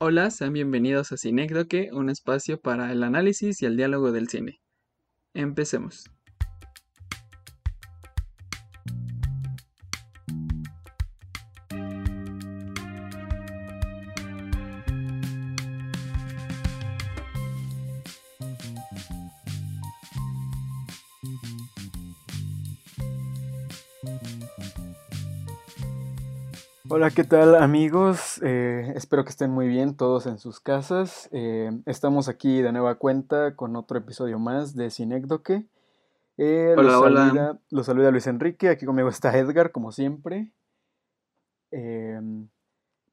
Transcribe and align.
Hola, 0.00 0.30
sean 0.30 0.52
bienvenidos 0.52 1.10
a 1.10 1.16
Cinécdoque, 1.16 1.90
un 1.92 2.08
espacio 2.08 2.60
para 2.60 2.92
el 2.92 3.02
análisis 3.02 3.60
y 3.62 3.66
el 3.66 3.76
diálogo 3.76 4.12
del 4.12 4.28
cine. 4.28 4.60
Empecemos. 5.34 6.04
Hola, 26.90 27.10
¿qué 27.10 27.24
tal 27.24 27.54
amigos? 27.54 28.40
Eh, 28.42 28.92
espero 28.96 29.24
que 29.24 29.30
estén 29.30 29.50
muy 29.50 29.68
bien 29.68 29.96
todos 29.96 30.26
en 30.26 30.38
sus 30.38 30.58
casas. 30.58 31.28
Eh, 31.32 31.70
estamos 31.84 32.28
aquí 32.28 32.62
de 32.62 32.72
nueva 32.72 32.94
cuenta 32.96 33.54
con 33.56 33.76
otro 33.76 33.98
episodio 33.98 34.38
más 34.38 34.74
de 34.74 34.90
Cinécdoque. 34.90 35.66
Eh, 36.38 36.74
Hola, 36.76 36.82
los, 36.92 37.02
hola. 37.02 37.20
saluda, 37.26 37.60
los 37.70 37.86
saluda 37.86 38.10
Luis 38.10 38.26
Enrique, 38.26 38.68
aquí 38.70 38.86
conmigo 38.86 39.08
está 39.08 39.36
Edgar, 39.36 39.70
como 39.70 39.92
siempre. 39.92 40.52
Em, 41.70 42.48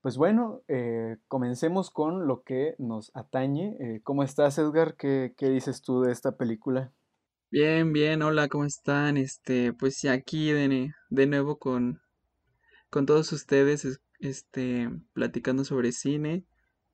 pues 0.01 0.15
bueno, 0.15 0.61
eh, 0.67 1.17
comencemos 1.27 1.91
con 1.91 2.27
lo 2.27 2.43
que 2.43 2.75
nos 2.77 3.11
atañe. 3.13 3.75
Eh, 3.79 4.01
¿cómo 4.03 4.23
estás, 4.23 4.57
Edgar? 4.57 4.95
¿Qué, 4.95 5.33
qué 5.35 5.49
dices 5.49 5.81
tú 5.81 6.01
de 6.01 6.13
esta 6.13 6.37
película? 6.37 6.93
Bien, 7.51 7.91
bien, 7.91 8.21
hola, 8.21 8.47
¿cómo 8.47 8.65
están? 8.65 9.17
Este, 9.17 9.73
pues 9.73 9.97
sí, 9.97 10.07
aquí 10.07 10.51
de, 10.51 10.91
de 11.09 11.27
nuevo 11.27 11.57
con, 11.57 12.01
con 12.95 13.05
todos 13.05 13.33
ustedes, 13.33 13.85
es- 13.85 14.01
este, 14.21 14.89
platicando 15.13 15.65
sobre 15.65 15.91
cine. 15.91 16.45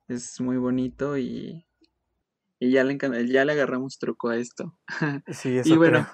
Es 0.08 0.40
muy 0.40 0.58
bonito 0.58 1.18
y, 1.18 1.66
y 2.60 2.72
ya 2.72 2.84
le 2.84 2.98
ya 3.28 3.44
le 3.44 3.52
agarramos 3.52 3.98
truco 3.98 4.30
a 4.30 4.36
esto. 4.36 4.78
Sí, 5.28 5.60
Y 5.64 5.76
creo. 5.78 5.78
bueno, 5.78 6.08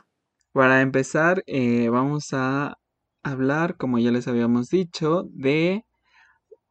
para 0.53 0.83
empezar, 0.83 1.43
eh, 1.47 1.89
vamos 1.91 2.29
a 2.33 2.79
hablar, 3.23 3.77
como 3.79 3.99
ya 3.99 4.11
les 4.13 4.29
habíamos 4.29 4.69
dicho, 4.71 5.25
de 5.33 5.85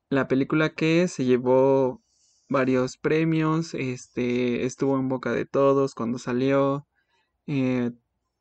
La 0.10 0.28
película 0.28 0.74
que 0.74 1.08
se 1.08 1.24
llevó 1.26 2.02
varios 2.50 2.98
premios, 2.98 3.74
este, 3.74 4.66
estuvo 4.66 4.98
en 5.00 5.10
boca 5.10 5.32
de 5.32 5.46
todos 5.46 5.96
cuando 5.96 6.18
salió, 6.20 6.88
eh, 7.48 7.92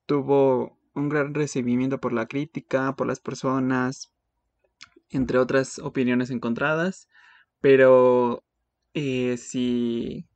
tuvo 0.06 0.78
un 0.94 1.08
gran 1.10 1.34
recibimiento 1.34 2.00
por 2.00 2.12
la 2.14 2.26
crítica, 2.26 2.96
por 2.96 3.06
las 3.08 3.20
personas, 3.20 4.12
entre 5.10 5.38
otras 5.38 5.78
opiniones 5.78 6.30
encontradas, 6.30 7.08
pero 7.60 8.44
eh, 8.94 9.36
si, 9.36 10.26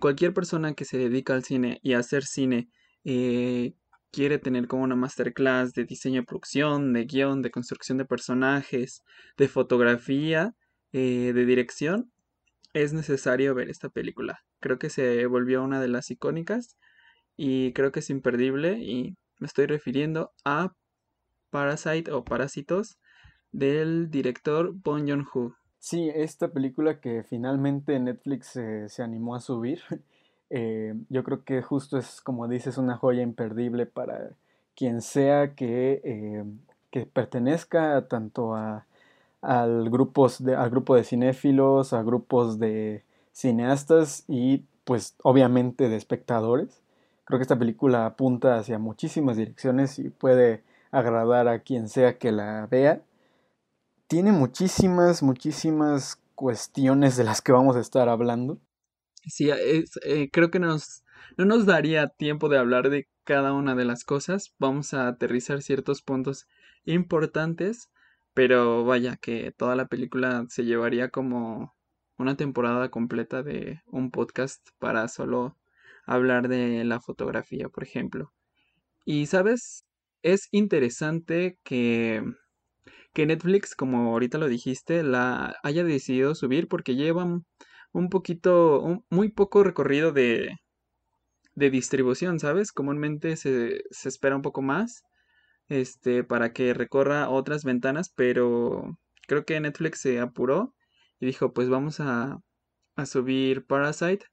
cualquier 0.00 0.34
persona 0.34 0.74
que 0.74 0.84
se 0.84 0.98
dedica 0.98 1.34
al 1.34 1.44
cine 1.44 1.80
y 1.82 1.94
a 1.94 1.98
hacer 1.98 2.24
cine 2.24 2.68
eh, 3.04 3.74
quiere 4.10 4.38
tener 4.38 4.66
como 4.66 4.84
una 4.84 4.96
masterclass 4.96 5.72
de 5.72 5.84
diseño 5.84 6.20
de 6.20 6.26
producción, 6.26 6.92
de 6.92 7.04
guion, 7.04 7.42
de 7.42 7.50
construcción 7.50 7.98
de 7.98 8.04
personajes, 8.04 9.02
de 9.36 9.48
fotografía, 9.48 10.54
eh, 10.92 11.32
de 11.34 11.44
dirección, 11.46 12.12
es 12.72 12.92
necesario 12.92 13.54
ver 13.54 13.68
esta 13.68 13.88
película. 13.88 14.40
Creo 14.60 14.78
que 14.78 14.90
se 14.90 15.26
volvió 15.26 15.62
una 15.62 15.80
de 15.80 15.88
las 15.88 16.10
icónicas 16.10 16.76
y 17.36 17.72
creo 17.72 17.92
que 17.92 18.00
es 18.00 18.10
imperdible 18.10 18.78
y 18.78 19.16
me 19.38 19.46
estoy 19.46 19.66
refiriendo 19.66 20.32
a 20.44 20.74
Parasite 21.50 22.12
o 22.12 22.24
Parásitos 22.24 22.98
del 23.52 24.10
director 24.10 24.72
Bong 24.72 25.08
Joon-ho. 25.08 25.54
Sí, 25.78 26.10
esta 26.14 26.48
película 26.48 27.00
que 27.00 27.22
finalmente 27.22 27.98
Netflix 27.98 28.58
se 28.86 29.02
animó 29.02 29.34
a 29.34 29.40
subir, 29.40 29.80
eh, 30.50 30.94
yo 31.08 31.24
creo 31.24 31.44
que 31.44 31.62
justo 31.62 31.96
es, 31.96 32.20
como 32.20 32.48
dices, 32.48 32.76
una 32.76 32.96
joya 32.96 33.22
imperdible 33.22 33.86
para 33.86 34.30
quien 34.76 35.00
sea 35.00 35.54
que, 35.54 36.00
eh, 36.04 36.44
que 36.90 37.06
pertenezca 37.06 38.08
tanto 38.08 38.54
a, 38.54 38.86
al, 39.42 39.90
grupos 39.90 40.42
de, 40.42 40.56
al 40.56 40.70
grupo 40.70 40.96
de 40.96 41.04
cinéfilos, 41.04 41.92
a 41.92 42.02
grupos 42.02 42.58
de 42.58 43.04
cineastas 43.32 44.24
y 44.28 44.64
pues 44.84 45.14
obviamente 45.22 45.88
de 45.88 45.96
espectadores. 45.96 46.80
Creo 47.24 47.38
que 47.38 47.42
esta 47.42 47.58
película 47.58 48.06
apunta 48.06 48.56
hacia 48.56 48.78
muchísimas 48.78 49.36
direcciones 49.36 49.98
y 49.98 50.10
puede 50.10 50.62
agradar 50.90 51.46
a 51.46 51.60
quien 51.60 51.88
sea 51.88 52.18
que 52.18 52.32
la 52.32 52.66
vea 52.66 53.02
tiene 54.10 54.32
muchísimas, 54.32 55.22
muchísimas 55.22 56.20
cuestiones 56.34 57.16
de 57.16 57.22
las 57.22 57.40
que 57.40 57.52
vamos 57.52 57.76
a 57.76 57.80
estar 57.80 58.08
hablando. 58.08 58.60
Sí, 59.24 59.50
es, 59.50 60.00
eh, 60.04 60.30
creo 60.32 60.50
que 60.50 60.58
nos, 60.58 61.04
no 61.38 61.44
nos 61.44 61.64
daría 61.64 62.08
tiempo 62.08 62.48
de 62.48 62.58
hablar 62.58 62.90
de 62.90 63.06
cada 63.22 63.52
una 63.52 63.76
de 63.76 63.84
las 63.84 64.02
cosas. 64.02 64.52
Vamos 64.58 64.94
a 64.94 65.06
aterrizar 65.06 65.62
ciertos 65.62 66.02
puntos 66.02 66.48
importantes, 66.84 67.88
pero 68.34 68.84
vaya 68.84 69.14
que 69.14 69.52
toda 69.52 69.76
la 69.76 69.86
película 69.86 70.44
se 70.48 70.64
llevaría 70.64 71.10
como 71.10 71.76
una 72.18 72.36
temporada 72.36 72.90
completa 72.90 73.44
de 73.44 73.80
un 73.86 74.10
podcast 74.10 74.70
para 74.80 75.06
solo 75.06 75.56
hablar 76.04 76.48
de 76.48 76.82
la 76.82 77.00
fotografía, 77.00 77.68
por 77.68 77.84
ejemplo. 77.84 78.32
Y, 79.04 79.26
¿sabes? 79.26 79.84
Es 80.22 80.48
interesante 80.50 81.60
que, 81.62 82.24
que 83.14 83.26
Netflix, 83.26 83.74
como 83.76 84.12
ahorita 84.12 84.38
lo 84.38 84.48
dijiste, 84.48 85.02
la 85.02 85.56
haya 85.62 85.84
decidido 85.84 86.34
subir 86.34 86.68
porque 86.68 86.96
llevan 86.96 87.44
un 87.92 88.08
poquito, 88.10 88.80
un- 88.82 89.04
muy 89.10 89.30
poco 89.30 89.64
recorrido 89.64 90.12
de, 90.12 90.56
de 91.54 91.70
distribución, 91.70 92.38
¿sabes? 92.40 92.72
Comúnmente 92.72 93.36
se, 93.36 93.82
se 93.90 94.08
espera 94.08 94.36
un 94.36 94.42
poco 94.42 94.62
más, 94.62 95.02
este, 95.68 96.24
para 96.24 96.52
que 96.52 96.74
recorra 96.74 97.30
otras 97.30 97.64
ventanas, 97.64 98.12
pero 98.14 98.98
creo 99.28 99.44
que 99.46 99.60
Netflix 99.60 100.00
se 100.02 100.20
apuró 100.20 100.74
y 101.20 101.26
dijo, 101.26 101.52
pues 101.54 101.68
vamos 101.68 102.00
a, 102.00 102.38
a 102.96 103.06
subir 103.06 103.66
Parasite 103.66 104.26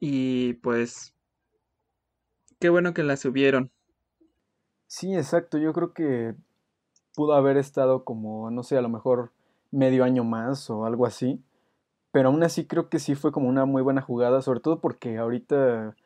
y 0.00 0.54
pues 0.54 1.14
qué 2.58 2.68
bueno 2.68 2.92
que 2.94 3.04
la 3.04 3.16
subieron. 3.16 3.70
Sí, 4.86 5.14
exacto. 5.14 5.58
Yo 5.58 5.72
creo 5.72 5.92
que 5.92 6.34
pudo 7.14 7.34
haber 7.34 7.56
estado 7.56 8.04
como, 8.04 8.50
no 8.50 8.62
sé, 8.62 8.76
a 8.76 8.82
lo 8.82 8.88
mejor 8.88 9.30
medio 9.70 10.04
año 10.04 10.24
más 10.24 10.70
o 10.70 10.84
algo 10.84 11.06
así. 11.06 11.40
Pero 12.12 12.28
aún 12.28 12.42
así 12.42 12.66
creo 12.66 12.88
que 12.88 12.98
sí 12.98 13.14
fue 13.14 13.32
como 13.32 13.48
una 13.48 13.64
muy 13.64 13.82
buena 13.82 14.00
jugada, 14.02 14.42
sobre 14.42 14.60
todo 14.60 14.80
porque 14.80 15.18
ahorita, 15.18 15.96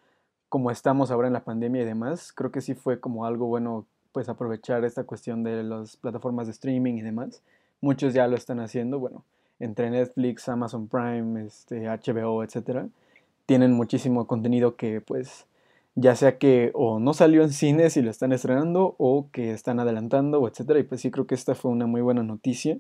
como 0.49 0.71
estamos 0.71 1.11
ahora 1.11 1.27
en 1.29 1.35
la 1.35 1.45
pandemia 1.45 1.83
y 1.83 1.85
demás, 1.87 2.33
creo 2.33 2.51
que 2.51 2.63
sí 2.63 2.75
fue 2.75 3.01
como 3.01 3.27
algo 3.27 3.47
bueno, 3.47 3.87
pues 4.13 4.29
aprovechar 4.29 4.85
esta 4.85 5.05
cuestión 5.05 5.43
de 5.43 5.63
las 5.63 5.97
plataformas 5.97 6.47
de 6.47 6.53
streaming 6.53 6.95
y 6.95 7.03
demás. 7.03 7.43
Muchos 7.81 8.15
ya 8.15 8.27
lo 8.27 8.37
están 8.37 8.61
haciendo, 8.61 8.99
bueno, 8.99 9.25
entre 9.61 9.91
Netflix, 9.91 10.49
Amazon 10.49 10.89
Prime, 10.89 11.45
este, 11.45 11.89
HBO, 11.89 12.43
etcétera. 12.43 12.89
Tienen 13.47 13.73
muchísimo 13.73 14.27
contenido 14.27 14.77
que 14.77 15.01
pues 15.01 15.47
ya 16.01 16.15
sea 16.15 16.39
que 16.39 16.71
o 16.75 17.01
no 17.01 17.13
salió 17.13 17.43
en 17.43 17.51
cines 17.51 17.97
y 17.97 18.03
lo 18.03 18.11
están 18.11 18.33
estrenando 18.33 18.95
o 18.99 19.31
que 19.33 19.53
están 19.53 19.81
adelantando, 19.81 20.41
o 20.41 20.49
etcétera. 20.49 20.79
Y 20.79 20.85
pues 20.85 21.01
sí 21.01 21.11
creo 21.11 21.27
que 21.27 21.35
esta 21.35 21.55
fue 21.57 21.73
una 21.73 21.87
muy 21.87 22.01
buena 22.03 22.23
noticia 22.23 22.79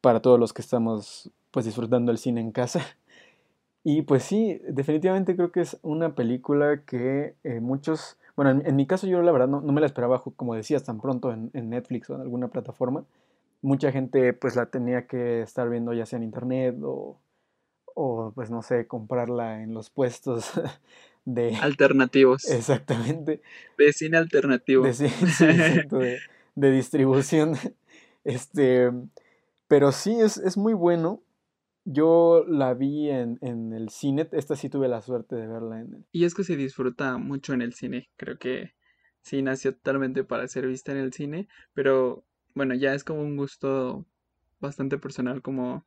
para 0.00 0.20
todos 0.22 0.40
los 0.40 0.52
que 0.54 0.62
estamos 0.62 1.30
pues 1.50 1.66
disfrutando 1.66 2.12
el 2.12 2.18
cine 2.18 2.40
en 2.40 2.52
casa. 2.52 2.80
Y 3.84 4.02
pues 4.02 4.22
sí, 4.22 4.60
definitivamente 4.68 5.34
creo 5.34 5.50
que 5.50 5.60
es 5.60 5.76
una 5.82 6.14
película 6.14 6.84
que 6.86 7.34
eh, 7.42 7.60
muchos, 7.60 8.16
bueno, 8.36 8.62
en, 8.64 8.76
mi 8.76 8.86
caso 8.86 9.08
yo 9.08 9.22
la 9.22 9.32
verdad 9.32 9.48
no, 9.48 9.60
no 9.60 9.72
me 9.72 9.80
la 9.80 9.88
esperaba, 9.88 10.22
como 10.36 10.54
decías, 10.54 10.84
tan 10.84 11.00
pronto 11.00 11.32
en, 11.32 11.50
en 11.52 11.68
Netflix 11.70 12.08
o 12.08 12.14
en 12.14 12.20
alguna 12.20 12.46
plataforma. 12.48 13.04
Mucha 13.60 13.90
gente 13.90 14.34
pues 14.34 14.54
la 14.56 14.66
tenía 14.66 15.08
que 15.08 15.42
estar 15.42 15.68
viendo 15.68 15.92
ya 15.94 16.06
sea 16.06 16.18
en 16.18 16.22
internet 16.22 16.76
o, 16.84 17.18
o 17.94 18.32
pues 18.34 18.50
no 18.50 18.62
sé, 18.62 18.86
comprarla 18.86 19.62
en 19.62 19.74
los 19.74 19.90
puestos 19.90 20.52
de, 21.24 21.54
Alternativos, 21.56 22.48
exactamente, 22.50 23.40
de 23.78 23.92
cine 23.92 24.16
de, 24.16 24.22
alternativo. 24.22 24.92
sí, 24.92 25.08
sí, 25.08 25.46
de, 25.46 26.18
de 26.54 26.70
distribución. 26.70 27.54
Este, 28.24 28.88
pero 29.66 29.90
sí, 29.90 30.20
es, 30.20 30.36
es 30.36 30.56
muy 30.56 30.74
bueno. 30.74 31.24
Yo 31.84 32.44
la 32.46 32.72
vi 32.72 33.10
en, 33.10 33.36
en 33.40 33.72
el 33.72 33.88
cine, 33.88 34.28
esta 34.30 34.54
sí 34.54 34.68
tuve 34.68 34.86
la 34.86 35.02
suerte 35.02 35.34
de 35.34 35.48
verla 35.48 35.80
en 35.80 35.94
el... 35.94 36.06
Y 36.12 36.24
es 36.24 36.34
que 36.36 36.44
se 36.44 36.54
disfruta 36.54 37.18
mucho 37.18 37.52
en 37.52 37.62
el 37.62 37.72
cine. 37.74 38.10
Creo 38.16 38.38
que 38.38 38.74
sí 39.22 39.42
nació 39.42 39.74
totalmente 39.74 40.22
para 40.22 40.46
ser 40.46 40.68
vista 40.68 40.92
en 40.92 40.98
el 40.98 41.12
cine, 41.12 41.48
pero 41.74 42.24
bueno, 42.54 42.74
ya 42.74 42.94
es 42.94 43.02
como 43.02 43.22
un 43.22 43.36
gusto 43.36 44.06
bastante 44.60 44.98
personal, 44.98 45.42
como 45.42 45.84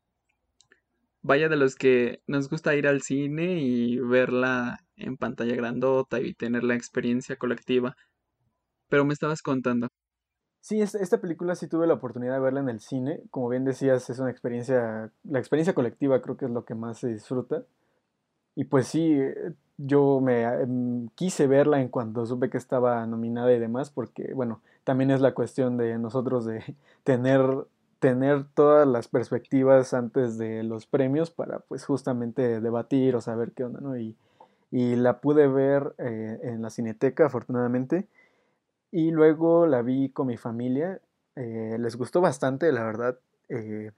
vaya 1.21 1.49
de 1.49 1.55
los 1.55 1.75
que 1.75 2.21
nos 2.27 2.49
gusta 2.49 2.75
ir 2.75 2.87
al 2.87 3.01
cine 3.01 3.61
y 3.61 3.97
verla 3.99 4.84
en 4.97 5.17
pantalla 5.17 5.55
grandota 5.55 6.19
y 6.19 6.33
tener 6.33 6.63
la 6.63 6.75
experiencia 6.75 7.37
colectiva. 7.37 7.95
Pero 8.89 9.05
me 9.05 9.13
estabas 9.13 9.41
contando. 9.41 9.87
Sí, 10.61 10.81
esta 10.81 11.21
película 11.21 11.53
sí 11.55 11.67
tuve 11.67 11.85
la 11.85 11.93
oportunidad 11.93 12.33
de 12.33 12.39
verla 12.39 12.59
en 12.59 12.69
el 12.69 12.79
cine. 12.79 13.21
Como 13.29 13.49
bien 13.49 13.65
decías, 13.65 14.09
es 14.09 14.19
una 14.19 14.31
experiencia, 14.31 15.11
la 15.23 15.39
experiencia 15.39 15.75
colectiva 15.75 16.21
creo 16.21 16.37
que 16.37 16.45
es 16.45 16.51
lo 16.51 16.65
que 16.65 16.73
más 16.73 16.97
se 16.99 17.07
disfruta. 17.09 17.65
Y 18.55 18.65
pues 18.65 18.87
sí, 18.87 19.15
yo 19.77 20.19
me 20.21 20.43
em, 20.43 21.09
quise 21.09 21.47
verla 21.47 21.81
en 21.81 21.89
cuanto 21.89 22.25
supe 22.25 22.49
que 22.49 22.57
estaba 22.57 23.05
nominada 23.05 23.53
y 23.53 23.59
demás, 23.59 23.91
porque 23.91 24.33
bueno, 24.33 24.61
también 24.83 25.11
es 25.11 25.21
la 25.21 25.33
cuestión 25.33 25.77
de 25.77 25.99
nosotros 25.99 26.45
de 26.45 26.63
tener, 27.03 27.41
tener 27.99 28.45
todas 28.55 28.87
las 28.87 29.07
perspectivas 29.07 29.93
antes 29.93 30.37
de 30.37 30.63
los 30.63 30.87
premios 30.87 31.31
para 31.31 31.59
pues 31.59 31.85
justamente 31.85 32.61
debatir 32.61 33.15
o 33.15 33.21
saber 33.21 33.51
qué 33.51 33.65
onda, 33.65 33.81
¿no? 33.81 33.97
Y, 33.97 34.15
y 34.75 34.97
la 34.97 35.21
pude 35.21 35.47
ver 35.47 35.95
eh, 35.99 36.37
en 36.43 36.61
la 36.61 36.69
cineteca, 36.69 37.27
afortunadamente. 37.27 38.07
Y 38.91 39.11
luego 39.11 39.67
la 39.67 39.81
vi 39.81 40.09
con 40.09 40.27
mi 40.27 40.35
familia. 40.35 40.99
Eh, 41.37 41.77
les 41.79 41.95
gustó 41.95 42.19
bastante, 42.19 42.69
la 42.73 42.83
verdad. 42.83 43.17
Eh, 43.47 43.93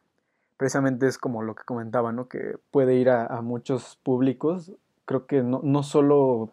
precisamente 0.55 1.07
es 1.07 1.17
como 1.17 1.41
lo 1.41 1.55
que 1.55 1.63
comentaba, 1.63 2.11
¿no? 2.11 2.27
Que 2.27 2.57
puede 2.69 2.93
ir 2.93 3.09
a, 3.09 3.41
muchos 3.41 3.97
públicos. 4.03 4.71
Creo 5.05 5.25
que 5.25 5.41
no, 5.41 5.61
no, 5.63 5.81
solo 5.81 6.51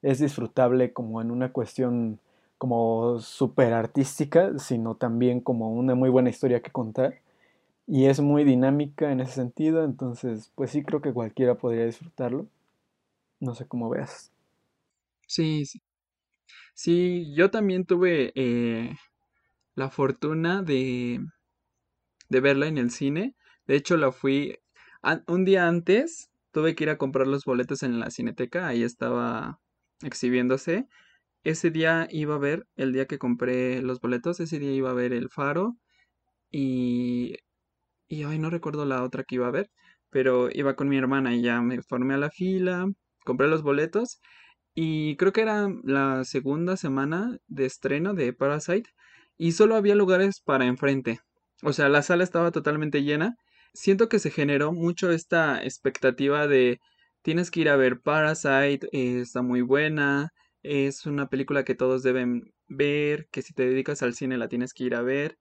es 0.00 0.20
disfrutable 0.20 0.94
como 0.94 1.20
en 1.20 1.30
una 1.30 1.52
cuestión 1.52 2.18
como 2.56 3.18
súper 3.18 3.74
artística, 3.74 4.58
sino 4.58 4.94
también 4.94 5.40
como 5.40 5.70
una 5.70 5.94
muy 5.94 6.08
buena 6.08 6.30
historia 6.30 6.62
que 6.62 6.72
contar. 6.72 7.16
Y 7.86 8.06
es 8.06 8.20
muy 8.20 8.44
dinámica 8.44 9.12
en 9.12 9.20
ese 9.20 9.32
sentido, 9.32 9.84
entonces 9.84 10.50
pues 10.54 10.70
sí 10.70 10.82
creo 10.82 11.02
que 11.02 11.12
cualquiera 11.12 11.56
podría 11.56 11.84
disfrutarlo. 11.84 12.46
No 13.40 13.54
sé 13.54 13.66
cómo 13.66 13.88
veas. 13.90 14.30
Sí, 15.28 15.66
sí. 15.66 15.80
Sí, 16.74 17.34
yo 17.34 17.50
también 17.50 17.86
tuve 17.86 18.32
eh, 18.36 18.94
la 19.76 19.90
fortuna 19.90 20.62
de, 20.62 21.20
de 22.28 22.40
verla 22.40 22.66
en 22.66 22.78
el 22.78 22.90
cine. 22.90 23.34
De 23.66 23.76
hecho, 23.76 23.96
la 23.96 24.12
fui 24.12 24.58
un 25.26 25.44
día 25.44 25.68
antes. 25.68 26.30
Tuve 26.52 26.74
que 26.74 26.84
ir 26.84 26.90
a 26.90 26.98
comprar 26.98 27.26
los 27.26 27.44
boletos 27.44 27.82
en 27.82 28.00
la 28.00 28.10
cineteca. 28.10 28.66
Ahí 28.66 28.82
estaba 28.82 29.60
exhibiéndose. 30.02 30.88
Ese 31.44 31.70
día 31.70 32.08
iba 32.10 32.36
a 32.36 32.38
ver, 32.38 32.66
el 32.76 32.92
día 32.92 33.06
que 33.06 33.18
compré 33.18 33.82
los 33.82 34.00
boletos, 34.00 34.40
ese 34.40 34.58
día 34.60 34.72
iba 34.72 34.90
a 34.90 34.94
ver 34.94 35.12
El 35.14 35.30
Faro. 35.30 35.76
Y, 36.50 37.36
y 38.08 38.24
ay, 38.24 38.38
no 38.38 38.50
recuerdo 38.50 38.86
la 38.86 39.02
otra 39.04 39.24
que 39.24 39.36
iba 39.36 39.48
a 39.48 39.50
ver. 39.52 39.70
Pero 40.10 40.50
iba 40.52 40.76
con 40.76 40.88
mi 40.88 40.98
hermana 40.98 41.34
y 41.36 41.42
ya 41.42 41.60
me 41.62 41.82
formé 41.82 42.14
a 42.14 42.18
la 42.18 42.30
fila, 42.30 42.86
compré 43.26 43.48
los 43.48 43.62
boletos 43.62 44.20
y 44.74 45.16
creo 45.16 45.32
que 45.32 45.42
era 45.42 45.68
la 45.84 46.24
segunda 46.24 46.76
semana 46.78 47.38
de 47.48 47.66
estreno 47.66 48.14
de 48.14 48.32
Parasite 48.32 48.90
y 49.38 49.52
solo 49.52 49.76
había 49.76 49.94
lugares 49.94 50.40
para 50.40 50.66
enfrente. 50.66 51.20
O 51.62 51.72
sea, 51.72 51.88
la 51.88 52.02
sala 52.02 52.24
estaba 52.24 52.50
totalmente 52.52 53.02
llena. 53.02 53.36
Siento 53.74 54.08
que 54.08 54.18
se 54.18 54.30
generó 54.30 54.72
mucho 54.72 55.10
esta 55.12 55.62
expectativa 55.64 56.46
de 56.46 56.80
tienes 57.22 57.50
que 57.50 57.60
ir 57.60 57.68
a 57.68 57.76
ver 57.76 58.00
Parasite, 58.00 58.88
eh, 58.92 59.20
está 59.20 59.42
muy 59.42 59.62
buena, 59.62 60.30
es 60.62 61.06
una 61.06 61.28
película 61.28 61.64
que 61.64 61.74
todos 61.74 62.02
deben 62.02 62.52
ver, 62.68 63.28
que 63.30 63.42
si 63.42 63.54
te 63.54 63.68
dedicas 63.68 64.02
al 64.02 64.14
cine 64.14 64.38
la 64.38 64.48
tienes 64.48 64.72
que 64.74 64.84
ir 64.84 64.94
a 64.94 65.02
ver. 65.02 65.38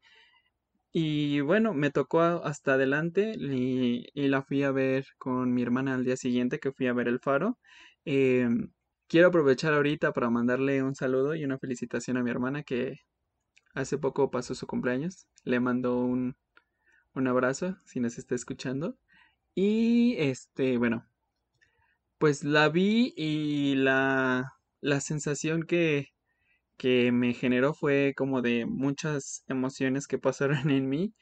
Y 0.97 1.41
bueno, 1.41 1.73
me 1.73 1.91
tocó 1.91 2.21
hasta 2.21 2.75
adelante 2.75 3.33
y, 3.37 4.09
la 4.29 4.41
fui 4.43 4.63
a 4.63 4.71
ver 4.71 5.05
con 5.17 5.53
mi 5.53 5.61
hermana 5.61 5.93
al 5.93 6.05
día 6.05 6.15
siguiente 6.15 6.59
que 6.59 6.71
fui 6.71 6.87
a 6.87 6.93
ver 6.93 7.09
El 7.09 7.19
Faro. 7.19 7.59
Eh, 8.05 8.47
Quiero 9.07 9.27
aprovechar 9.27 9.73
ahorita 9.73 10.13
para 10.13 10.29
mandarle 10.29 10.81
un 10.83 10.95
saludo 10.95 11.35
y 11.35 11.43
una 11.43 11.59
felicitación 11.59 12.15
a 12.17 12.23
mi 12.23 12.31
hermana 12.31 12.63
que 12.63 13.01
hace 13.73 13.97
poco 13.97 14.31
pasó 14.31 14.55
su 14.55 14.67
cumpleaños. 14.67 15.27
Le 15.43 15.59
mando 15.59 15.97
un, 15.99 16.37
un 17.13 17.27
abrazo 17.27 17.77
si 17.85 17.99
nos 17.99 18.17
está 18.17 18.35
escuchando. 18.35 18.97
Y 19.53 20.15
este, 20.17 20.77
bueno, 20.77 21.05
pues 22.19 22.43
la 22.45 22.69
vi 22.69 23.13
y 23.17 23.75
la, 23.75 24.53
la 24.81 25.01
sensación 25.01 25.63
que, 25.63 26.14
que 26.77 27.11
me 27.11 27.33
generó 27.33 27.73
fue 27.73 28.13
como 28.17 28.41
de 28.41 28.65
muchas 28.65 29.43
emociones 29.47 30.07
que 30.07 30.19
pasaron 30.19 30.69
en 30.71 30.89
mí. 30.89 31.13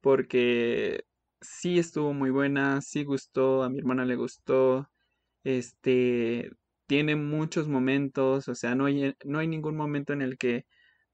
Porque 0.00 1.04
sí 1.40 1.78
estuvo 1.78 2.14
muy 2.14 2.30
buena, 2.30 2.80
sí 2.82 3.04
gustó, 3.04 3.62
a 3.62 3.70
mi 3.70 3.78
hermana 3.78 4.04
le 4.04 4.16
gustó. 4.16 4.88
Este, 5.44 6.50
tiene 6.86 7.16
muchos 7.16 7.68
momentos, 7.68 8.48
o 8.48 8.54
sea, 8.54 8.74
no 8.74 8.86
hay, 8.86 9.14
no 9.24 9.38
hay 9.38 9.48
ningún 9.48 9.76
momento 9.76 10.12
en 10.12 10.22
el 10.22 10.38
que 10.38 10.66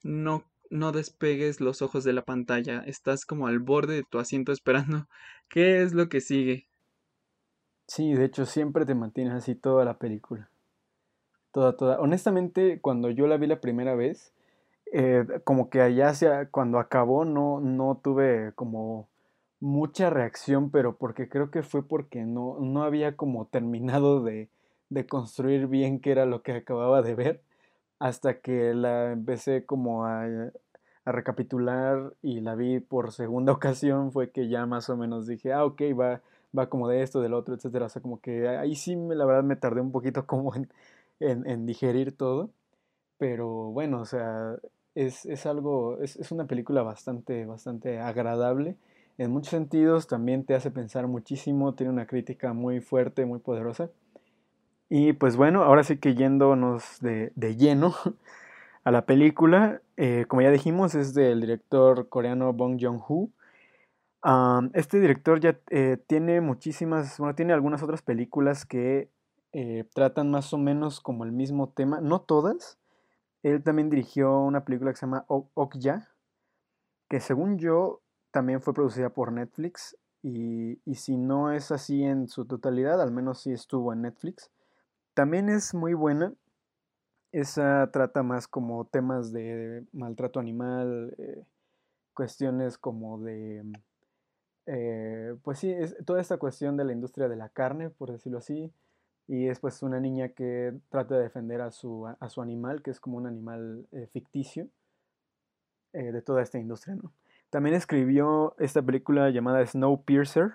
no, 0.02 0.44
no 0.70 0.92
despegues 0.92 1.60
los 1.60 1.82
ojos 1.82 2.04
de 2.04 2.12
la 2.12 2.24
pantalla, 2.24 2.80
estás 2.80 3.24
como 3.24 3.46
al 3.46 3.58
borde 3.58 3.94
de 3.94 4.04
tu 4.04 4.18
asiento 4.18 4.52
esperando 4.52 5.08
qué 5.48 5.82
es 5.82 5.94
lo 5.94 6.08
que 6.08 6.20
sigue. 6.20 6.68
Sí, 7.86 8.12
de 8.12 8.26
hecho 8.26 8.44
siempre 8.44 8.84
te 8.84 8.94
mantienes 8.94 9.34
así 9.34 9.54
toda 9.54 9.84
la 9.84 9.98
película. 9.98 10.50
Toda, 11.52 11.76
toda. 11.76 12.00
Honestamente, 12.00 12.80
cuando 12.80 13.10
yo 13.10 13.26
la 13.26 13.36
vi 13.36 13.46
la 13.46 13.60
primera 13.60 13.94
vez, 13.94 14.32
eh, 14.92 15.24
como 15.44 15.70
que 15.70 15.80
allá 15.80 16.10
hacia, 16.10 16.50
cuando 16.50 16.78
acabó 16.78 17.24
no, 17.24 17.60
no 17.60 18.00
tuve 18.02 18.52
como 18.54 19.08
mucha 19.60 20.10
reacción, 20.10 20.70
pero 20.70 20.96
porque 20.96 21.28
creo 21.28 21.50
que 21.50 21.62
fue 21.62 21.86
porque 21.86 22.24
no, 22.24 22.58
no 22.60 22.82
había 22.84 23.16
como 23.16 23.46
terminado 23.46 24.22
de, 24.22 24.48
de 24.90 25.06
construir 25.06 25.66
bien 25.68 26.00
qué 26.00 26.12
era 26.12 26.26
lo 26.26 26.42
que 26.42 26.52
acababa 26.52 27.02
de 27.02 27.14
ver, 27.14 27.42
hasta 27.98 28.40
que 28.40 28.74
la 28.74 29.12
empecé 29.12 29.64
como 29.66 30.06
a, 30.06 30.24
a 31.04 31.12
recapitular 31.12 32.14
y 32.22 32.40
la 32.40 32.54
vi 32.54 32.80
por 32.80 33.12
segunda 33.12 33.52
ocasión, 33.54 34.12
fue 34.12 34.30
que 34.30 34.48
ya 34.48 34.66
más 34.66 34.90
o 34.90 34.96
menos 34.96 35.26
dije, 35.26 35.52
ah, 35.52 35.64
ok, 35.64 35.82
va, 35.98 36.20
va 36.56 36.68
como 36.68 36.88
de 36.88 37.02
esto, 37.02 37.20
del 37.20 37.34
otro, 37.34 37.54
etcétera. 37.54 37.86
O 37.86 37.88
sea, 37.88 38.02
como 38.02 38.20
que 38.20 38.48
ahí 38.48 38.76
sí, 38.76 38.94
la 38.96 39.24
verdad, 39.24 39.42
me 39.44 39.56
tardé 39.56 39.80
un 39.80 39.92
poquito 39.92 40.26
como 40.26 40.54
en, 40.54 40.68
en, 41.20 41.66
digerir 41.66 42.16
todo. 42.16 42.50
Pero 43.18 43.48
bueno, 43.72 44.00
o 44.00 44.04
sea, 44.04 44.56
es, 44.94 45.26
es 45.26 45.46
algo, 45.46 45.98
es, 46.00 46.16
es, 46.16 46.32
una 46.32 46.46
película 46.46 46.82
bastante, 46.82 47.46
bastante 47.46 48.00
agradable. 48.00 48.76
En 49.18 49.32
muchos 49.32 49.50
sentidos 49.50 50.06
también 50.06 50.44
te 50.44 50.54
hace 50.54 50.70
pensar 50.70 51.08
muchísimo, 51.08 51.74
tiene 51.74 51.92
una 51.92 52.06
crítica 52.06 52.52
muy 52.52 52.80
fuerte, 52.80 53.26
muy 53.26 53.40
poderosa. 53.40 53.90
Y 54.88 55.12
pues 55.12 55.36
bueno, 55.36 55.64
ahora 55.64 55.84
sí 55.84 55.98
que 55.98 56.14
yéndonos 56.14 57.00
de, 57.00 57.32
lleno 57.56 57.94
a 58.84 58.90
la 58.90 59.04
película, 59.04 59.82
eh, 59.96 60.24
como 60.28 60.42
ya 60.42 60.50
dijimos, 60.50 60.94
es 60.94 61.14
del 61.14 61.40
director 61.40 62.08
coreano 62.08 62.52
Bong 62.52 62.78
Joon-ho. 62.80 63.28
este 64.72 65.00
director 65.00 65.40
ya 65.40 65.58
eh, 65.70 65.98
tiene 66.06 66.40
muchísimas, 66.40 67.18
bueno, 67.18 67.34
tiene 67.34 67.52
algunas 67.52 67.82
otras 67.82 68.02
películas 68.02 68.64
que 68.64 69.08
eh, 69.52 69.88
tratan 69.94 70.30
más 70.30 70.52
o 70.52 70.58
menos 70.58 71.00
como 71.00 71.24
el 71.24 71.32
mismo 71.32 71.70
tema, 71.70 72.00
no 72.00 72.20
todas. 72.20 72.78
Él 73.42 73.62
también 73.62 73.90
dirigió 73.90 74.40
una 74.40 74.64
película 74.64 74.90
que 74.90 74.96
se 74.96 75.06
llama 75.06 75.24
Okja, 75.28 76.08
que 77.08 77.20
según 77.20 77.58
yo 77.58 78.02
también 78.30 78.60
fue 78.60 78.74
producida 78.74 79.10
por 79.10 79.32
Netflix. 79.32 79.96
Y, 80.22 80.80
y 80.84 80.96
si 80.96 81.16
no 81.16 81.52
es 81.52 81.70
así 81.70 82.02
en 82.02 82.28
su 82.28 82.44
totalidad, 82.44 83.00
al 83.00 83.12
menos 83.12 83.40
sí 83.40 83.52
estuvo 83.52 83.92
en 83.92 84.02
Netflix. 84.02 84.50
También 85.14 85.48
es 85.48 85.74
muy 85.74 85.94
buena. 85.94 86.34
Esa 87.32 87.90
trata 87.92 88.22
más 88.22 88.48
como 88.48 88.86
temas 88.86 89.32
de 89.32 89.84
maltrato 89.92 90.40
animal, 90.40 91.14
eh, 91.18 91.44
cuestiones 92.14 92.78
como 92.78 93.18
de, 93.20 93.62
eh, 94.66 95.36
pues 95.42 95.58
sí, 95.58 95.70
es 95.70 95.96
toda 96.04 96.20
esta 96.20 96.38
cuestión 96.38 96.76
de 96.76 96.84
la 96.84 96.92
industria 96.92 97.28
de 97.28 97.36
la 97.36 97.48
carne, 97.48 97.90
por 97.90 98.10
decirlo 98.10 98.38
así. 98.38 98.72
Y 99.28 99.48
es 99.48 99.60
pues 99.60 99.82
una 99.82 100.00
niña 100.00 100.30
que 100.30 100.74
trata 100.88 101.16
de 101.16 101.22
defender 101.22 101.60
a 101.60 101.70
su, 101.70 102.06
a 102.06 102.28
su 102.28 102.42
animal, 102.42 102.82
que 102.82 102.90
es 102.90 102.98
como 102.98 103.18
un 103.18 103.26
animal 103.26 103.86
eh, 103.92 104.08
ficticio 104.12 104.68
de 105.92 106.22
toda 106.22 106.42
esta 106.42 106.58
industria, 106.58 106.94
¿no? 106.94 107.12
También 107.50 107.74
escribió 107.74 108.54
esta 108.58 108.82
película 108.82 109.30
llamada 109.30 109.64
Snowpiercer. 109.64 110.52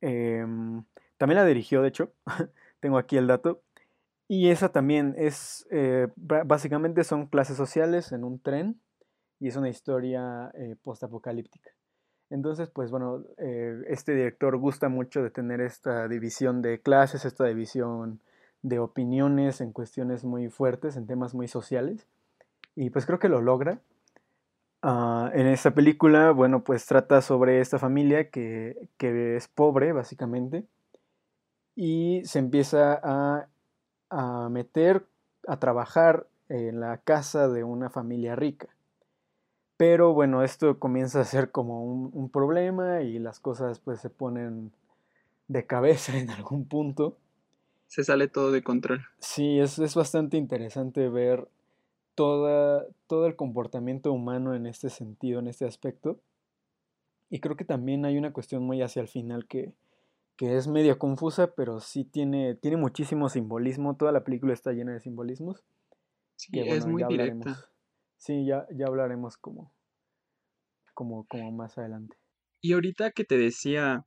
Em, 0.00 0.84
también 1.18 1.36
la 1.36 1.44
dirigió, 1.44 1.82
de 1.82 1.88
hecho. 1.88 2.12
Tengo 2.80 2.98
aquí 2.98 3.16
el 3.16 3.26
dato. 3.26 3.62
Y 4.26 4.48
esa 4.48 4.70
también 4.70 5.14
es, 5.18 5.66
eh, 5.70 6.08
básicamente 6.16 7.04
son 7.04 7.26
clases 7.26 7.56
sociales 7.56 8.12
en 8.12 8.24
un 8.24 8.40
tren 8.40 8.80
y 9.38 9.48
es 9.48 9.56
una 9.56 9.68
historia 9.68 10.50
eh, 10.54 10.76
postapocalíptica. 10.82 11.70
Entonces, 12.32 12.70
pues 12.70 12.90
bueno, 12.90 13.22
eh, 13.36 13.84
este 13.88 14.14
director 14.14 14.56
gusta 14.56 14.88
mucho 14.88 15.22
de 15.22 15.28
tener 15.28 15.60
esta 15.60 16.08
división 16.08 16.62
de 16.62 16.80
clases, 16.80 17.26
esta 17.26 17.44
división 17.44 18.20
de 18.62 18.78
opiniones 18.78 19.60
en 19.60 19.72
cuestiones 19.72 20.24
muy 20.24 20.48
fuertes, 20.48 20.96
en 20.96 21.06
temas 21.06 21.34
muy 21.34 21.46
sociales. 21.46 22.06
Y 22.74 22.88
pues 22.88 23.04
creo 23.04 23.18
que 23.18 23.28
lo 23.28 23.42
logra. 23.42 23.80
Ah, 24.80 25.30
en 25.34 25.46
esta 25.46 25.72
película, 25.72 26.30
bueno, 26.30 26.64
pues 26.64 26.86
trata 26.86 27.20
sobre 27.20 27.60
esta 27.60 27.78
familia 27.78 28.30
que, 28.30 28.88
que 28.96 29.36
es 29.36 29.46
pobre, 29.48 29.92
básicamente, 29.92 30.64
y 31.76 32.22
se 32.24 32.38
empieza 32.38 32.98
a, 33.02 33.48
meter 34.48 35.06
a 35.46 35.58
trabajar 35.58 36.26
en 36.48 36.80
la 36.80 36.96
casa 36.98 37.48
de 37.48 37.62
una 37.62 37.90
familia 37.90 38.36
rica. 38.36 38.68
Pero 39.82 40.14
bueno, 40.14 40.44
esto 40.44 40.78
comienza 40.78 41.20
a 41.20 41.24
ser 41.24 41.50
como 41.50 41.84
un, 41.84 42.10
un 42.12 42.30
problema 42.30 43.02
y 43.02 43.18
las 43.18 43.40
cosas 43.40 43.80
pues 43.80 43.98
se 43.98 44.10
ponen 44.10 44.70
de 45.48 45.66
cabeza 45.66 46.16
en 46.20 46.30
algún 46.30 46.66
punto. 46.66 47.16
Se 47.88 48.04
sale 48.04 48.28
todo 48.28 48.52
de 48.52 48.62
control. 48.62 49.04
Sí, 49.18 49.58
es, 49.58 49.80
es 49.80 49.96
bastante 49.96 50.36
interesante 50.36 51.08
ver 51.08 51.48
toda, 52.14 52.86
todo 53.08 53.26
el 53.26 53.34
comportamiento 53.34 54.12
humano 54.12 54.54
en 54.54 54.66
este 54.66 54.88
sentido, 54.88 55.40
en 55.40 55.48
este 55.48 55.64
aspecto. 55.64 56.20
Y 57.28 57.40
creo 57.40 57.56
que 57.56 57.64
también 57.64 58.04
hay 58.04 58.16
una 58.16 58.32
cuestión 58.32 58.62
muy 58.62 58.82
hacia 58.82 59.02
el 59.02 59.08
final 59.08 59.46
que, 59.46 59.72
que 60.36 60.56
es 60.56 60.68
medio 60.68 60.96
confusa, 60.96 61.54
pero 61.56 61.80
sí 61.80 62.04
tiene, 62.04 62.54
tiene 62.54 62.76
muchísimo 62.76 63.28
simbolismo. 63.28 63.96
Toda 63.96 64.12
la 64.12 64.22
película 64.22 64.52
está 64.52 64.70
llena 64.70 64.92
de 64.92 65.00
simbolismos. 65.00 65.64
Sí, 66.36 66.60
es 66.60 66.86
muy 66.86 67.02
directa. 67.02 67.66
Sí, 68.22 68.46
ya, 68.46 68.68
ya 68.70 68.86
hablaremos 68.86 69.36
como, 69.36 69.72
como, 70.94 71.26
como 71.26 71.50
más 71.50 71.76
adelante. 71.76 72.16
Y 72.60 72.72
ahorita 72.72 73.10
que 73.10 73.24
te 73.24 73.36
decía 73.36 74.06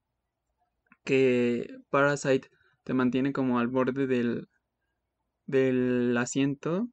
que 1.04 1.68
Parasite 1.90 2.48
te 2.86 2.94
mantiene 2.94 3.34
como 3.34 3.60
al 3.60 3.68
borde 3.68 4.08
del, 4.08 4.48
del 5.48 6.16
asiento, 6.18 6.88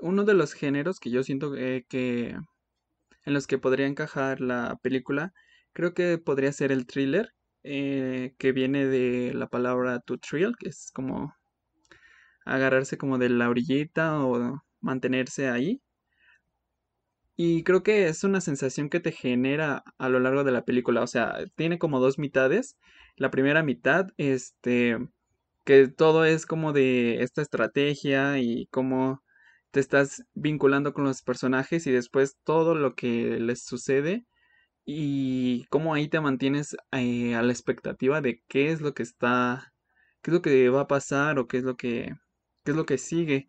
uno 0.00 0.24
de 0.24 0.34
los 0.34 0.54
géneros 0.54 0.98
que 0.98 1.10
yo 1.10 1.22
siento 1.22 1.54
eh, 1.54 1.86
que 1.88 2.30
en 2.30 3.32
los 3.32 3.46
que 3.46 3.58
podría 3.58 3.86
encajar 3.86 4.40
la 4.40 4.76
película, 4.82 5.32
creo 5.72 5.94
que 5.94 6.18
podría 6.18 6.50
ser 6.50 6.72
el 6.72 6.84
thriller, 6.84 7.32
eh, 7.62 8.34
que 8.38 8.50
viene 8.50 8.86
de 8.86 9.34
la 9.34 9.46
palabra 9.46 10.00
to 10.00 10.18
thrill, 10.18 10.56
que 10.58 10.70
es 10.70 10.90
como 10.92 11.32
agarrarse 12.44 12.98
como 12.98 13.18
de 13.18 13.28
la 13.28 13.48
orillita 13.48 14.18
o 14.18 14.60
mantenerse 14.80 15.48
ahí. 15.48 15.80
Y 17.36 17.64
creo 17.64 17.82
que 17.82 18.08
es 18.08 18.24
una 18.24 18.40
sensación 18.40 18.88
que 18.88 19.00
te 19.00 19.12
genera 19.12 19.82
a 19.98 20.08
lo 20.08 20.20
largo 20.20 20.44
de 20.44 20.52
la 20.52 20.64
película. 20.64 21.02
O 21.02 21.06
sea, 21.06 21.36
tiene 21.56 21.78
como 21.78 22.00
dos 22.00 22.18
mitades. 22.18 22.76
La 23.16 23.30
primera 23.30 23.62
mitad, 23.62 24.08
este, 24.18 24.98
que 25.64 25.88
todo 25.88 26.24
es 26.24 26.46
como 26.46 26.72
de 26.72 27.22
esta 27.22 27.42
estrategia 27.42 28.38
y 28.38 28.66
cómo 28.68 29.22
te 29.72 29.80
estás 29.80 30.24
vinculando 30.34 30.94
con 30.94 31.04
los 31.04 31.22
personajes 31.22 31.86
y 31.86 31.92
después 31.92 32.38
todo 32.44 32.74
lo 32.76 32.94
que 32.94 33.40
les 33.40 33.64
sucede 33.64 34.24
y 34.84 35.64
cómo 35.70 35.94
ahí 35.94 36.08
te 36.08 36.20
mantienes 36.20 36.76
eh, 36.92 37.34
a 37.34 37.42
la 37.42 37.52
expectativa 37.52 38.20
de 38.20 38.42
qué 38.48 38.70
es 38.70 38.80
lo 38.80 38.94
que 38.94 39.02
está, 39.02 39.72
qué 40.22 40.30
es 40.30 40.34
lo 40.34 40.42
que 40.42 40.68
va 40.70 40.82
a 40.82 40.88
pasar 40.88 41.38
o 41.38 41.48
qué 41.48 41.58
es 41.58 41.64
lo 41.64 41.76
que, 41.76 42.14
qué 42.64 42.72
es 42.72 42.76
lo 42.76 42.86
que 42.86 42.98
sigue. 42.98 43.48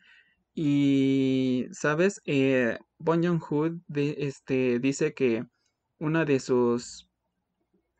Y, 0.56 1.68
¿sabes? 1.72 2.22
Eh, 2.26 2.80
Bon 2.98 3.22
Joon-ho 3.22 3.70
este, 3.94 4.80
dice 4.80 5.14
que 5.14 5.44
una 6.00 6.24
de 6.26 6.40
sus, 6.40 7.10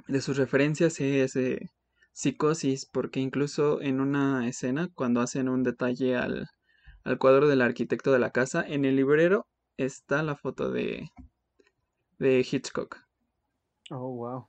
de 0.08 0.22
sus 0.22 0.38
referencias 0.38 1.00
es 1.02 1.36
eh, 1.36 1.70
Psicosis, 2.14 2.86
porque 2.86 3.20
incluso 3.20 3.82
en 3.82 4.00
una 4.00 4.48
escena, 4.48 4.90
cuando 4.96 5.20
hacen 5.22 5.50
un 5.50 5.64
detalle 5.64 6.16
al, 6.16 6.48
al 7.04 7.18
cuadro 7.20 7.48
del 7.50 7.62
arquitecto 7.62 8.14
de 8.14 8.20
la 8.20 8.32
casa, 8.32 8.64
en 8.66 8.86
el 8.86 8.96
librero 8.96 9.48
está 9.78 10.24
la 10.24 10.38
foto 10.38 10.72
de, 10.72 11.10
de 12.20 12.40
Hitchcock. 12.50 12.98
Oh, 13.92 14.16
wow. 14.16 14.48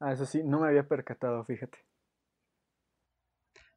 Ah, 0.00 0.12
eso 0.12 0.26
sí, 0.26 0.42
no 0.44 0.60
me 0.60 0.68
había 0.68 0.88
percatado, 0.88 1.44
fíjate. 1.44 1.78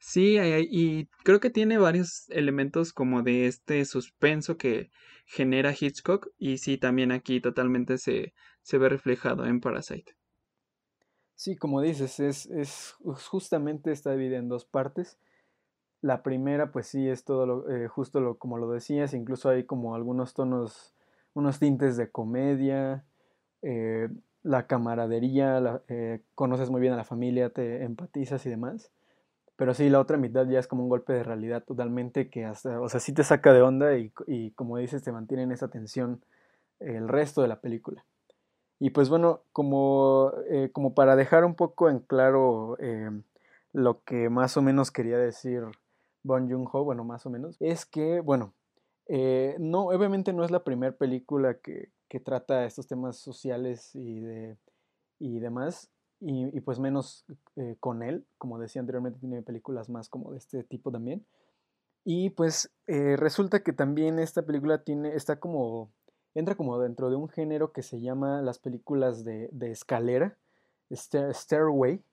Sí, 0.02 0.38
y 0.70 1.06
creo 1.24 1.40
que 1.40 1.50
tiene 1.50 1.78
varios 1.78 2.30
elementos 2.30 2.92
como 2.92 3.22
de 3.24 3.46
este 3.46 3.86
suspenso 3.86 4.58
que 4.58 4.92
genera 5.26 5.74
Hitchcock 5.80 6.28
y 6.38 6.58
sí, 6.58 6.78
también 6.78 7.12
aquí 7.14 7.40
totalmente 7.40 7.98
se, 7.98 8.34
se 8.64 8.78
ve 8.78 8.90
reflejado 8.90 9.46
en 9.46 9.62
Parasite. 9.62 10.18
Sí, 11.36 11.56
como 11.56 11.82
dices, 11.82 12.20
es, 12.20 12.46
es 12.48 12.94
justamente 13.30 13.92
está 13.92 14.12
dividida 14.12 14.38
en 14.38 14.50
dos 14.50 14.66
partes. 14.66 15.18
La 16.02 16.24
primera, 16.24 16.72
pues 16.72 16.88
sí, 16.88 17.10
es 17.10 17.26
todo 17.26 17.46
lo, 17.48 17.70
eh, 17.72 17.88
justo 17.90 18.22
lo, 18.22 18.38
como 18.40 18.58
lo 18.60 18.72
decías, 18.72 19.14
incluso 19.14 19.50
hay 19.50 19.66
como 19.66 19.96
algunos 19.96 20.34
tonos, 20.36 20.96
unos 21.34 21.60
tintes 21.60 21.98
de 21.98 22.12
comedia, 22.12 23.06
eh, 23.64 24.10
la 24.44 24.68
camaradería, 24.68 25.84
eh, 25.90 26.22
conoces 26.36 26.70
muy 26.72 26.82
bien 26.82 26.94
a 26.94 26.98
la 26.98 27.06
familia, 27.06 27.52
te 27.52 27.84
empatizas 27.84 28.46
y 28.46 28.52
demás. 28.52 28.92
Pero 29.62 29.76
sí, 29.76 29.92
la 29.92 30.00
otra 30.00 30.18
mitad 30.18 30.48
ya 30.48 30.58
es 30.58 30.66
como 30.66 30.82
un 30.82 30.90
golpe 30.90 31.14
de 31.14 31.24
realidad 31.24 31.64
totalmente 31.64 32.32
que 32.32 32.46
hasta, 32.46 32.82
o 32.82 32.90
sea, 32.90 33.00
sí 33.00 33.14
te 33.14 33.24
saca 33.24 33.54
de 33.54 33.62
onda 33.62 33.96
y, 33.96 34.50
como 34.56 34.78
dices, 34.78 35.04
te 35.04 35.12
mantiene 35.12 35.44
en 35.44 35.52
esa 35.52 35.68
tensión 35.68 36.26
el 36.80 37.08
resto 37.08 37.44
de 37.44 37.48
la 37.48 37.62
película. 37.62 38.04
Y 38.80 38.90
pues 38.90 39.08
bueno, 39.08 39.44
como, 39.52 40.34
eh, 40.50 40.72
como 40.74 40.96
para 40.96 41.16
dejar 41.16 41.46
un 41.46 41.54
poco 41.54 41.92
en 41.92 42.00
claro 42.00 42.76
eh, 42.80 43.12
lo 43.72 44.02
que 44.04 44.32
más 44.32 44.58
o 44.58 44.64
menos 44.64 44.90
quería 44.90 45.20
decir 45.20 45.62
Bon 46.24 46.50
Joon-ho, 46.50 46.84
bueno, 46.84 47.04
más 47.04 47.28
o 47.28 47.30
menos, 47.30 47.56
es 47.60 47.86
que, 47.86 48.20
bueno, 48.20 48.56
eh, 49.10 49.58
no, 49.60 49.90
obviamente 49.90 50.34
no 50.34 50.44
es 50.44 50.50
la 50.50 50.64
primera 50.64 50.94
película 50.94 51.60
que, 51.60 51.92
que, 52.10 52.20
trata 52.20 52.66
estos 52.66 52.88
temas 52.88 53.18
sociales 53.18 53.94
y, 53.94 54.22
de, 54.22 54.58
y 55.20 55.40
demás, 55.40 55.92
y, 56.22 56.62
pues 56.62 56.80
menos 56.80 57.26
eh, 57.56 57.76
con 57.80 58.04
él, 58.04 58.26
como 58.38 58.60
decía 58.60 58.80
anteriormente, 58.80 59.20
tiene 59.20 59.42
películas 59.42 59.90
más 59.90 60.08
como 60.08 60.32
de 60.32 60.38
este 60.38 60.64
tipo 60.64 60.92
también. 60.92 61.26
Y 62.04 62.30
pues 62.32 62.72
eh, 62.88 63.16
resulta 63.18 63.64
que 63.64 63.74
también 63.74 64.20
esta 64.20 64.44
película 64.44 64.84
tiene, 64.84 65.16
está 65.16 65.40
como, 65.40 65.92
entra 66.36 66.56
como 66.56 66.80
dentro 66.80 67.10
de 67.10 67.16
un 67.16 67.28
género 67.28 67.72
que 67.72 67.82
se 67.82 68.02
llama 68.02 68.42
las 68.44 68.60
películas 68.60 69.24
de, 69.24 69.50
de 69.52 69.72
escalera, 69.72 70.38
Stairway, 70.94 72.04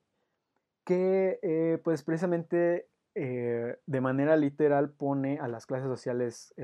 que 0.84 1.38
eh, 1.42 1.78
pues 1.84 2.02
precisamente 2.02 2.88
de 3.14 4.00
manera 4.00 4.36
literal 4.36 4.90
pone 4.90 5.40
a 5.40 5.48
las 5.48 5.66
clases 5.66 5.88
sociales 5.88 6.54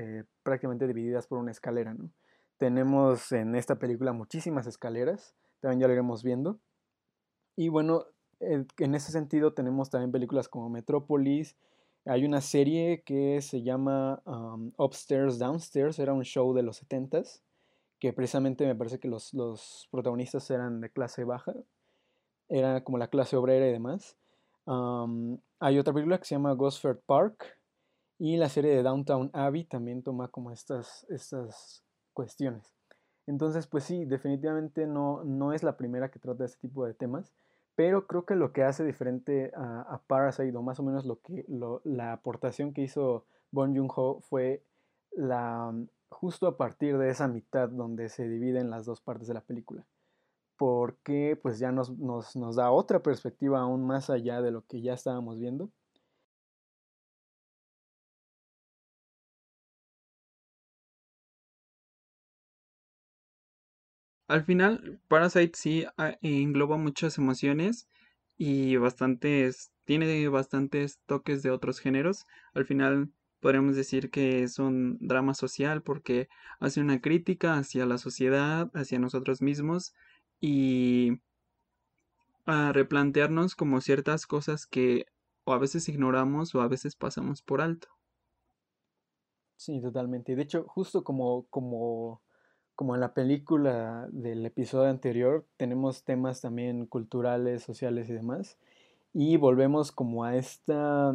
prácticamente 0.41 0.87
divididas 0.87 1.27
por 1.27 1.37
una 1.37 1.51
escalera, 1.51 1.93
¿no? 1.93 2.09
Tenemos 2.55 3.33
en 3.33 3.55
esta 3.55 3.75
película 3.75 4.13
muchísimas 4.13 4.65
escaleras, 4.65 5.35
también 5.59 5.81
ya 5.81 5.87
lo 5.87 5.93
iremos 5.93 6.23
viendo. 6.23 6.61
Y 7.55 7.69
bueno, 7.69 8.05
en 8.39 8.95
ese 8.95 9.11
sentido 9.11 9.53
tenemos 9.53 9.89
también 9.89 10.11
películas 10.11 10.49
como 10.49 10.69
Metrópolis. 10.69 11.55
Hay 12.05 12.25
una 12.25 12.41
serie 12.41 13.03
que 13.03 13.41
se 13.41 13.63
llama 13.63 14.21
Upstairs, 14.77 15.39
Downstairs, 15.39 15.99
era 15.99 16.13
un 16.13 16.23
show 16.23 16.53
de 16.53 16.63
los 16.63 16.83
70s, 16.83 17.41
que 17.99 18.13
precisamente 18.13 18.65
me 18.65 18.75
parece 18.75 18.99
que 18.99 19.07
los, 19.07 19.33
los 19.33 19.87
protagonistas 19.89 20.49
eran 20.51 20.81
de 20.81 20.91
clase 20.91 21.23
baja, 21.23 21.53
era 22.47 22.83
como 22.83 22.97
la 22.97 23.07
clase 23.07 23.35
obrera 23.35 23.67
y 23.67 23.71
demás. 23.71 24.17
hay 25.59 25.79
otra 25.79 25.93
película 25.93 26.19
que 26.19 26.25
se 26.25 26.35
llama 26.35 26.53
Gosford 26.53 26.99
Park 27.05 27.57
y 28.19 28.37
la 28.37 28.49
serie 28.49 28.75
de 28.75 28.83
Downtown 28.83 29.31
Abbey 29.33 29.65
también 29.65 30.03
toma 30.03 30.27
como 30.27 30.51
estas, 30.51 31.05
estas 31.09 31.83
cuestiones. 32.13 32.74
Entonces, 33.27 33.67
pues 33.67 33.83
sí, 33.83 34.05
definitivamente 34.05 34.85
no, 34.87 35.23
no 35.23 35.53
es 35.53 35.63
la 35.63 35.77
primera 35.77 36.09
que 36.09 36.19
trata 36.19 36.45
este 36.45 36.67
tipo 36.67 36.85
de 36.85 36.93
temas. 36.93 37.33
Pero 37.75 38.07
creo 38.07 38.25
que 38.25 38.35
lo 38.35 38.53
que 38.53 38.63
hace 38.63 38.85
diferente 38.85 39.51
a, 39.55 40.01
Parasite, 40.07 40.55
o 40.55 40.61
más 40.61 40.79
o 40.79 40.83
menos 40.83 41.05
lo 41.05 41.19
que, 41.19 41.45
la 41.83 42.13
aportación 42.13 42.73
que 42.73 42.83
hizo 42.83 43.25
Bon 43.51 43.75
Joon-ho 43.75 44.21
fue 44.21 44.63
la, 45.11 45.73
justo 46.09 46.47
a 46.47 46.57
partir 46.57 46.97
de 46.97 47.09
esa 47.09 47.27
mitad 47.27 47.67
donde 47.67 48.07
se 48.09 48.29
dividen 48.29 48.69
las 48.69 48.85
dos 48.85 49.01
partes 49.01 49.27
de 49.27 49.33
la 49.33 49.41
película. 49.41 49.85
Porque 50.57 51.37
pues 51.41 51.59
ya 51.59 51.73
nos, 51.73 51.97
nos, 51.97 52.37
nos 52.37 52.55
da 52.55 52.71
otra 52.71 53.01
perspectiva 53.01 53.59
aún 53.59 53.85
más 53.85 54.09
allá 54.09 54.41
de 54.41 54.51
lo 54.51 54.65
que 54.65 54.81
ya 54.81 54.93
estábamos 54.93 55.37
viendo. 55.37 55.69
Al 64.27 64.43
final, 64.43 64.99
Parasite 65.07 65.51
sí 65.55 65.85
ah, 65.97 66.17
engloba 66.21 66.77
muchas 66.77 67.17
emociones 67.17 67.87
y 68.37 68.75
bastantes, 68.77 69.71
tiene 69.85 70.27
bastantes 70.29 70.99
toques 71.05 71.43
de 71.43 71.51
otros 71.51 71.79
géneros. 71.79 72.25
Al 72.53 72.65
final 72.65 73.11
podríamos 73.39 73.75
decir 73.75 74.09
que 74.11 74.43
es 74.43 74.57
un 74.59 74.97
drama 74.99 75.33
social 75.35 75.83
porque 75.83 76.27
hace 76.59 76.81
una 76.81 77.01
crítica 77.01 77.57
hacia 77.57 77.85
la 77.85 77.97
sociedad, 77.99 78.71
hacia 78.73 78.99
nosotros 78.99 79.41
mismos 79.41 79.93
y 80.41 81.19
a 82.47 82.71
replantearnos 82.73 83.53
como 83.55 83.81
ciertas 83.81 84.25
cosas 84.25 84.65
que 84.65 85.05
o 85.43 85.53
a 85.53 85.59
veces 85.59 85.87
ignoramos 85.89 86.55
o 86.55 86.61
a 86.61 86.67
veces 86.67 86.95
pasamos 86.95 87.43
por 87.43 87.61
alto. 87.61 87.87
Sí, 89.57 89.81
totalmente. 89.81 90.35
De 90.35 90.43
hecho, 90.43 90.65
justo 90.67 91.03
como, 91.03 91.45
como 91.49 92.21
como 92.75 92.95
en 92.95 93.01
la 93.01 93.13
película 93.13 94.07
del 94.11 94.45
episodio 94.45 94.89
anterior, 94.89 95.45
tenemos 95.57 96.03
temas 96.03 96.41
también 96.41 96.85
culturales, 96.85 97.63
sociales 97.63 98.09
y 98.09 98.13
demás. 98.13 98.57
Y 99.13 99.37
volvemos 99.37 99.91
como 99.91 100.25
a 100.25 100.35
esta, 100.35 101.13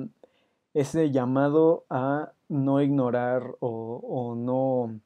ese 0.75 1.11
llamado 1.11 1.85
a 1.91 2.33
no 2.49 2.81
ignorar 2.81 3.57
o, 3.61 4.35
no, 4.37 5.01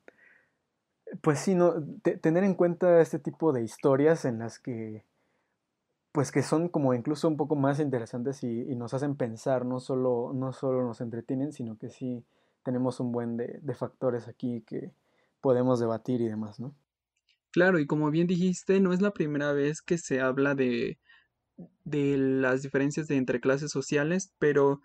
Pues 1.23 1.41
sí, 1.41 1.55
no, 1.55 1.75
tener 2.03 2.45
en 2.45 2.55
cuenta 2.55 3.01
este 3.01 3.19
tipo 3.19 3.53
de 3.53 3.63
historias 3.63 4.25
en 4.25 4.39
las 4.39 4.59
que, 4.59 5.05
pues 6.13 6.31
que 6.31 6.43
son 6.43 6.69
como 6.69 6.95
incluso 6.95 7.29
un 7.29 7.37
poco 7.37 7.57
más 7.57 7.81
interesantes 7.81 8.45
y, 8.45 8.75
nos 8.77 8.95
hacen 8.95 9.17
pensar, 9.17 9.65
no 9.67 9.81
solo, 9.81 10.33
no 10.35 10.53
solo 10.53 10.85
nos 10.85 11.01
entretienen, 11.01 11.53
sino 11.53 11.77
que 11.79 11.91
sí 11.91 12.25
tenemos 12.63 13.01
un 13.01 13.13
buen 13.13 13.37
de, 13.37 13.59
de 13.63 13.75
factores 13.75 14.29
aquí 14.29 14.63
que 14.63 14.93
podemos 15.45 15.79
debatir 15.79 16.23
y 16.23 16.29
demás, 16.29 16.59
¿no? 16.59 16.75
Claro, 17.53 17.79
y 17.79 17.87
como 17.87 18.11
bien 18.11 18.27
dijiste, 18.27 18.81
no 18.81 18.95
es 18.95 19.03
la 19.03 19.13
primera 19.13 19.53
vez 19.53 19.83
que 19.83 19.99
se 19.99 20.23
habla 20.23 20.55
de, 20.55 20.99
de 21.85 22.17
las 22.17 22.63
diferencias 22.63 23.09
de 23.09 23.17
entre 23.17 23.43
clases 23.43 23.71
sociales, 23.71 24.33
pero 24.39 24.81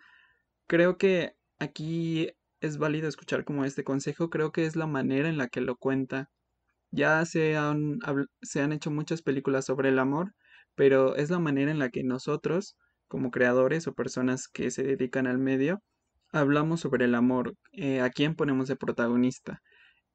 creo 0.67 0.97
que 0.97 1.31
aquí 1.59 2.29
es 2.59 2.77
válido 2.77 3.07
escuchar 3.07 3.45
como 3.45 3.63
este 3.63 3.85
consejo, 3.85 4.29
creo 4.29 4.51
que 4.51 4.65
es 4.65 4.75
la 4.75 4.85
manera 4.85 5.29
en 5.29 5.37
la 5.37 5.47
que 5.47 5.61
lo 5.61 5.77
cuenta. 5.77 6.29
Ya 6.91 7.23
se 7.25 7.55
han, 7.55 7.99
se 8.41 8.61
han 8.61 8.73
hecho 8.73 8.91
muchas 8.91 9.21
películas 9.21 9.63
sobre 9.65 9.87
el 9.89 9.99
amor, 9.99 10.33
pero 10.75 11.15
es 11.15 11.29
la 11.29 11.39
manera 11.39 11.71
en 11.71 11.79
la 11.79 11.89
que 11.89 12.03
nosotros, 12.03 12.75
como 13.07 13.31
creadores 13.31 13.87
o 13.87 13.93
personas 13.93 14.49
que 14.49 14.71
se 14.71 14.83
dedican 14.83 15.25
al 15.25 15.37
medio, 15.37 15.81
hablamos 16.33 16.81
sobre 16.81 17.05
el 17.05 17.15
amor, 17.15 17.55
eh, 17.71 18.01
a 18.01 18.09
quién 18.09 18.35
ponemos 18.35 18.67
de 18.67 18.75
protagonista. 18.75 19.61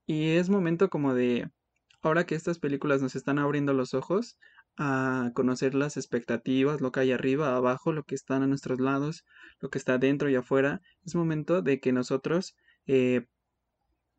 Y 0.06 0.30
es 0.32 0.50
momento 0.50 0.90
como 0.90 1.14
de, 1.14 1.50
ahora 2.02 2.26
que 2.26 2.34
estas 2.34 2.58
películas 2.58 3.00
nos 3.00 3.16
están 3.16 3.38
abriendo 3.38 3.72
los 3.72 3.94
ojos, 3.94 4.38
a 4.76 5.30
conocer 5.34 5.74
las 5.74 5.96
expectativas, 5.96 6.80
lo 6.80 6.90
que 6.92 7.00
hay 7.00 7.12
arriba, 7.12 7.56
abajo, 7.56 7.92
lo 7.92 8.02
que 8.04 8.14
está 8.14 8.36
a 8.36 8.46
nuestros 8.46 8.80
lados, 8.80 9.24
lo 9.60 9.70
que 9.70 9.78
está 9.78 9.98
dentro 9.98 10.28
y 10.28 10.34
afuera. 10.34 10.80
Es 11.04 11.14
momento 11.14 11.62
de 11.62 11.80
que 11.80 11.92
nosotros, 11.92 12.56
eh, 12.86 13.26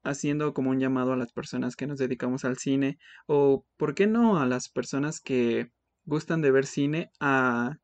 haciendo 0.03 0.53
como 0.53 0.69
un 0.69 0.79
llamado 0.79 1.13
a 1.13 1.17
las 1.17 1.33
personas 1.33 1.75
que 1.75 1.87
nos 1.87 1.97
dedicamos 1.97 2.45
al 2.45 2.57
cine, 2.57 2.97
o 3.27 3.65
por 3.77 3.95
qué 3.95 4.07
no 4.07 4.39
a 4.39 4.45
las 4.45 4.69
personas 4.69 5.19
que 5.19 5.71
gustan 6.05 6.41
de 6.41 6.51
ver 6.51 6.65
cine, 6.65 7.11
a 7.19 7.77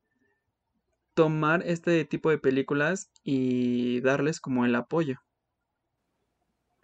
tomar 1.14 1.62
este 1.66 2.04
tipo 2.04 2.30
de 2.30 2.38
películas 2.38 3.10
y 3.22 4.00
darles 4.00 4.40
como 4.40 4.64
el 4.64 4.74
apoyo. 4.74 5.18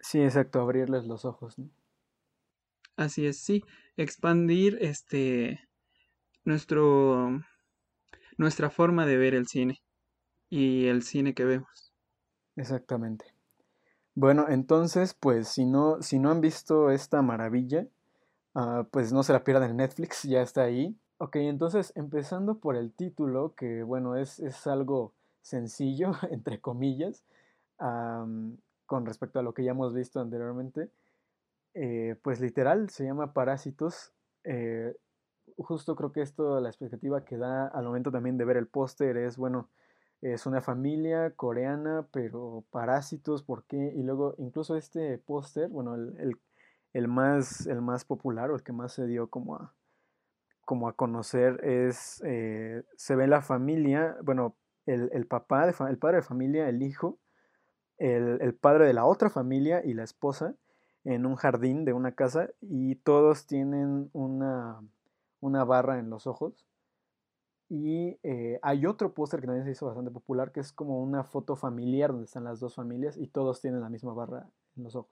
Sí, 0.01 0.21
exacto, 0.21 0.59
abrirles 0.59 1.05
los 1.05 1.23
ojos, 1.23 1.57
¿no? 1.57 1.69
Así 2.97 3.25
es, 3.25 3.39
sí, 3.39 3.63
expandir 3.97 4.77
este 4.81 5.59
nuestro, 6.45 7.41
nuestra 8.37 8.69
forma 8.69 9.05
de 9.05 9.17
ver 9.17 9.35
el 9.35 9.47
cine 9.47 9.81
y 10.49 10.87
el 10.87 11.03
cine 11.03 11.33
que 11.33 11.45
vemos. 11.45 11.93
Exactamente. 12.55 13.25
Bueno, 14.15 14.47
entonces, 14.49 15.13
pues 15.13 15.47
si 15.47 15.65
no, 15.65 16.01
si 16.01 16.19
no 16.19 16.31
han 16.31 16.41
visto 16.41 16.91
esta 16.91 17.21
maravilla, 17.21 17.87
ah, 18.55 18.87
pues 18.91 19.13
no 19.13 19.23
se 19.23 19.33
la 19.33 19.43
pierdan 19.43 19.71
en 19.71 19.77
Netflix, 19.77 20.23
ya 20.23 20.41
está 20.41 20.63
ahí. 20.63 20.97
Ok, 21.17 21.37
entonces 21.37 21.93
empezando 21.95 22.59
por 22.59 22.75
el 22.75 22.93
título, 22.93 23.55
que 23.55 23.83
bueno, 23.83 24.15
es, 24.17 24.39
es 24.39 24.67
algo 24.67 25.13
sencillo, 25.41 26.11
entre 26.31 26.61
comillas, 26.61 27.23
con 28.89 29.05
respecto 29.05 29.37
a 29.37 29.43
lo 29.43 29.53
que 29.53 29.63
ya 29.63 29.71
hemos 29.71 29.93
visto 29.93 30.19
anteriormente, 30.19 30.89
eh, 31.75 32.15
pues 32.23 32.41
literal 32.41 32.89
se 32.89 33.05
llama 33.05 33.33
Parásitos. 33.33 34.13
Eh, 34.43 34.97
justo 35.57 35.95
creo 35.95 36.11
que 36.11 36.23
esto, 36.23 36.59
la 36.59 36.69
expectativa 36.69 37.23
que 37.23 37.37
da 37.37 37.67
al 37.67 37.85
momento 37.85 38.11
también 38.11 38.39
de 38.39 38.45
ver 38.45 38.57
el 38.57 38.65
póster 38.65 39.15
es, 39.17 39.37
bueno, 39.37 39.69
es 40.21 40.47
una 40.47 40.59
familia 40.59 41.35
coreana, 41.35 42.07
pero 42.11 42.65
parásitos, 42.71 43.43
¿por 43.43 43.63
qué? 43.65 43.93
Y 43.95 44.01
luego 44.01 44.33
incluso 44.39 44.75
este 44.75 45.19
póster, 45.19 45.69
bueno, 45.69 45.93
el, 45.93 47.07
más, 47.07 47.67
el 47.67 47.83
más 47.83 48.05
popular 48.05 48.49
o 48.49 48.55
el 48.55 48.63
que 48.63 48.73
más 48.73 48.93
se 48.93 49.05
dio 49.05 49.29
como 49.29 49.55
a, 49.55 49.75
como 50.65 50.89
a 50.89 50.93
conocer 50.93 51.63
es, 51.63 52.23
eh, 52.25 52.81
se 52.97 53.15
ve 53.15 53.27
la 53.27 53.43
familia, 53.43 54.17
bueno, 54.23 54.55
el, 54.87 55.27
papá, 55.27 55.67
de, 55.67 55.75
el 55.87 55.99
padre 55.99 56.17
de 56.17 56.23
familia, 56.23 56.67
el 56.67 56.81
hijo, 56.81 57.19
el, 57.99 58.55
padre 58.55 58.87
de 58.87 58.93
la 58.93 59.05
otra 59.05 59.29
familia 59.29 59.83
y 59.85 59.93
la 59.93 60.03
esposa 60.03 60.55
en 61.03 61.25
un 61.25 61.35
jardín 61.35 61.85
de 61.85 61.93
una 61.93 62.13
casa 62.13 62.49
y 62.61 62.95
todos 62.95 63.45
tienen 63.45 64.09
una 64.13 64.81
una 65.41 65.63
barra 65.63 65.99
en 65.99 66.09
los 66.09 66.27
ojos. 66.27 66.65
Y 67.69 68.17
eh, 68.23 68.59
hay 68.63 68.85
otro 68.85 69.13
póster 69.13 69.41
que 69.41 69.45
también 69.45 69.65
se 69.65 69.71
hizo 69.71 69.85
bastante 69.85 70.11
popular, 70.11 70.51
que 70.51 70.59
es 70.59 70.73
como 70.73 71.01
una 71.01 71.23
foto 71.23 71.55
familiar 71.55 72.11
donde 72.11 72.25
están 72.25 72.43
las 72.43 72.59
dos 72.59 72.75
familias 72.75 73.15
y 73.15 73.27
todos 73.27 73.61
tienen 73.61 73.81
la 73.81 73.89
misma 73.89 74.13
barra 74.13 74.49
en 74.75 74.83
los 74.83 74.95
ojos. 74.95 75.11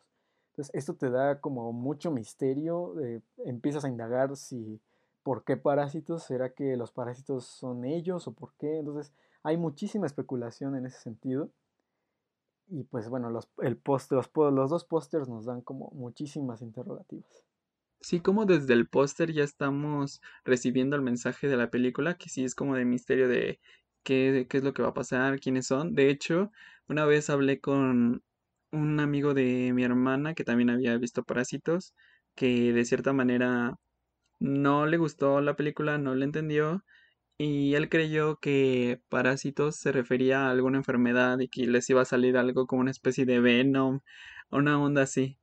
Entonces, 0.51 0.73
esto 0.73 0.95
te 0.95 1.11
da 1.11 1.39
como 1.39 1.71
mucho 1.71 2.09
misterio, 2.09 2.99
eh, 2.99 3.21
empiezas 3.45 3.85
a 3.85 3.89
indagar 3.89 4.35
si, 4.35 4.81
¿por 5.21 5.43
qué 5.43 5.55
parásitos? 5.55 6.23
¿Será 6.23 6.49
que 6.49 6.75
los 6.77 6.91
parásitos 6.91 7.45
son 7.45 7.85
ellos 7.85 8.27
o 8.27 8.33
por 8.33 8.53
qué? 8.57 8.79
Entonces, 8.79 9.13
hay 9.43 9.55
muchísima 9.55 10.07
especulación 10.07 10.75
en 10.75 10.87
ese 10.87 10.99
sentido. 10.99 11.49
Y 12.69 12.83
pues 12.83 13.09
bueno, 13.09 13.29
los, 13.29 13.49
el 13.61 13.77
post, 13.77 14.11
los, 14.11 14.29
los 14.35 14.69
dos 14.69 14.85
pósters 14.85 15.27
nos 15.29 15.45
dan 15.45 15.61
como 15.61 15.89
muchísimas 15.91 16.61
interrogativas. 16.61 17.43
Sí, 18.01 18.19
como 18.21 18.45
desde 18.45 18.73
el 18.73 18.87
póster 18.87 19.33
ya 19.33 19.43
estamos 19.43 20.21
recibiendo 20.45 20.95
el 20.95 21.01
mensaje 21.01 21.47
de 21.47 21.57
la 21.57 21.69
película, 21.71 22.15
que 22.17 22.29
sí 22.29 22.43
es 22.43 22.55
como 22.55 22.75
de 22.75 22.85
misterio 22.85 23.27
de 23.27 23.59
qué, 24.03 24.45
qué 24.49 24.57
es 24.57 24.63
lo 24.63 24.73
que 24.73 24.83
va 24.83 24.89
a 24.89 24.93
pasar, 24.93 25.39
quiénes 25.39 25.67
son. 25.67 25.95
De 25.95 26.09
hecho, 26.09 26.51
una 26.87 27.05
vez 27.05 27.29
hablé 27.29 27.59
con 27.59 28.23
un 28.71 28.99
amigo 28.99 29.33
de 29.33 29.71
mi 29.73 29.83
hermana 29.83 30.33
que 30.35 30.43
también 30.43 30.69
había 30.69 30.97
visto 30.97 31.23
Parásitos, 31.23 31.93
que 32.35 32.71
de 32.73 32.85
cierta 32.85 33.13
manera 33.13 33.77
no 34.39 34.85
le 34.85 34.97
gustó 34.97 35.41
la 35.41 35.55
película, 35.55 35.97
no 35.97 36.15
le 36.15 36.25
entendió, 36.25 36.83
y 37.37 37.75
él 37.75 37.89
creyó 37.89 38.37
que 38.37 38.99
Parásitos 39.09 39.75
se 39.75 39.91
refería 39.91 40.47
a 40.47 40.51
alguna 40.51 40.77
enfermedad 40.77 41.39
y 41.39 41.47
que 41.47 41.67
les 41.67 41.89
iba 41.89 42.01
a 42.01 42.05
salir 42.05 42.37
algo 42.37 42.65
como 42.65 42.81
una 42.81 42.91
especie 42.91 43.25
de 43.25 43.39
Venom, 43.39 43.99
una 44.49 44.81
onda 44.81 45.03
así. 45.03 45.37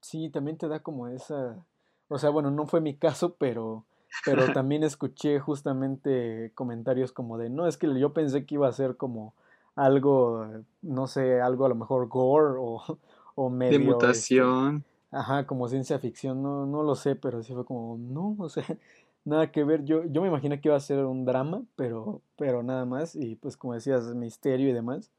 Sí, 0.00 0.30
también 0.30 0.58
te 0.58 0.68
da 0.68 0.80
como 0.80 1.08
esa, 1.08 1.64
o 2.08 2.18
sea, 2.18 2.30
bueno, 2.30 2.50
no 2.50 2.66
fue 2.66 2.80
mi 2.80 2.96
caso, 2.96 3.34
pero, 3.38 3.84
pero 4.24 4.44
también 4.52 4.84
escuché 4.84 5.40
justamente 5.40 6.52
comentarios 6.54 7.12
como 7.12 7.38
de, 7.38 7.50
no, 7.50 7.66
es 7.66 7.76
que 7.76 7.88
yo 7.98 8.12
pensé 8.12 8.46
que 8.46 8.54
iba 8.54 8.68
a 8.68 8.72
ser 8.72 8.96
como 8.96 9.34
algo, 9.74 10.46
no 10.82 11.06
sé, 11.06 11.40
algo 11.40 11.66
a 11.66 11.70
lo 11.70 11.74
mejor 11.74 12.08
gore 12.08 12.56
o, 12.58 12.98
o 13.34 13.50
medio... 13.50 13.78
De 13.78 13.84
este, 13.84 13.92
mutación. 13.92 14.84
ajá, 15.10 15.44
como 15.46 15.68
ciencia 15.68 15.98
ficción, 15.98 16.42
no, 16.42 16.66
no 16.66 16.84
lo 16.84 16.94
sé, 16.94 17.16
pero 17.16 17.42
sí 17.42 17.52
fue 17.52 17.64
como, 17.64 17.96
no, 17.98 18.36
o 18.38 18.48
sea, 18.48 18.64
nada 19.24 19.50
que 19.50 19.64
ver. 19.64 19.84
Yo, 19.84 20.04
yo 20.04 20.22
me 20.22 20.28
imaginé 20.28 20.60
que 20.60 20.68
iba 20.68 20.76
a 20.76 20.80
ser 20.80 21.04
un 21.04 21.24
drama, 21.24 21.64
pero, 21.76 22.22
pero 22.36 22.62
nada 22.62 22.84
más, 22.84 23.14
y 23.14 23.36
pues 23.36 23.56
como 23.56 23.74
decías, 23.74 24.14
misterio 24.14 24.68
y 24.68 24.72
demás. 24.72 25.12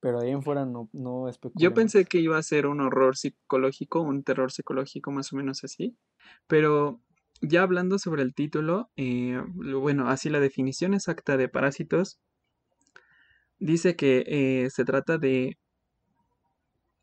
Pero 0.00 0.20
ahí 0.20 0.30
en 0.30 0.42
fuera 0.42 0.64
no, 0.64 0.88
no 0.94 1.30
Yo 1.56 1.74
pensé 1.74 2.06
que 2.06 2.20
iba 2.20 2.38
a 2.38 2.42
ser 2.42 2.66
un 2.66 2.80
horror 2.80 3.18
psicológico, 3.18 4.00
un 4.00 4.22
terror 4.22 4.50
psicológico 4.50 5.10
más 5.10 5.30
o 5.32 5.36
menos 5.36 5.62
así. 5.62 5.94
Pero 6.46 7.00
ya 7.42 7.62
hablando 7.62 7.98
sobre 7.98 8.22
el 8.22 8.34
título, 8.34 8.90
eh, 8.96 9.42
bueno, 9.54 10.08
así 10.08 10.30
la 10.30 10.40
definición 10.40 10.94
exacta 10.94 11.36
de 11.36 11.50
parásitos 11.50 12.18
dice 13.58 13.94
que 13.94 14.24
eh, 14.26 14.70
se 14.70 14.84
trata 14.84 15.18
de 15.18 15.58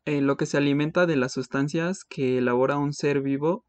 eh, 0.04 0.20
lo 0.20 0.36
que 0.36 0.46
se 0.46 0.56
alimenta 0.56 1.06
de 1.06 1.16
las 1.16 1.32
sustancias 1.32 2.04
que 2.04 2.38
elabora 2.38 2.78
un 2.78 2.92
ser 2.92 3.20
vivo 3.20 3.64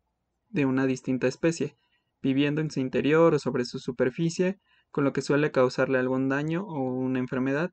de 0.49 0.65
una 0.65 0.85
distinta 0.85 1.27
especie, 1.27 1.75
viviendo 2.21 2.61
en 2.61 2.71
su 2.71 2.79
interior 2.79 3.33
o 3.33 3.39
sobre 3.39 3.65
su 3.65 3.79
superficie, 3.79 4.59
con 4.91 5.03
lo 5.03 5.13
que 5.13 5.21
suele 5.21 5.51
causarle 5.51 5.97
algún 5.99 6.29
daño 6.29 6.63
o 6.65 6.81
una 6.81 7.19
enfermedad. 7.19 7.71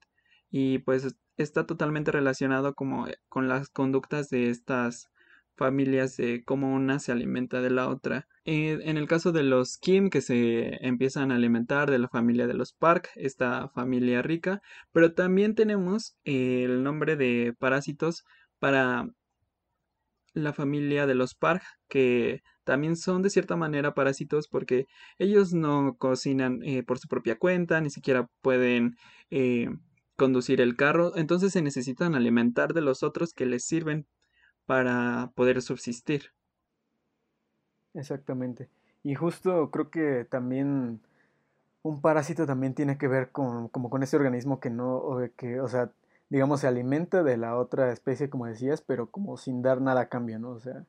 Y 0.50 0.78
pues 0.80 1.16
está 1.36 1.66
totalmente 1.66 2.12
relacionado 2.12 2.74
como 2.74 3.08
eh, 3.08 3.18
con 3.28 3.48
las 3.48 3.68
conductas 3.68 4.30
de 4.30 4.50
estas 4.50 5.10
familias 5.56 6.16
de 6.16 6.44
cómo 6.44 6.74
una 6.74 6.98
se 6.98 7.12
alimenta 7.12 7.60
de 7.60 7.70
la 7.70 7.88
otra. 7.88 8.28
Eh, 8.44 8.78
en 8.82 8.96
el 8.98 9.08
caso 9.08 9.32
de 9.32 9.42
los 9.42 9.78
Kim 9.78 10.10
que 10.10 10.20
se 10.20 10.86
empiezan 10.86 11.32
a 11.32 11.36
alimentar 11.36 11.90
de 11.90 11.98
la 11.98 12.08
familia 12.08 12.46
de 12.46 12.54
los 12.54 12.72
Park, 12.72 13.10
esta 13.16 13.68
familia 13.70 14.22
rica, 14.22 14.62
pero 14.92 15.14
también 15.14 15.54
tenemos 15.54 16.16
el 16.24 16.82
nombre 16.82 17.16
de 17.16 17.54
parásitos 17.58 18.24
para 18.58 19.08
la 20.34 20.52
familia 20.52 21.06
de 21.06 21.14
los 21.14 21.34
Park, 21.34 21.62
que 21.88 22.42
también 22.66 22.96
son 22.96 23.22
de 23.22 23.30
cierta 23.30 23.56
manera 23.56 23.94
parásitos 23.94 24.48
porque 24.48 24.86
ellos 25.18 25.54
no 25.54 25.96
cocinan 25.96 26.62
eh, 26.62 26.82
por 26.82 26.98
su 26.98 27.08
propia 27.08 27.38
cuenta, 27.38 27.80
ni 27.80 27.88
siquiera 27.88 28.28
pueden 28.42 28.96
conducir 30.16 30.60
el 30.60 30.76
carro, 30.76 31.16
entonces 31.16 31.52
se 31.52 31.62
necesitan 31.62 32.14
alimentar 32.14 32.74
de 32.74 32.80
los 32.80 33.02
otros 33.02 33.32
que 33.32 33.46
les 33.46 33.64
sirven 33.64 34.06
para 34.66 35.30
poder 35.34 35.62
subsistir. 35.62 36.32
Exactamente. 37.94 38.68
Y 39.02 39.14
justo 39.14 39.70
creo 39.70 39.90
que 39.90 40.26
también 40.28 41.00
un 41.82 42.00
parásito 42.00 42.46
también 42.46 42.74
tiene 42.74 42.98
que 42.98 43.08
ver 43.08 43.30
con, 43.30 43.68
como 43.68 43.90
con 43.90 44.02
ese 44.02 44.16
organismo 44.16 44.58
que 44.58 44.70
no, 44.70 44.96
o 44.96 45.20
que, 45.36 45.60
o 45.60 45.68
sea, 45.68 45.92
digamos, 46.28 46.60
se 46.60 46.66
alimenta 46.66 47.22
de 47.22 47.36
la 47.36 47.56
otra 47.56 47.92
especie, 47.92 48.28
como 48.28 48.46
decías, 48.46 48.82
pero 48.82 49.10
como 49.10 49.36
sin 49.36 49.62
dar 49.62 49.80
nada 49.80 50.02
a 50.02 50.08
cambio, 50.08 50.38
¿no? 50.38 50.50
O 50.50 50.60
sea, 50.60 50.84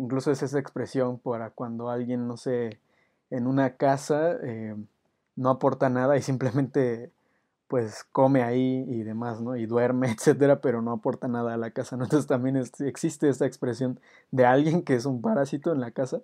incluso 0.00 0.30
es 0.30 0.42
esa 0.42 0.58
expresión 0.58 1.18
para 1.18 1.50
cuando 1.50 1.90
alguien, 1.90 2.26
no 2.26 2.36
sé, 2.36 2.80
en 3.30 3.46
una 3.46 3.76
casa 3.76 4.32
eh, 4.42 4.74
no 5.36 5.50
aporta 5.50 5.88
nada 5.90 6.16
y 6.16 6.22
simplemente 6.22 7.12
pues 7.68 8.04
come 8.10 8.42
ahí 8.42 8.84
y 8.88 9.04
demás, 9.04 9.40
¿no? 9.40 9.56
Y 9.56 9.66
duerme, 9.66 10.10
etcétera, 10.10 10.60
pero 10.60 10.82
no 10.82 10.92
aporta 10.92 11.28
nada 11.28 11.54
a 11.54 11.56
la 11.56 11.70
casa, 11.70 11.96
¿no? 11.96 12.04
Entonces 12.04 12.26
también 12.26 12.56
existe 12.80 13.28
esta 13.28 13.46
expresión 13.46 14.00
de 14.32 14.46
alguien 14.46 14.82
que 14.82 14.94
es 14.94 15.06
un 15.06 15.22
parásito 15.22 15.72
en 15.72 15.80
la 15.80 15.92
casa, 15.92 16.22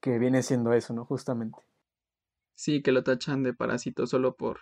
que 0.00 0.18
viene 0.18 0.42
siendo 0.42 0.72
eso, 0.74 0.92
¿no? 0.92 1.04
Justamente. 1.06 1.58
Sí, 2.54 2.82
que 2.82 2.92
lo 2.92 3.04
tachan 3.04 3.42
de 3.42 3.54
parásito 3.54 4.06
solo 4.06 4.36
por 4.36 4.60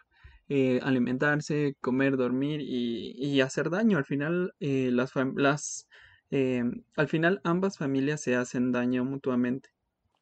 eh, 0.49 0.81
alimentarse, 0.83 1.77
comer, 1.81 2.17
dormir 2.17 2.61
y, 2.61 3.41
hacer 3.41 3.71
daño. 3.71 3.99
Al 3.99 4.05
final, 4.05 4.55
eh, 4.61 4.91
las, 4.93 5.13
las 5.37 5.89
em, 6.31 6.83
al 6.97 7.09
final 7.09 7.41
ambas 7.45 7.79
familias 7.79 8.21
se 8.21 8.37
hacen 8.37 8.73
daño 8.73 9.05
mutuamente. 9.05 9.71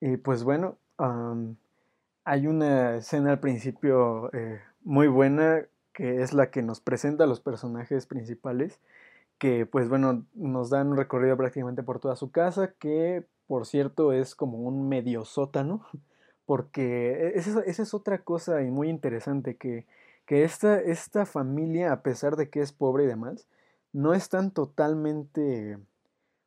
Y 0.01 0.17
pues 0.17 0.45
bueno, 0.45 0.79
hay 2.25 2.47
una 2.47 2.97
escena 2.97 3.33
al 3.33 3.41
principio 3.41 4.33
eh, 4.33 4.61
muy 4.83 5.09
buena 5.09 5.67
que 5.93 6.23
es 6.23 6.33
la 6.33 6.51
que 6.51 6.63
nos 6.63 6.81
presenta 6.81 7.25
a 7.25 7.27
los 7.27 7.41
personajes 7.41 8.07
principales, 8.07 8.81
que 9.39 9.67
pues 9.67 9.89
bueno, 9.89 10.25
nos 10.35 10.71
dan 10.71 10.89
un 10.89 10.97
recorrido 10.97 11.37
prácticamente 11.37 11.83
por 11.83 12.01
toda 12.01 12.17
su 12.17 12.31
casa, 12.31 12.75
que 12.79 13.27
por 13.47 13.67
cierto 13.67 14.13
es 14.13 14.35
como 14.35 14.59
un 14.59 14.89
medio 14.89 15.25
sótano, 15.25 15.87
porque 16.47 17.33
esa, 17.35 17.61
es 17.61 17.95
otra 17.95 18.19
cosa 18.19 18.63
y 18.63 18.71
muy 18.71 18.89
interesante, 18.89 19.57
que, 19.57 19.87
que 20.27 20.45
esta, 20.45 20.81
esta 20.81 21.27
familia, 21.27 21.93
a 21.93 22.03
pesar 22.03 22.37
de 22.37 22.51
que 22.51 22.61
es 22.61 22.73
pobre 22.73 23.05
y 23.05 23.09
demás, 23.09 23.47
no 23.93 24.15
están 24.15 24.51
totalmente 24.51 25.79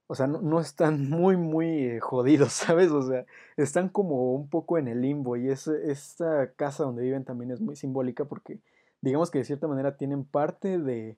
o 0.07 0.15
sea, 0.15 0.27
no, 0.27 0.59
están 0.59 1.09
muy, 1.09 1.35
muy 1.35 1.67
eh, 1.85 1.99
jodidos, 1.99 2.53
¿sabes? 2.53 2.91
O 2.91 3.01
sea, 3.01 3.25
están 3.57 3.89
como 3.89 4.33
un 4.33 4.47
poco 4.49 4.77
en 4.77 4.87
el 4.87 5.01
limbo 5.01 5.35
y 5.35 5.49
es, 5.49 5.67
esta 5.67 6.51
casa 6.51 6.83
donde 6.83 7.03
viven 7.03 7.25
también 7.25 7.51
es 7.51 7.61
muy 7.61 7.75
simbólica 7.75 8.25
porque 8.25 8.59
digamos 9.01 9.31
que 9.31 9.39
de 9.39 9.45
cierta 9.45 9.67
manera 9.67 9.97
tienen 9.97 10.23
parte 10.23 10.79
de, 10.79 11.17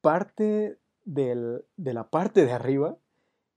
parte 0.00 0.78
del, 1.04 1.64
de 1.76 1.94
la 1.94 2.04
parte 2.04 2.44
de 2.44 2.52
arriba, 2.52 2.96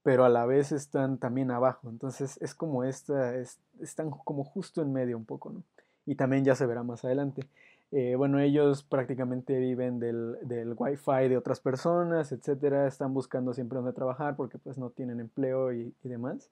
pero 0.02 0.24
a 0.24 0.28
la 0.28 0.46
vez 0.46 0.72
están 0.72 1.18
también 1.18 1.50
abajo. 1.50 1.88
Entonces 1.88 2.38
es 2.40 2.54
como 2.54 2.84
esta, 2.84 3.34
están 3.80 4.10
como 4.10 4.44
justo 4.44 4.82
en 4.82 4.92
medio 4.92 5.16
un 5.16 5.24
poco, 5.24 5.50
¿no? 5.50 5.62
Y 6.06 6.16
también 6.16 6.44
ya 6.44 6.56
se 6.56 6.66
verá 6.66 6.82
más 6.82 7.04
adelante. 7.04 7.46
Eh, 7.92 8.14
bueno, 8.16 8.40
ellos 8.40 8.82
prácticamente 8.84 9.58
viven 9.58 10.00
del, 10.00 10.38
del 10.40 10.74
wifi 10.78 11.28
de 11.28 11.36
otras 11.36 11.60
personas, 11.60 12.32
etcétera. 12.32 12.86
Están 12.86 13.12
buscando 13.12 13.52
siempre 13.52 13.76
dónde 13.76 13.92
trabajar 13.92 14.34
porque 14.34 14.56
pues 14.56 14.78
no 14.78 14.88
tienen 14.88 15.20
empleo 15.20 15.74
y, 15.74 15.94
demás. 16.02 16.50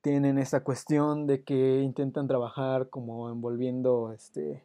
Tienen 0.00 0.38
esta 0.38 0.62
cuestión 0.62 1.26
de 1.26 1.42
que 1.42 1.80
intentan 1.82 2.28
trabajar 2.28 2.88
como 2.88 3.30
envolviendo 3.30 4.12
este, 4.12 4.62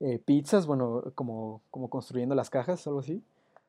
eh, 0.00 0.18
pizzas, 0.18 0.66
bueno, 0.66 1.04
como, 1.14 1.62
como 1.70 1.88
construyendo 1.88 2.34
las 2.34 2.50
cajas, 2.50 2.84
algo 2.88 2.98
así. 2.98 3.22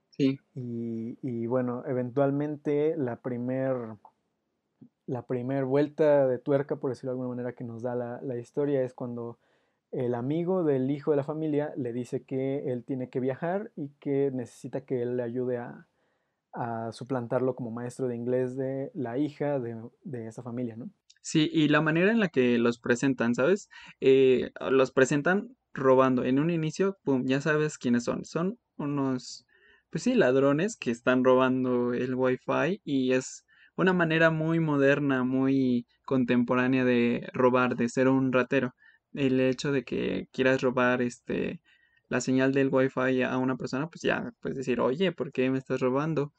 Sí. 0.10 0.40
Y, 0.56 1.20
y 1.22 1.46
bueno, 1.46 1.84
eventualmente 1.86 2.98
la 2.98 3.18
primer, 3.18 3.76
la 5.06 5.22
primer 5.22 5.66
vuelta 5.66 6.28
de 6.28 6.40
tuerca, 6.40 6.78
por 6.78 6.90
decirlo 6.90 7.12
de 7.12 7.14
alguna 7.14 7.30
manera, 7.30 7.54
que 7.54 7.64
nos 7.64 7.84
da 7.84 7.94
la, 7.94 8.20
la 8.24 8.38
historia 8.38 8.82
es 8.82 8.96
cuando 8.96 9.38
el 9.92 10.16
amigo 10.16 10.64
del 10.64 10.90
hijo 10.90 11.12
de 11.12 11.18
la 11.18 11.24
familia 11.24 11.74
le 11.76 11.94
dice 11.94 12.24
que 12.24 12.72
él 12.72 12.84
tiene 12.86 13.10
que 13.10 13.20
viajar 13.20 13.72
y 13.76 13.90
que 14.00 14.32
necesita 14.34 14.86
que 14.86 15.02
él 15.02 15.18
le 15.18 15.24
ayude 15.24 15.58
a, 15.58 15.88
suplantarlo 16.92 17.56
como 17.56 17.72
maestro 17.72 18.10
de 18.10 18.16
inglés 18.18 18.58
de 18.58 18.92
la 18.94 19.18
hija 19.18 19.58
de, 19.58 20.28
esa 20.28 20.44
familia, 20.44 20.76
¿no? 20.76 20.90
Sí, 21.22 21.50
y 21.54 21.70
la 21.70 21.80
manera 21.80 22.12
en 22.12 22.20
la 22.20 22.28
que 22.28 22.58
los 22.58 22.78
presentan, 22.78 23.36
¿sabes? 23.36 23.70
Eh, 24.02 24.52
los 24.70 24.92
presentan 24.92 25.56
robando. 25.74 26.26
En 26.26 26.40
un 26.40 26.50
inicio, 26.50 26.98
pum, 27.06 27.24
ya 27.26 27.40
sabes 27.40 27.78
quiénes 27.78 28.04
son. 28.04 28.26
Son 28.26 28.60
unos, 28.76 29.46
pues 29.92 30.04
sí, 30.04 30.14
ladrones 30.14 30.76
que 30.76 30.92
están 30.92 31.24
robando 31.24 31.94
el 31.94 32.16
wifi 32.16 32.82
y 32.84 33.14
es 33.14 33.46
una 33.78 33.94
manera 33.94 34.30
muy 34.30 34.60
moderna, 34.60 35.24
muy 35.24 35.86
contemporánea 36.04 36.84
de 36.84 37.30
robar, 37.34 37.78
de 37.78 37.88
ser 37.88 38.10
un 38.10 38.34
ratero 38.34 38.74
el 39.14 39.40
hecho 39.40 39.72
de 39.72 39.84
que 39.84 40.28
quieras 40.32 40.62
robar 40.62 41.02
este 41.02 41.62
la 42.12 42.20
señal 42.20 42.54
del 42.54 42.70
wifi 42.70 43.24
a 43.24 43.38
una 43.38 43.56
persona, 43.56 43.90
pues 43.90 44.02
ya 44.02 44.34
puedes 44.42 44.58
decir, 44.58 44.82
oye, 44.82 45.14
¿por 45.14 45.32
qué 45.32 45.50
me 45.50 45.58
estás 45.58 45.80
robando? 45.80 46.34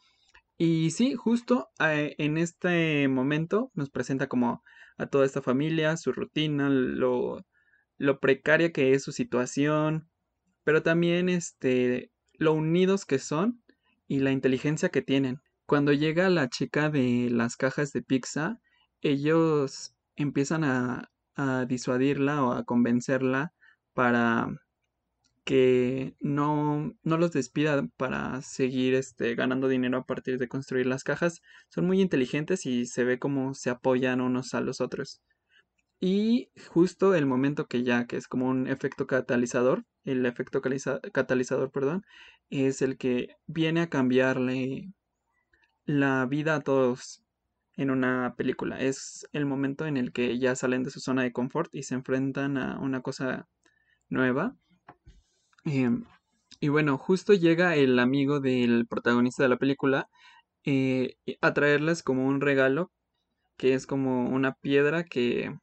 Y 0.59 0.91
sí, 0.91 1.15
justo 1.15 1.71
eh, 1.81 2.15
en 2.19 2.37
este 2.37 3.09
momento 3.09 3.71
nos 3.75 3.89
presenta 3.89 4.29
como 4.29 4.63
a 4.99 5.07
toda 5.07 5.25
esta 5.25 5.41
familia, 5.41 5.97
su 5.97 6.13
rutina, 6.13 6.69
lo, 6.69 7.47
lo 7.97 8.21
precaria 8.21 8.71
que 8.71 8.93
es 8.93 9.03
su 9.03 9.13
situación, 9.13 10.11
pero 10.63 10.83
también 10.83 11.31
este, 11.31 12.13
lo 12.35 12.53
unidos 12.53 13.07
que 13.07 13.19
son 13.19 13.63
y 14.07 14.21
la 14.21 14.33
inteligencia 14.33 14.91
que 14.91 15.01
tienen. 15.01 15.41
Cuando 15.65 15.93
llega 15.93 16.29
la 16.29 16.51
chica 16.51 16.91
de 16.91 17.29
las 17.31 17.57
cajas 17.57 17.93
de 17.93 18.03
pizza, 18.03 18.61
ellos 19.01 19.95
empiezan 20.17 20.65
a, 20.65 21.12
a 21.37 21.64
disuadirla 21.66 22.45
o 22.45 22.53
a 22.53 22.64
convencerla 22.64 23.53
para 23.95 24.49
que 25.45 26.14
no, 26.21 26.92
no 27.03 27.18
los 27.18 27.33
despida 27.33 27.87
para 27.97 28.42
seguir 28.42 28.95
este, 28.95 29.35
ganando 29.35 29.68
dinero 29.68 29.99
a 29.99 30.05
partir 30.05 30.38
de 30.38 30.49
construir 30.49 30.87
las 30.87 31.05
cajas. 31.05 31.40
Son 31.68 31.87
muy 31.87 32.01
inteligentes 32.01 32.66
y 32.66 32.87
se 32.87 33.05
ve 33.05 33.18
como 33.18 33.55
se 33.55 33.71
apoyan 33.71 34.21
unos 34.21 34.55
a 34.55 34.61
los 34.61 34.81
otros. 34.81 35.21
Y 36.01 36.51
justo 36.68 37.14
el 37.14 37.27
momento 37.27 37.66
que 37.66 37.85
ya, 37.85 38.07
que 38.07 38.16
es 38.16 38.29
como 38.29 38.49
un 38.49 38.66
efecto 38.68 39.07
catalizador, 39.07 39.85
el 40.05 40.27
efecto 40.27 40.61
catalizador, 40.61 41.71
perdón, 41.71 42.03
es 42.51 42.83
el 42.83 42.99
que 42.99 43.37
viene 43.47 43.83
a 43.83 43.88
cambiarle 43.88 44.92
la 45.85 46.27
vida 46.27 46.57
a 46.57 46.61
todos 46.61 47.23
en 47.77 47.91
una 47.91 48.35
película. 48.37 48.81
Es 48.81 49.29
el 49.33 49.47
momento 49.47 49.87
en 49.87 49.97
el 49.97 50.13
que 50.13 50.39
ya 50.39 50.55
salen 50.57 50.83
de 50.83 50.91
su 50.91 51.01
zona 51.01 51.23
de 51.23 51.33
confort 51.33 51.75
y 51.75 51.85
se 51.85 51.95
enfrentan 51.95 52.59
a 52.59 52.79
una 52.79 53.01
cosa 53.03 53.49
nueva. 54.09 54.57
Em, 55.65 56.05
y 56.61 56.69
bueno, 56.69 56.99
justo 56.99 57.35
llega 57.35 57.77
el 57.77 57.99
amigo 57.99 58.41
del 58.41 58.87
protagonista 58.87 59.43
de 59.43 59.49
la 59.49 59.59
película 59.59 60.09
eh, 60.65 61.17
a 61.41 61.55
traerles 61.55 62.03
como 62.03 62.27
un 62.27 62.41
regalo, 62.41 62.93
que 63.57 63.75
es 63.75 63.87
como 63.87 64.29
una 64.29 64.55
piedra 64.55 65.05
que, 65.05 65.57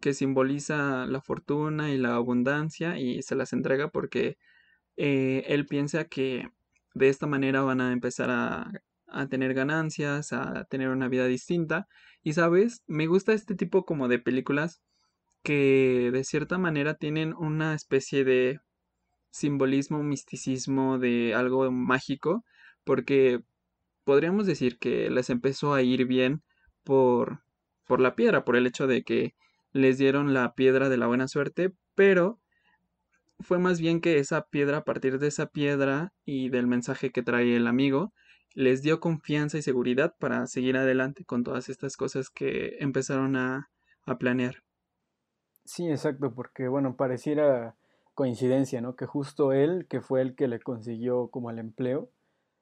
que 0.00 0.14
simboliza 0.14 1.06
la 1.06 1.20
fortuna 1.20 1.90
y 1.92 1.98
la 1.98 2.14
abundancia 2.16 2.98
y 2.98 3.22
se 3.22 3.34
las 3.36 3.52
entrega 3.52 3.88
porque 3.88 4.38
eh, 4.96 5.44
él 5.48 5.66
piensa 5.66 6.04
que 6.04 6.50
de 6.94 7.08
esta 7.08 7.26
manera 7.26 7.62
van 7.62 7.80
a 7.80 7.92
empezar 7.92 8.30
a 8.30 8.70
a 9.12 9.28
tener 9.28 9.54
ganancias, 9.54 10.32
a 10.32 10.64
tener 10.64 10.88
una 10.88 11.08
vida 11.08 11.26
distinta. 11.26 11.86
Y 12.22 12.32
sabes, 12.34 12.82
me 12.86 13.06
gusta 13.06 13.32
este 13.32 13.54
tipo 13.54 13.84
como 13.84 14.08
de 14.08 14.18
películas 14.18 14.82
que 15.42 16.10
de 16.12 16.24
cierta 16.24 16.58
manera 16.58 16.94
tienen 16.94 17.34
una 17.34 17.74
especie 17.74 18.24
de 18.24 18.60
simbolismo, 19.30 20.02
misticismo, 20.02 20.98
de 20.98 21.34
algo 21.34 21.70
mágico, 21.70 22.44
porque 22.84 23.40
podríamos 24.04 24.46
decir 24.46 24.78
que 24.78 25.10
les 25.10 25.30
empezó 25.30 25.74
a 25.74 25.82
ir 25.82 26.06
bien 26.06 26.42
por, 26.84 27.40
por 27.86 28.00
la 28.00 28.14
piedra, 28.14 28.44
por 28.44 28.56
el 28.56 28.66
hecho 28.66 28.86
de 28.86 29.02
que 29.02 29.34
les 29.72 29.98
dieron 29.98 30.34
la 30.34 30.54
piedra 30.54 30.88
de 30.88 30.96
la 30.96 31.06
buena 31.06 31.28
suerte, 31.28 31.72
pero 31.94 32.38
fue 33.40 33.58
más 33.58 33.80
bien 33.80 34.00
que 34.00 34.18
esa 34.18 34.46
piedra, 34.46 34.78
a 34.78 34.84
partir 34.84 35.18
de 35.18 35.28
esa 35.28 35.46
piedra 35.46 36.12
y 36.24 36.48
del 36.50 36.66
mensaje 36.66 37.10
que 37.10 37.22
trae 37.22 37.56
el 37.56 37.66
amigo, 37.66 38.12
les 38.54 38.82
dio 38.82 39.00
confianza 39.00 39.58
y 39.58 39.62
seguridad 39.62 40.14
para 40.18 40.46
seguir 40.46 40.76
adelante 40.76 41.24
con 41.24 41.44
todas 41.44 41.68
estas 41.68 41.96
cosas 41.96 42.30
que 42.30 42.76
empezaron 42.80 43.36
a, 43.36 43.68
planear. 44.18 44.56
Sí, 45.64 45.88
exacto, 45.88 46.34
porque 46.34 46.68
bueno, 46.68 46.96
pareciera 46.96 47.76
coincidencia, 48.14 48.80
¿no? 48.80 48.94
Que 48.94 49.06
justo 49.06 49.52
él, 49.52 49.86
que 49.88 50.00
fue 50.00 50.20
el 50.20 50.34
que 50.34 50.48
le 50.48 50.60
consiguió 50.60 51.28
como 51.28 51.50
el 51.50 51.58
empleo, 51.58 52.10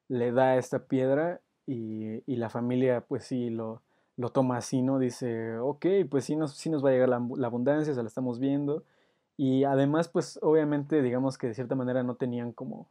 le 0.07 0.31
da 0.31 0.55
esta 0.57 0.85
piedra 0.85 1.41
y, 1.65 2.21
la 2.27 2.49
familia 2.49 3.01
pues 3.01 3.25
sí 3.25 3.49
lo, 3.49 3.81
lo, 4.17 4.29
toma 4.29 4.57
así, 4.57 4.81
¿no? 4.81 4.99
Dice, 4.99 5.57
ok, 5.57 5.85
pues 6.09 6.25
sí 6.25 6.35
nos, 6.35 6.55
sí 6.55 6.69
nos 6.69 6.85
va 6.85 6.89
a 6.89 6.93
llegar 6.93 7.09
la, 7.09 7.27
la, 7.35 7.47
abundancia, 7.47 7.93
se 7.93 8.01
la 8.01 8.07
estamos 8.07 8.39
viendo. 8.39 8.83
Y 9.35 9.63
además 9.63 10.07
pues 10.07 10.39
obviamente 10.41 11.01
digamos 11.01 11.37
que 11.37 11.47
de 11.47 11.53
cierta 11.55 11.75
manera 11.75 12.03
no 12.03 12.15
tenían 12.15 12.51
como 12.53 12.87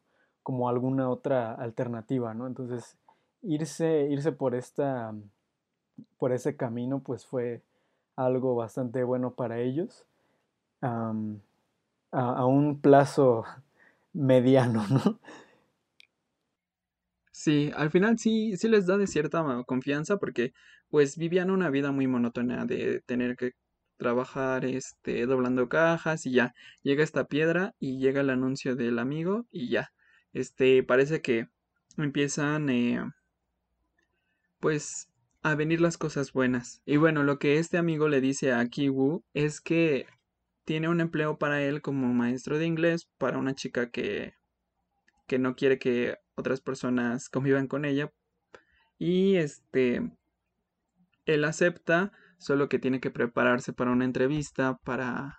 como 0.50 0.68
alguna 0.68 1.08
otra 1.08 1.54
alternativa, 1.54 2.34
¿no? 2.34 2.48
Entonces, 2.48 2.96
irse, 3.40 4.08
irse 4.10 4.32
por 4.32 4.56
esta, 4.56 5.14
por 6.18 6.32
ese 6.32 6.56
camino, 6.56 6.98
pues 6.98 7.24
fue 7.24 7.62
algo 8.16 8.56
bastante 8.56 9.04
bueno 9.04 9.30
para 9.32 9.60
ellos, 9.60 10.04
a, 10.82 11.12
un 12.46 12.80
plazo 12.80 13.44
mediano, 14.12 14.84
¿no? 14.88 15.20
Sí, 17.30 17.70
al 17.76 17.92
final 17.92 18.18
sí, 18.18 18.56
sí 18.56 18.68
les 18.68 18.86
da 18.86 18.98
de 18.98 19.06
cierta 19.06 19.44
confianza 19.68 20.16
porque 20.16 20.52
pues 20.88 21.16
vivían 21.16 21.52
una 21.52 21.70
vida 21.70 21.92
muy 21.92 22.08
monótona 22.08 22.66
de 22.66 23.02
tener 23.06 23.36
que 23.36 23.52
trabajar 23.98 24.64
este 24.64 25.26
doblando 25.26 25.68
cajas 25.68 26.26
y 26.26 26.32
ya 26.32 26.54
llega 26.82 27.04
esta 27.04 27.28
piedra 27.28 27.72
y 27.78 27.98
llega 28.00 28.22
el 28.22 28.30
anuncio 28.30 28.74
del 28.74 28.98
amigo 28.98 29.46
y 29.52 29.68
ya 29.68 29.92
este 30.32 30.82
parece 30.82 31.22
que 31.22 31.48
empiezan 31.96 32.68
eh, 32.70 33.02
pues 34.60 35.08
a 35.42 35.54
venir 35.54 35.80
las 35.80 35.96
cosas 35.98 36.32
buenas. 36.32 36.82
Y 36.84 36.96
bueno, 36.96 37.22
lo 37.22 37.38
que 37.38 37.58
este 37.58 37.78
amigo 37.78 38.08
le 38.08 38.20
dice 38.20 38.52
a 38.52 38.66
Kiwoo 38.66 39.24
es 39.34 39.60
que 39.60 40.06
tiene 40.64 40.88
un 40.88 41.00
empleo 41.00 41.38
para 41.38 41.62
él 41.62 41.82
como 41.82 42.12
maestro 42.12 42.58
de 42.58 42.66
inglés 42.66 43.08
para 43.18 43.38
una 43.38 43.54
chica 43.54 43.90
que 43.90 44.34
que 45.26 45.38
no 45.38 45.54
quiere 45.54 45.78
que 45.78 46.16
otras 46.34 46.60
personas 46.60 47.28
convivan 47.28 47.68
con 47.68 47.84
ella 47.84 48.12
y 48.98 49.36
este 49.36 50.02
él 51.24 51.44
acepta, 51.44 52.12
solo 52.38 52.68
que 52.68 52.78
tiene 52.78 53.00
que 53.00 53.10
prepararse 53.10 53.72
para 53.72 53.92
una 53.92 54.04
entrevista 54.04 54.78
para 54.84 55.38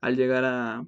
al 0.00 0.16
llegar 0.16 0.44
a, 0.44 0.86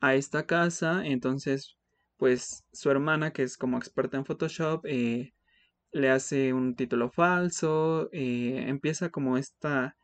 a 0.00 0.14
esta 0.14 0.46
casa, 0.46 1.06
entonces 1.06 1.77
pues 2.18 2.64
su 2.72 2.90
hermana 2.90 3.32
que 3.32 3.42
es 3.44 3.56
como 3.56 3.78
experta 3.78 4.18
en 4.18 4.26
Photoshop 4.26 4.84
eh, 4.86 5.32
le 5.92 6.10
hace 6.10 6.52
un 6.52 6.76
título 6.76 7.10
falso, 7.10 8.10
eh, 8.12 8.64
empieza 8.68 9.10
como 9.10 9.38
esta, 9.38 9.96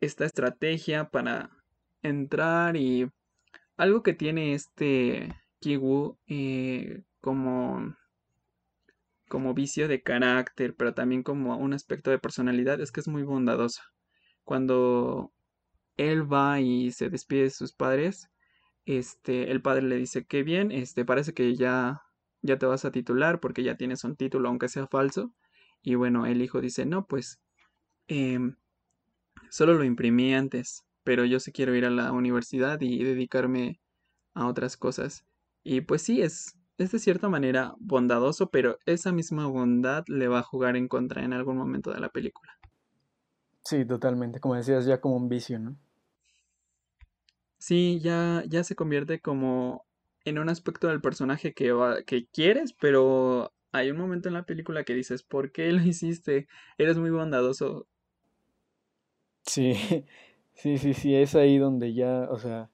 esta 0.00 0.26
estrategia 0.26 1.08
para 1.10 1.50
entrar 2.02 2.76
y 2.76 3.08
algo 3.76 4.02
que 4.02 4.14
tiene 4.14 4.54
este 4.54 5.34
Kiwu 5.60 6.18
eh, 6.26 7.02
como 7.20 7.96
como 9.28 9.54
vicio 9.54 9.88
de 9.88 10.02
carácter, 10.02 10.76
pero 10.76 10.94
también 10.94 11.22
como 11.22 11.56
un 11.56 11.72
aspecto 11.74 12.10
de 12.10 12.18
personalidad, 12.20 12.80
es 12.80 12.92
que 12.92 13.00
es 13.00 13.08
muy 13.08 13.24
bondadoso. 13.24 13.82
Cuando 14.44 15.32
él 15.96 16.30
va 16.32 16.60
y 16.60 16.92
se 16.92 17.10
despide 17.10 17.44
de 17.44 17.50
sus 17.50 17.72
padres, 17.72 18.28
este, 18.86 19.50
el 19.50 19.62
padre 19.62 19.82
le 19.82 19.96
dice, 19.96 20.26
qué 20.26 20.42
bien, 20.42 20.70
este, 20.70 21.04
parece 21.04 21.34
que 21.34 21.54
ya, 21.54 22.02
ya 22.42 22.58
te 22.58 22.66
vas 22.66 22.84
a 22.84 22.92
titular 22.92 23.40
porque 23.40 23.62
ya 23.62 23.76
tienes 23.76 24.04
un 24.04 24.16
título, 24.16 24.48
aunque 24.48 24.68
sea 24.68 24.86
falso. 24.86 25.32
Y 25.82 25.94
bueno, 25.96 26.26
el 26.26 26.42
hijo 26.42 26.60
dice, 26.60 26.86
no, 26.86 27.06
pues, 27.06 27.40
em, 28.08 28.56
solo 29.50 29.74
lo 29.74 29.84
imprimí 29.84 30.34
antes, 30.34 30.84
pero 31.04 31.24
yo 31.24 31.40
sí 31.40 31.52
quiero 31.52 31.74
ir 31.74 31.84
a 31.84 31.90
la 31.90 32.12
universidad 32.12 32.80
y 32.80 33.02
dedicarme 33.02 33.80
a 34.34 34.46
otras 34.46 34.76
cosas. 34.76 35.26
Y 35.62 35.82
pues 35.82 36.02
sí, 36.02 36.22
es, 36.22 36.58
es 36.78 36.92
de 36.92 36.98
cierta 36.98 37.28
manera 37.28 37.74
bondadoso, 37.78 38.50
pero 38.50 38.78
esa 38.86 39.12
misma 39.12 39.46
bondad 39.46 40.04
le 40.08 40.28
va 40.28 40.40
a 40.40 40.42
jugar 40.42 40.76
en 40.76 40.88
contra 40.88 41.24
en 41.24 41.32
algún 41.32 41.56
momento 41.56 41.92
de 41.92 42.00
la 42.00 42.10
película. 42.10 42.52
Sí, 43.64 43.84
totalmente. 43.86 44.40
Como 44.40 44.56
decías, 44.56 44.84
ya 44.84 45.00
como 45.00 45.16
un 45.16 45.28
vicio, 45.28 45.58
¿no? 45.58 45.76
Sí, 47.66 47.98
ya, 48.00 48.42
ya 48.46 48.62
se 48.62 48.76
convierte 48.76 49.20
como 49.22 49.86
en 50.26 50.38
un 50.38 50.48
aspecto 50.50 50.88
del 50.88 51.00
personaje 51.00 51.54
que, 51.54 51.72
va- 51.72 52.02
que 52.02 52.26
quieres, 52.28 52.74
pero 52.74 53.52
hay 53.72 53.90
un 53.90 53.96
momento 53.96 54.28
en 54.28 54.34
la 54.34 54.44
película 54.44 54.84
que 54.84 54.94
dices, 54.94 55.22
¿por 55.22 55.50
qué 55.50 55.72
lo 55.72 55.82
hiciste? 55.82 56.46
Eres 56.78 56.98
muy 56.98 57.10
bondadoso. 57.10 57.86
Sí, 59.46 59.74
sí, 60.54 60.78
sí, 60.78 60.94
sí, 60.94 61.14
es 61.14 61.34
ahí 61.34 61.58
donde 61.58 61.94
ya, 61.94 62.28
o 62.30 62.38
sea, 62.38 62.70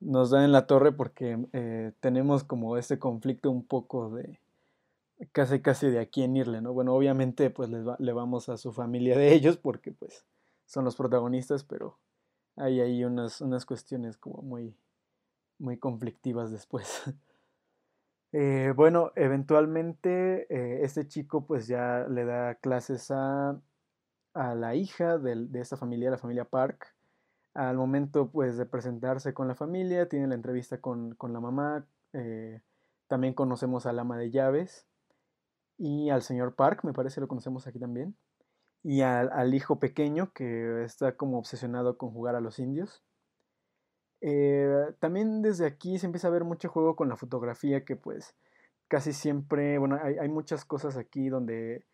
nos 0.00 0.30
da 0.30 0.44
en 0.44 0.52
la 0.52 0.66
torre 0.66 0.92
porque 0.92 1.38
eh, 1.52 1.92
tenemos 2.00 2.44
como 2.44 2.76
este 2.78 2.98
conflicto 2.98 3.50
un 3.50 3.64
poco 3.66 4.10
de 4.10 4.40
casi 5.32 5.60
casi 5.62 5.88
de 5.90 6.00
a 6.00 6.06
quién 6.06 6.36
irle, 6.36 6.60
¿no? 6.62 6.72
Bueno, 6.72 6.94
obviamente 6.94 7.50
pues 7.50 7.70
les 7.70 7.86
va- 7.86 7.96
le 8.00 8.12
vamos 8.12 8.48
a 8.48 8.56
su 8.58 8.72
familia 8.72 9.16
de 9.18 9.34
ellos 9.34 9.56
porque 9.58 9.92
pues 9.92 10.26
son 10.66 10.84
los 10.84 10.96
protagonistas, 10.96 11.64
pero 11.64 11.98
hay 12.56 12.80
ahí 12.80 13.04
unas, 13.04 13.40
unas 13.40 13.66
cuestiones 13.66 14.16
como 14.16 14.42
muy, 14.42 14.76
muy 15.58 15.78
conflictivas 15.78 16.50
después. 16.52 17.02
Eh, 18.32 18.72
bueno, 18.74 19.12
eventualmente 19.14 20.46
eh, 20.54 20.84
este 20.84 21.06
chico 21.06 21.46
pues 21.46 21.68
ya 21.68 22.06
le 22.08 22.24
da 22.24 22.56
clases 22.56 23.10
a, 23.12 23.60
a 24.34 24.54
la 24.54 24.74
hija 24.74 25.18
del- 25.18 25.52
de 25.52 25.60
esta 25.60 25.76
familia, 25.76 26.10
la 26.10 26.18
familia 26.18 26.44
Park. 26.44 26.94
Al 27.54 27.76
momento 27.76 28.30
pues 28.30 28.56
de 28.58 28.66
presentarse 28.66 29.34
con 29.34 29.48
la 29.48 29.54
familia, 29.56 30.08
tiene 30.08 30.28
la 30.28 30.34
entrevista 30.36 30.80
con, 30.80 31.14
con 31.16 31.32
la 31.32 31.40
mamá. 31.40 31.86
eh, 32.14 32.60
también 33.08 33.34
conocemos 33.34 33.86
al 33.86 33.98
ama 34.00 34.18
de 34.18 34.30
llaves 34.30 34.86
y 35.78 36.10
al 36.10 36.22
señor 36.22 36.54
Park, 36.56 36.84
me 36.84 36.92
parece 36.94 37.20
lo 37.20 37.28
conocemos 37.28 37.66
aquí 37.66 37.78
también. 37.80 38.16
Y 38.84 39.00
al, 39.00 39.32
al 39.32 39.54
hijo 39.54 39.80
pequeño 39.80 40.32
que 40.32 40.84
está 40.84 41.16
como 41.16 41.38
obsesionado 41.38 41.98
con 41.98 42.10
jugar 42.10 42.36
a 42.36 42.40
los 42.40 42.58
indios. 42.60 43.02
Eh, 44.20 44.94
también 45.00 45.42
desde 45.42 45.66
aquí 45.66 45.98
se 45.98 46.06
empieza 46.06 46.28
a 46.28 46.30
ver 46.30 46.44
mucho 46.44 46.68
juego 46.68 46.94
con 46.94 47.08
la 47.08 47.16
fotografía 47.16 47.84
que 47.84 47.96
pues 47.96 48.36
casi 48.88 49.12
siempre, 49.12 49.78
bueno, 49.78 49.98
hay, 50.02 50.18
hay 50.18 50.28
muchas 50.28 50.64
cosas 50.64 50.96
aquí 50.96 51.28
donde, 51.28 51.86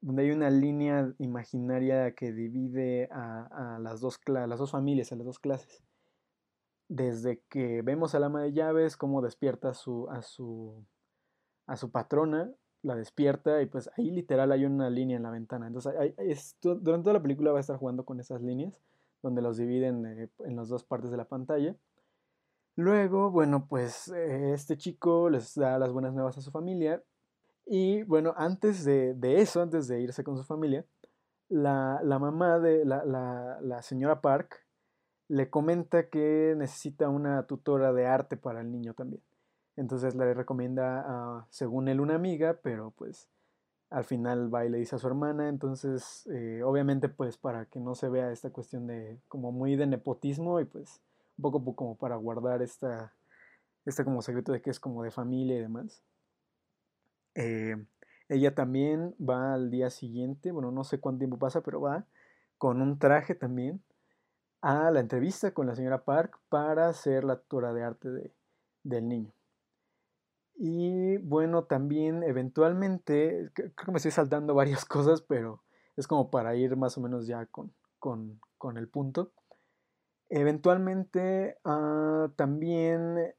donde 0.00 0.22
hay 0.22 0.30
una 0.30 0.50
línea 0.50 1.12
imaginaria 1.18 2.14
que 2.14 2.32
divide 2.32 3.08
a, 3.12 3.74
a 3.76 3.78
las 3.80 4.00
dos, 4.00 4.18
las 4.26 4.58
dos 4.58 4.70
familias, 4.70 5.12
a 5.12 5.16
las 5.16 5.26
dos 5.26 5.38
clases. 5.38 5.84
Desde 6.88 7.42
que 7.48 7.82
vemos 7.82 8.14
al 8.14 8.24
ama 8.24 8.42
de 8.42 8.52
llaves, 8.52 8.96
cómo 8.96 9.20
despierta 9.20 9.70
a 9.70 9.74
su, 9.74 10.08
a 10.10 10.22
su, 10.22 10.84
a 11.66 11.76
su 11.76 11.90
patrona, 11.90 12.52
la 12.82 12.94
despierta 12.96 13.60
y 13.62 13.66
pues 13.66 13.90
ahí 13.96 14.10
literal 14.10 14.52
hay 14.52 14.64
una 14.64 14.88
línea 14.90 15.16
en 15.16 15.22
la 15.22 15.30
ventana. 15.30 15.66
Entonces 15.66 15.94
hay- 15.98 16.14
es- 16.18 16.56
durante 16.62 17.04
toda 17.04 17.14
la 17.14 17.22
película 17.22 17.52
va 17.52 17.58
a 17.58 17.60
estar 17.60 17.76
jugando 17.76 18.04
con 18.04 18.20
esas 18.20 18.40
líneas, 18.42 18.72
donde 19.22 19.42
los 19.42 19.56
dividen 19.58 20.06
eh, 20.06 20.28
en 20.40 20.56
las 20.56 20.68
dos 20.68 20.84
partes 20.84 21.10
de 21.10 21.16
la 21.16 21.26
pantalla. 21.26 21.76
Luego, 22.76 23.30
bueno, 23.30 23.66
pues 23.68 24.08
eh, 24.08 24.52
este 24.54 24.76
chico 24.78 25.28
les 25.28 25.54
da 25.54 25.78
las 25.78 25.92
buenas 25.92 26.14
nuevas 26.14 26.38
a 26.38 26.40
su 26.40 26.50
familia 26.50 27.02
y 27.66 28.02
bueno, 28.04 28.32
antes 28.36 28.84
de, 28.84 29.14
eso, 29.40 29.60
antes 29.60 29.86
de 29.88 30.00
irse 30.00 30.24
con 30.24 30.36
su 30.38 30.44
familia, 30.44 30.84
la, 31.48 32.00
la 32.02 32.18
mamá 32.18 32.58
de 32.58 32.84
la- 32.84 33.04
la 33.60 33.82
señora 33.82 34.20
Park 34.20 34.64
le 35.28 35.50
comenta 35.50 36.08
que 36.08 36.54
necesita 36.56 37.08
una 37.08 37.46
tutora 37.46 37.92
de 37.92 38.06
arte 38.06 38.36
para 38.36 38.60
el 38.62 38.72
niño 38.72 38.94
también. 38.94 39.22
Entonces 39.80 40.14
le 40.14 40.34
recomienda, 40.34 41.46
según 41.50 41.88
él, 41.88 42.00
una 42.00 42.16
amiga, 42.16 42.58
pero 42.62 42.92
pues 42.92 43.28
al 43.90 44.04
final 44.04 44.54
va 44.54 44.66
y 44.66 44.70
le 44.70 44.78
dice 44.78 44.96
a 44.96 44.98
su 44.98 45.06
hermana. 45.08 45.48
Entonces, 45.48 46.26
eh, 46.32 46.62
obviamente, 46.64 47.08
pues 47.08 47.38
para 47.38 47.66
que 47.66 47.80
no 47.80 47.94
se 47.94 48.08
vea 48.08 48.32
esta 48.32 48.50
cuestión 48.50 48.86
de 48.88 49.20
como 49.28 49.52
muy 49.52 49.76
de 49.76 49.86
nepotismo 49.86 50.60
y 50.60 50.66
pues 50.66 51.00
un 51.38 51.42
poco 51.42 51.64
po- 51.64 51.76
como 51.76 51.96
para 51.96 52.16
guardar 52.16 52.62
esta, 52.62 53.14
este 53.86 54.04
como 54.04 54.22
secreto 54.22 54.52
de 54.52 54.62
que 54.62 54.70
es 54.70 54.80
como 54.80 55.02
de 55.04 55.10
familia 55.12 55.56
y 55.58 55.60
demás. 55.62 56.02
Eh, 57.34 57.76
ella 58.28 58.54
también 58.54 59.14
va 59.20 59.54
al 59.54 59.70
día 59.70 59.90
siguiente, 59.90 60.52
bueno, 60.52 60.70
no 60.70 60.84
sé 60.84 61.00
cuánto 61.00 61.18
tiempo 61.20 61.38
pasa, 61.38 61.62
pero 61.62 61.80
va 61.80 62.04
con 62.58 62.82
un 62.82 62.98
traje 62.98 63.34
también 63.34 63.82
a 64.62 64.90
la 64.90 65.00
entrevista 65.00 65.52
con 65.54 65.66
la 65.68 65.76
señora 65.76 66.04
Park 66.04 66.38
para 66.50 66.92
ser 66.94 67.24
la 67.24 67.36
tutora 67.38 67.72
de 67.74 67.84
arte 67.84 68.10
de- 68.10 68.32
del 68.84 69.08
niño. 69.08 69.32
Y 70.62 71.16
bueno, 71.18 71.64
también 71.64 72.22
eventualmente, 72.22 73.50
cre- 73.54 73.72
creo 73.74 73.86
que 73.86 73.92
me 73.92 73.96
estoy 73.96 74.12
saltando 74.12 74.54
varias 74.54 74.84
cosas, 74.86 75.22
pero 75.22 75.62
es 75.96 76.06
como 76.06 76.30
para 76.30 76.54
ir 76.54 76.76
más 76.76 76.98
o 76.98 77.00
menos 77.00 77.26
ya 77.26 77.46
con, 77.46 77.72
con, 77.98 78.40
con 78.58 78.76
el 78.76 78.86
punto. 78.88 79.32
Eventualmente 80.28 81.58
ah, 81.64 82.30
también 82.36 83.18
eh, 83.18 83.34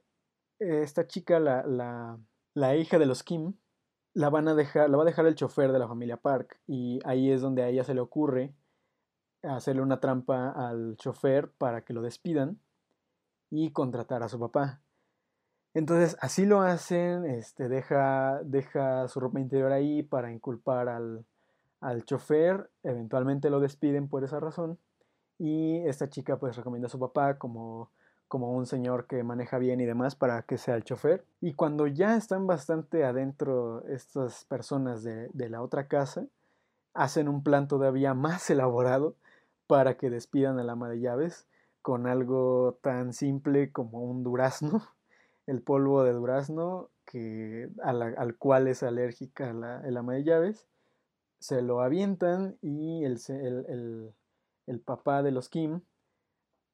esta 0.60 1.08
chica, 1.08 1.40
la, 1.40 1.64
la, 1.66 2.20
la 2.54 2.76
hija 2.76 3.00
de 3.00 3.06
los 3.06 3.24
Kim, 3.24 3.54
la 4.14 4.30
van 4.30 4.48
a 4.50 4.56
dejar, 4.56 4.90
la 4.90 4.98
va 4.98 5.04
a 5.04 5.06
dejar 5.06 5.26
el 5.28 5.36
chofer 5.36 5.72
de 5.72 5.80
la 5.80 5.88
familia 5.88 6.18
Park 6.18 6.60
y 6.68 7.00
ahí 7.06 7.32
es 7.32 7.42
donde 7.42 7.64
a 7.64 7.70
ella 7.70 7.84
se 7.86 7.94
le 7.94 8.02
ocurre 8.02 8.54
hacerle 9.44 9.82
una 9.84 10.00
trampa 10.00 10.52
al 10.52 10.98
chofer 10.98 11.52
para 11.52 11.84
que 11.84 11.94
lo 11.94 12.02
despidan 12.02 12.60
y 13.52 13.72
contratar 13.72 14.24
a 14.24 14.30
su 14.30 14.40
papá. 14.40 14.82
Entonces 15.74 16.18
así 16.20 16.46
lo 16.46 16.62
hacen, 16.62 17.26
este, 17.26 17.70
deja, 17.70 18.42
su 19.08 19.20
ropa 19.20 19.40
interior 19.40 19.72
ahí 19.72 20.04
para 20.04 20.32
inculpar 20.32 20.90
al, 20.90 21.26
chofer, 22.06 22.70
eventualmente 22.84 23.50
lo 23.50 23.60
despiden 23.60 24.08
por 24.08 24.24
esa 24.24 24.40
razón 24.40 24.78
y 25.40 25.78
esta 25.88 26.10
chica 26.10 26.38
pues 26.38 26.56
recomienda 26.56 26.88
a 26.88 26.90
su 26.90 27.00
papá 27.00 27.38
como, 27.38 27.90
como 28.28 28.52
un 28.52 28.66
señor 28.66 29.08
que 29.08 29.24
maneja 29.24 29.58
bien 29.58 29.82
y 29.82 29.86
demás 29.86 30.16
para 30.16 30.44
que 30.44 30.58
sea 30.58 30.76
el 30.76 30.84
chofer. 30.84 31.26
Y 31.40 31.54
cuando 31.54 31.88
ya 31.88 32.16
están 32.16 32.46
bastante 32.48 33.06
adentro 33.06 33.84
estas 33.88 34.46
personas 34.46 35.04
de 35.04 35.50
la 35.50 35.62
otra 35.62 35.88
casa, 35.88 36.28
hacen 36.94 37.28
un 37.28 37.44
plan 37.44 37.68
todavía 37.68 38.14
más 38.14 38.50
elaborado 38.50 39.16
para 39.68 39.96
que 39.96 40.10
despidan 40.10 40.60
al 40.60 40.70
ama 40.70 40.90
de 40.90 41.00
llaves 41.00 41.48
con 41.82 42.08
algo 42.08 42.78
tan 42.82 43.14
simple 43.14 43.72
como 43.72 44.02
un 44.02 44.24
durazno, 44.24 44.84
el 45.52 45.62
polvo 45.62 46.04
de 46.04 46.14
durazno 46.14 46.90
que, 47.06 47.70
al 47.84 48.38
cual 48.38 48.70
es 48.70 48.84
alérgica 48.84 49.52
la, 49.52 49.82
el 49.86 49.98
ama 49.98 50.14
de 50.14 50.24
llaves. 50.24 50.66
Se 51.40 51.62
lo 51.62 51.82
avientan 51.82 52.58
y 52.62 53.04
el, 53.04 53.20
el, 53.28 54.14
el 54.68 54.80
papá 54.80 55.22
de 55.24 55.32
los 55.32 55.50
Kim 55.50 55.82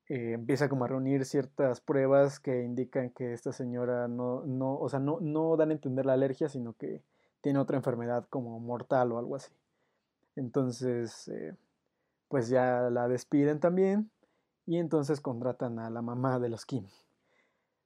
eh, 0.09 0.33
empieza 0.33 0.69
como 0.69 0.85
a 0.85 0.87
reunir 0.87 1.25
ciertas 1.25 1.81
pruebas 1.81 2.39
que 2.39 2.63
indican 2.63 3.09
que 3.09 3.33
esta 3.33 3.51
señora 3.51 4.07
no, 4.07 4.43
no, 4.45 4.77
o 4.77 4.87
sea, 4.89 4.99
no, 4.99 5.19
no 5.21 5.57
dan 5.57 5.71
a 5.71 5.73
entender 5.73 6.05
la 6.05 6.13
alergia, 6.13 6.47
sino 6.47 6.73
que 6.73 7.01
tiene 7.41 7.59
otra 7.59 7.77
enfermedad 7.77 8.27
como 8.29 8.59
mortal 8.59 9.11
o 9.11 9.17
algo 9.17 9.35
así. 9.35 9.51
Entonces, 10.35 11.27
eh, 11.29 11.55
pues 12.27 12.47
ya 12.47 12.89
la 12.91 13.07
despiden 13.07 13.59
también 13.59 14.11
y 14.67 14.77
entonces 14.77 15.19
contratan 15.19 15.79
a 15.79 15.89
la 15.89 16.03
mamá 16.03 16.39
de 16.39 16.49
los 16.49 16.65
Kim. 16.65 16.85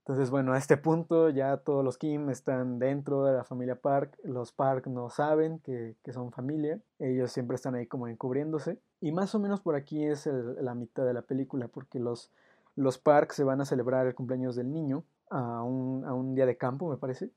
Entonces, 0.01 0.31
bueno, 0.31 0.53
a 0.53 0.57
este 0.57 0.77
punto 0.77 1.29
ya 1.29 1.57
todos 1.57 1.85
los 1.85 1.99
Kim 1.99 2.31
están 2.31 2.79
dentro 2.79 3.23
de 3.23 3.33
la 3.33 3.43
familia 3.43 3.75
Park. 3.75 4.17
Los 4.23 4.51
Park 4.51 4.87
no 4.87 5.11
saben 5.11 5.59
que, 5.59 5.95
son 6.11 6.31
familia. 6.31 6.79
Ellos 6.97 7.31
siempre 7.31 7.55
están 7.55 7.75
ahí 7.75 7.85
como 7.85 8.07
encubriéndose. 8.07 8.79
Y 8.99 9.11
más 9.11 9.35
o 9.35 9.39
menos 9.39 9.61
por 9.61 9.75
aquí 9.75 10.03
es 10.03 10.25
la 10.25 10.73
mitad 10.73 11.05
de 11.05 11.13
la 11.13 11.21
película, 11.21 11.67
porque 11.67 11.99
los, 11.99 12.31
los 12.75 12.97
Park 12.97 13.31
se 13.33 13.43
van 13.43 13.61
a 13.61 13.65
celebrar 13.65 14.07
el 14.07 14.15
cumpleaños 14.15 14.55
del 14.55 14.73
niño 14.73 15.03
a 15.29 15.61
un, 15.63 16.33
día 16.33 16.47
de 16.47 16.57
campo, 16.57 16.89
me 16.89 16.97
parece. 16.97 17.29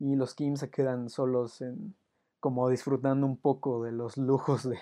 Y 0.00 0.16
los 0.16 0.34
Kim 0.34 0.56
se 0.56 0.68
quedan 0.68 1.10
solos 1.10 1.60
en, 1.60 1.94
como 2.40 2.68
disfrutando 2.68 3.24
un 3.24 3.36
poco 3.36 3.84
de 3.84 3.92
los 3.92 4.16
lujos 4.16 4.68
de, 4.68 4.78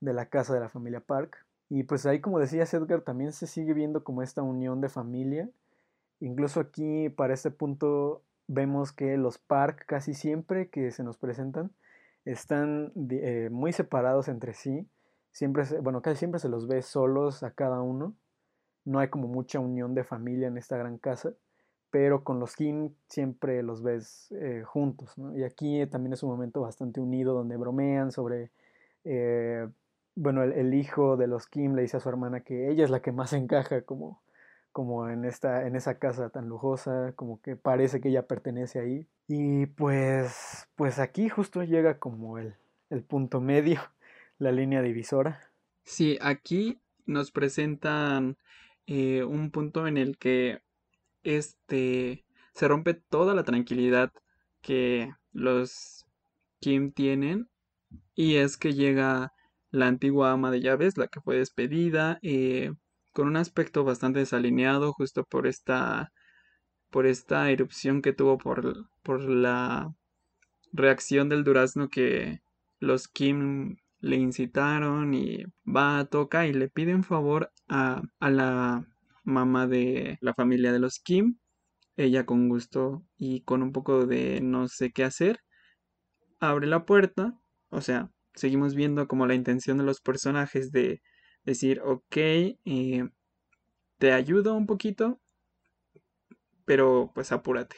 de 0.00 0.12
la 0.12 0.26
casa 0.26 0.54
de 0.54 0.60
la 0.60 0.68
familia 0.68 1.00
Park. 1.00 1.44
Y 1.70 1.82
pues 1.82 2.06
ahí, 2.06 2.20
como 2.20 2.38
decía 2.38 2.62
Edgar, 2.62 3.00
también 3.00 3.32
se 3.32 3.48
sigue 3.48 3.74
viendo 3.74 4.04
como 4.04 4.22
esta 4.22 4.42
unión 4.42 4.80
de 4.80 4.88
familia 4.88 5.50
Incluso 6.20 6.60
aquí, 6.60 7.08
para 7.10 7.34
este 7.34 7.50
punto, 7.50 8.22
vemos 8.48 8.92
que 8.92 9.16
los 9.16 9.38
Park 9.38 9.84
casi 9.86 10.14
siempre 10.14 10.68
que 10.68 10.90
se 10.90 11.04
nos 11.04 11.16
presentan 11.16 11.70
están 12.24 12.92
eh, 13.10 13.48
muy 13.50 13.72
separados 13.72 14.28
entre 14.28 14.54
sí. 14.54 14.88
Siempre, 15.30 15.64
bueno, 15.80 16.02
casi 16.02 16.16
siempre 16.16 16.40
se 16.40 16.48
los 16.48 16.66
ve 16.66 16.82
solos 16.82 17.42
a 17.42 17.52
cada 17.52 17.80
uno. 17.80 18.14
No 18.84 18.98
hay 18.98 19.08
como 19.08 19.28
mucha 19.28 19.60
unión 19.60 19.94
de 19.94 20.02
familia 20.02 20.48
en 20.48 20.58
esta 20.58 20.76
gran 20.76 20.98
casa, 20.98 21.34
pero 21.90 22.24
con 22.24 22.40
los 22.40 22.56
Kim 22.56 22.94
siempre 23.06 23.62
los 23.62 23.82
ves 23.82 24.32
eh, 24.32 24.62
juntos. 24.66 25.14
Y 25.36 25.44
aquí 25.44 25.86
también 25.86 26.14
es 26.14 26.22
un 26.22 26.30
momento 26.30 26.62
bastante 26.62 27.00
unido 27.00 27.34
donde 27.34 27.56
bromean 27.56 28.10
sobre, 28.10 28.50
eh, 29.04 29.68
bueno, 30.16 30.42
el, 30.42 30.52
el, 30.52 30.74
hijo 30.74 31.16
de 31.16 31.28
los 31.28 31.46
Kim 31.46 31.74
le 31.74 31.82
dice 31.82 31.98
a 31.98 32.00
su 32.00 32.08
hermana 32.08 32.40
que 32.40 32.70
ella 32.70 32.84
es 32.84 32.90
la 32.90 33.00
que 33.00 33.12
más 33.12 33.32
encaja 33.32 33.82
como 33.82 34.20
como 34.78 35.08
en, 35.08 35.24
esta, 35.24 35.66
en 35.66 35.74
esa 35.74 35.98
casa 35.98 36.30
tan 36.30 36.48
lujosa, 36.48 37.12
como 37.16 37.42
que 37.42 37.56
parece 37.56 38.00
que 38.00 38.10
ella 38.10 38.28
pertenece 38.28 38.78
ahí. 38.78 39.08
Y 39.26 39.66
pues, 39.66 40.68
pues 40.76 41.00
aquí 41.00 41.28
justo 41.28 41.64
llega 41.64 41.98
como 41.98 42.38
el, 42.38 42.54
el 42.88 43.02
punto 43.02 43.40
medio, 43.40 43.80
la 44.38 44.52
línea 44.52 44.80
divisora. 44.80 45.40
Sí, 45.82 46.16
aquí 46.20 46.80
nos 47.06 47.32
presentan 47.32 48.36
eh, 48.86 49.24
un 49.24 49.50
punto 49.50 49.88
en 49.88 49.96
el 49.96 50.16
que 50.16 50.62
este 51.24 52.24
se 52.54 52.68
rompe 52.68 52.94
toda 52.94 53.34
la 53.34 53.42
tranquilidad 53.42 54.12
que 54.60 55.12
los 55.32 56.06
Kim 56.60 56.92
tienen 56.92 57.48
y 58.14 58.36
es 58.36 58.56
que 58.56 58.74
llega 58.74 59.32
la 59.72 59.88
antigua 59.88 60.30
ama 60.30 60.52
de 60.52 60.60
llaves, 60.60 60.96
la 60.98 61.08
que 61.08 61.20
fue 61.20 61.38
despedida, 61.38 62.20
eh, 62.22 62.74
con 63.18 63.26
un 63.26 63.36
aspecto 63.36 63.82
bastante 63.82 64.20
desalineado 64.20 64.92
justo 64.92 65.24
por 65.24 65.48
esta 65.48 66.12
por 66.88 67.04
esta 67.04 67.50
erupción 67.50 68.00
que 68.00 68.12
tuvo 68.12 68.38
por, 68.38 68.88
por 69.02 69.28
la 69.28 69.92
reacción 70.72 71.28
del 71.28 71.42
durazno 71.42 71.88
que 71.88 72.38
los 72.78 73.08
Kim 73.08 73.78
le 73.98 74.14
incitaron 74.18 75.14
y 75.14 75.42
va, 75.66 75.98
a 75.98 76.04
toca 76.04 76.46
y 76.46 76.52
le 76.52 76.68
pide 76.68 76.94
un 76.94 77.02
favor 77.02 77.50
a, 77.66 78.02
a 78.20 78.30
la 78.30 78.86
mamá 79.24 79.66
de 79.66 80.18
la 80.20 80.32
familia 80.32 80.70
de 80.70 80.78
los 80.78 81.00
Kim. 81.00 81.38
Ella 81.96 82.24
con 82.24 82.48
gusto 82.48 83.02
y 83.16 83.40
con 83.40 83.64
un 83.64 83.72
poco 83.72 84.06
de 84.06 84.40
no 84.40 84.68
sé 84.68 84.92
qué 84.92 85.02
hacer, 85.02 85.40
abre 86.38 86.68
la 86.68 86.86
puerta, 86.86 87.36
o 87.70 87.80
sea, 87.80 88.12
seguimos 88.34 88.76
viendo 88.76 89.08
como 89.08 89.26
la 89.26 89.34
intención 89.34 89.76
de 89.76 89.84
los 89.84 90.00
personajes 90.00 90.70
de 90.70 91.02
decir, 91.48 91.80
ok, 91.80 92.16
eh, 92.16 93.08
te 93.98 94.12
ayudo 94.12 94.54
un 94.54 94.66
poquito, 94.66 95.18
pero 96.64 97.10
pues 97.14 97.32
apúrate. 97.32 97.76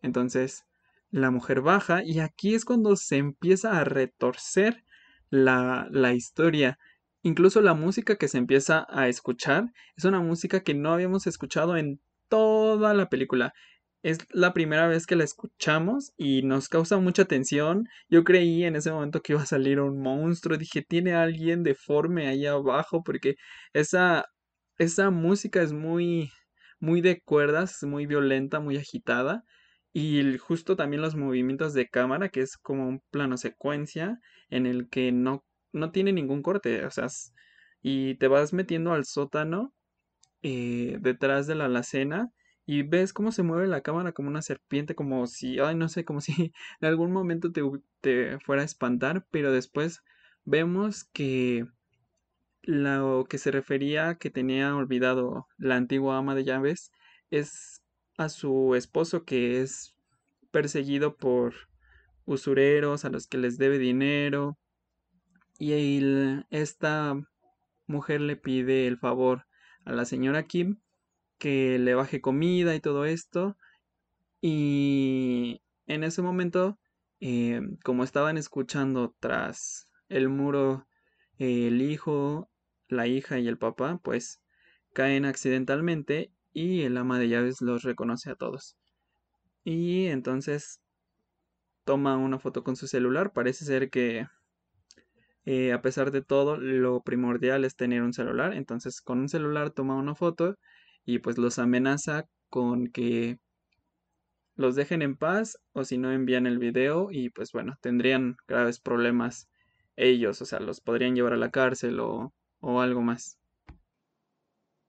Entonces 0.00 0.64
la 1.10 1.30
mujer 1.30 1.60
baja 1.60 2.02
y 2.02 2.20
aquí 2.20 2.54
es 2.54 2.64
cuando 2.64 2.96
se 2.96 3.18
empieza 3.18 3.78
a 3.78 3.84
retorcer 3.84 4.84
la, 5.28 5.86
la 5.90 6.14
historia. 6.14 6.78
Incluso 7.22 7.60
la 7.60 7.74
música 7.74 8.16
que 8.16 8.28
se 8.28 8.38
empieza 8.38 8.86
a 8.88 9.08
escuchar 9.08 9.72
es 9.96 10.04
una 10.04 10.20
música 10.20 10.62
que 10.62 10.74
no 10.74 10.92
habíamos 10.92 11.26
escuchado 11.26 11.76
en 11.76 12.00
toda 12.28 12.94
la 12.94 13.10
película. 13.10 13.52
Es 14.02 14.18
la 14.30 14.52
primera 14.52 14.88
vez 14.88 15.06
que 15.06 15.16
la 15.16 15.24
escuchamos 15.24 16.12
y 16.16 16.42
nos 16.42 16.68
causa 16.68 16.98
mucha 16.98 17.24
tensión. 17.24 17.88
Yo 18.08 18.24
creí 18.24 18.64
en 18.64 18.76
ese 18.76 18.90
momento 18.92 19.22
que 19.22 19.32
iba 19.34 19.42
a 19.42 19.46
salir 19.46 19.80
un 19.80 20.00
monstruo. 20.00 20.58
Dije, 20.58 20.82
tiene 20.82 21.14
alguien 21.14 21.62
deforme 21.62 22.26
ahí 22.28 22.46
abajo 22.46 23.02
porque 23.04 23.36
esa 23.72 24.26
esa 24.78 25.10
música 25.10 25.62
es 25.62 25.72
muy, 25.72 26.32
muy 26.80 27.00
de 27.00 27.20
cuerdas, 27.20 27.82
muy 27.82 28.06
violenta, 28.06 28.60
muy 28.60 28.76
agitada. 28.76 29.44
Y 29.92 30.38
justo 30.38 30.76
también 30.76 31.02
los 31.02 31.16
movimientos 31.16 31.74
de 31.74 31.88
cámara, 31.88 32.28
que 32.30 32.40
es 32.40 32.56
como 32.56 32.88
un 32.88 33.00
plano 33.10 33.36
secuencia 33.36 34.18
en 34.48 34.66
el 34.66 34.88
que 34.88 35.12
no, 35.12 35.44
no 35.72 35.92
tiene 35.92 36.12
ningún 36.12 36.42
corte. 36.42 36.84
O 36.86 36.90
sea, 36.90 37.08
y 37.82 38.16
te 38.16 38.28
vas 38.28 38.52
metiendo 38.52 38.92
al 38.94 39.04
sótano 39.04 39.74
eh, 40.42 40.98
detrás 41.00 41.46
de 41.46 41.54
la 41.56 41.66
alacena 41.66 42.30
y 42.66 42.82
ves 42.82 43.12
cómo 43.12 43.32
se 43.32 43.42
mueve 43.42 43.66
la 43.66 43.82
cámara 43.82 44.12
como 44.12 44.28
una 44.28 44.42
serpiente, 44.42 44.94
como 44.94 45.26
si, 45.26 45.58
ay, 45.58 45.74
no 45.74 45.88
sé, 45.88 46.04
como 46.04 46.20
si 46.20 46.52
en 46.80 46.88
algún 46.88 47.12
momento 47.12 47.52
te, 47.52 47.62
te 48.00 48.38
fuera 48.40 48.62
a 48.62 48.64
espantar, 48.64 49.26
pero 49.30 49.52
después 49.52 50.02
vemos 50.44 51.04
que 51.04 51.66
lo 52.62 53.26
que 53.28 53.38
se 53.38 53.50
refería 53.50 54.16
que 54.16 54.30
tenía 54.30 54.74
olvidado 54.76 55.48
la 55.58 55.76
antigua 55.76 56.18
ama 56.18 56.34
de 56.34 56.44
llaves 56.44 56.92
es 57.30 57.82
a 58.18 58.28
su 58.28 58.74
esposo 58.76 59.24
que 59.24 59.60
es 59.60 59.96
perseguido 60.52 61.16
por 61.16 61.54
usureros 62.24 63.04
a 63.04 63.10
los 63.10 63.26
que 63.26 63.38
les 63.38 63.58
debe 63.58 63.78
dinero 63.78 64.58
y 65.58 66.44
esta 66.50 67.14
mujer 67.86 68.20
le 68.20 68.36
pide 68.36 68.86
el 68.86 68.98
favor 68.98 69.46
a 69.84 69.92
la 69.92 70.04
señora 70.04 70.44
Kim 70.44 70.81
que 71.42 71.76
le 71.80 71.94
baje 71.94 72.20
comida 72.20 72.72
y 72.76 72.80
todo 72.80 73.04
esto 73.04 73.56
y 74.40 75.60
en 75.88 76.04
ese 76.04 76.22
momento 76.22 76.78
eh, 77.18 77.60
como 77.82 78.04
estaban 78.04 78.38
escuchando 78.38 79.16
tras 79.18 79.88
el 80.08 80.28
muro 80.28 80.86
el 81.38 81.82
hijo 81.82 82.48
la 82.92 83.06
hija 83.06 83.38
y 83.38 83.48
el 83.48 83.58
papá, 83.58 83.98
pues 84.02 84.40
caen 84.92 85.24
accidentalmente 85.24 86.30
y 86.52 86.82
el 86.82 86.96
ama 86.96 87.18
de 87.18 87.28
llaves 87.28 87.60
los 87.60 87.82
reconoce 87.82 88.30
a 88.30 88.36
todos. 88.36 88.76
Y 89.64 90.06
entonces 90.06 90.80
toma 91.84 92.16
una 92.16 92.38
foto 92.38 92.62
con 92.62 92.76
su 92.76 92.86
celular. 92.86 93.32
Parece 93.32 93.64
ser 93.64 93.90
que 93.90 94.26
eh, 95.44 95.72
a 95.72 95.82
pesar 95.82 96.12
de 96.12 96.22
todo, 96.22 96.56
lo 96.56 97.02
primordial 97.02 97.64
es 97.64 97.74
tener 97.74 98.02
un 98.02 98.12
celular. 98.12 98.54
Entonces 98.54 99.00
con 99.00 99.18
un 99.18 99.28
celular 99.28 99.70
toma 99.70 99.96
una 99.96 100.14
foto 100.14 100.58
y 101.04 101.18
pues 101.18 101.38
los 101.38 101.58
amenaza 101.58 102.26
con 102.50 102.88
que 102.88 103.38
los 104.54 104.76
dejen 104.76 105.02
en 105.02 105.16
paz 105.16 105.58
o 105.72 105.84
si 105.84 105.98
no 105.98 106.12
envían 106.12 106.46
el 106.46 106.58
video 106.58 107.08
y 107.10 107.30
pues 107.30 107.52
bueno, 107.52 107.76
tendrían 107.80 108.36
graves 108.46 108.80
problemas 108.80 109.48
ellos, 109.96 110.40
o 110.42 110.46
sea, 110.46 110.60
los 110.60 110.80
podrían 110.80 111.14
llevar 111.14 111.32
a 111.34 111.36
la 111.36 111.50
cárcel 111.50 112.00
o 112.00 112.32
o 112.62 112.80
algo 112.80 113.02
más. 113.02 113.38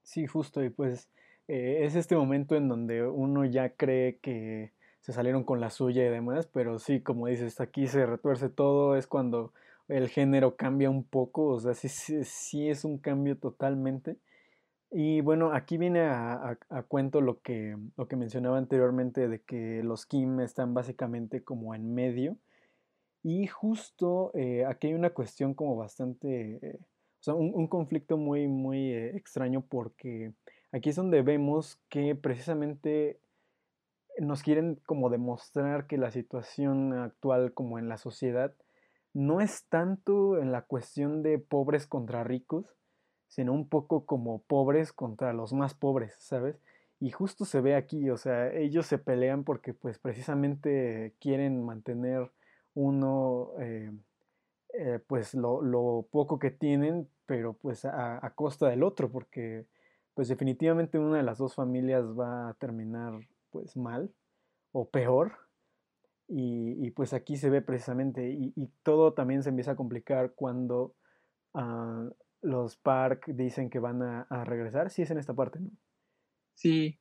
Sí, 0.04 0.28
justo, 0.28 0.64
y 0.64 0.70
pues 0.70 1.10
eh, 1.48 1.80
es 1.82 1.96
este 1.96 2.16
momento 2.16 2.56
en 2.56 2.68
donde 2.68 3.06
uno 3.06 3.46
ya 3.46 3.76
cree 3.76 4.20
que 4.20 4.72
se 5.02 5.14
salieron 5.14 5.44
con 5.44 5.60
la 5.60 5.70
suya 5.70 6.06
y 6.06 6.10
demás, 6.10 6.48
pero 6.48 6.80
sí, 6.80 7.02
como 7.02 7.28
dices, 7.28 7.60
aquí 7.62 7.88
se 7.88 8.06
retuerce 8.06 8.50
todo, 8.50 8.96
es 8.96 9.08
cuando 9.08 9.54
el 9.88 10.10
género 10.10 10.56
cambia 10.56 10.90
un 10.90 11.04
poco, 11.04 11.48
o 11.48 11.60
sea, 11.60 11.74
sí, 11.74 11.90
sí, 11.90 12.70
es 12.70 12.86
un 12.86 12.98
cambio 13.00 13.38
totalmente. 13.38 14.18
Y 14.94 15.22
bueno, 15.22 15.54
aquí 15.54 15.78
viene 15.78 16.02
a, 16.02 16.58
cuento 16.88 17.20
lo 17.20 17.42
que, 17.42 17.76
lo 17.98 18.08
que 18.08 18.16
mencionaba 18.16 18.58
anteriormente 18.58 19.28
de 19.28 19.42
que 19.42 19.82
los 19.84 20.06
Kim 20.06 20.40
están 20.40 20.74
básicamente 20.74 21.44
como 21.44 21.74
en 21.74 21.94
medio. 21.94 22.38
Y 23.24 23.48
justo 23.48 24.32
eh, 24.36 24.66
aquí 24.66 24.88
hay 24.88 24.94
una 24.94 25.12
cuestión 25.12 25.54
como 25.56 25.76
bastante 25.76 26.80
o 27.20 27.24
sea, 27.24 27.36
un, 27.36 27.68
conflicto 27.68 28.18
muy, 28.18 28.50
muy 28.50 28.92
eh, 28.92 29.16
extraño 29.16 29.62
porque 29.62 30.34
aquí 30.74 30.90
es 30.90 30.98
donde 30.98 31.22
vemos 31.22 31.80
que 31.88 32.16
precisamente 32.16 33.22
nos 34.20 34.44
quieren 34.44 34.82
como 34.86 35.10
demostrar 35.10 35.88
que 35.88 35.98
la 35.98 36.12
situación 36.12 36.92
actual 36.92 37.54
como 37.54 37.80
en 37.80 37.88
la 37.88 37.98
sociedad 37.98 38.54
no 39.14 39.40
es 39.40 39.66
tanto 39.70 40.38
en 40.38 40.52
la 40.52 40.64
cuestión 40.64 41.24
de 41.24 41.40
pobres 41.40 41.88
contra 41.88 42.26
ricos, 42.26 42.66
sino 43.34 43.52
un 43.52 43.68
poco 43.68 44.06
como 44.06 44.44
pobres 44.44 44.94
contra 44.94 45.34
los 45.34 45.54
más 45.54 45.74
pobres, 45.74 46.14
¿sabes? 46.20 46.62
Y 47.00 47.10
justo 47.10 47.46
se 47.46 47.62
ve 47.62 47.74
aquí, 47.74 48.12
o 48.12 48.18
sea, 48.18 48.54
ellos 48.54 48.86
se 48.86 49.00
pelean 49.00 49.44
porque 49.44 49.74
pues 49.74 49.98
precisamente 49.98 51.16
quieren 51.20 51.66
mantener 51.66 52.32
uno 52.76 53.54
eh, 53.60 53.92
eh, 54.76 55.00
pues 55.08 55.34
lo, 55.34 56.08
poco 56.12 56.38
que 56.38 56.52
tienen, 56.52 57.10
pero 57.26 57.54
pues 57.54 57.86
a, 57.86 58.32
costa 58.36 58.68
del 58.68 58.84
otro, 58.84 59.10
porque 59.12 59.66
pues 60.14 60.28
definitivamente 60.28 61.00
una 61.00 61.18
de 61.18 61.24
las 61.24 61.40
dos 61.40 61.56
familias 61.56 62.06
va 62.06 62.50
a 62.50 62.54
terminar 62.54 63.20
pues 63.50 63.76
mal 63.76 64.12
o 64.74 64.88
peor. 64.90 65.32
Y, 66.28 66.86
y 66.86 66.92
pues 66.92 67.14
aquí 67.14 67.36
se 67.38 67.50
ve 67.50 67.64
precisamente, 67.64 68.30
y, 68.30 68.54
todo 68.84 69.14
también 69.14 69.42
se 69.42 69.50
empieza 69.50 69.72
a 69.72 69.76
complicar 69.76 70.34
cuando 70.36 70.94
uh, 71.54 72.12
los 72.44 72.78
Park 72.78 73.26
dicen 73.28 73.70
que 73.70 73.80
van 73.80 74.02
a, 74.04 74.44
regresar. 74.46 74.90
Sí, 74.92 75.02
es 75.02 75.12
en 75.12 75.18
esta 75.18 75.34
parte, 75.34 75.60
¿no? 75.60 75.72
Sí. 76.54 77.00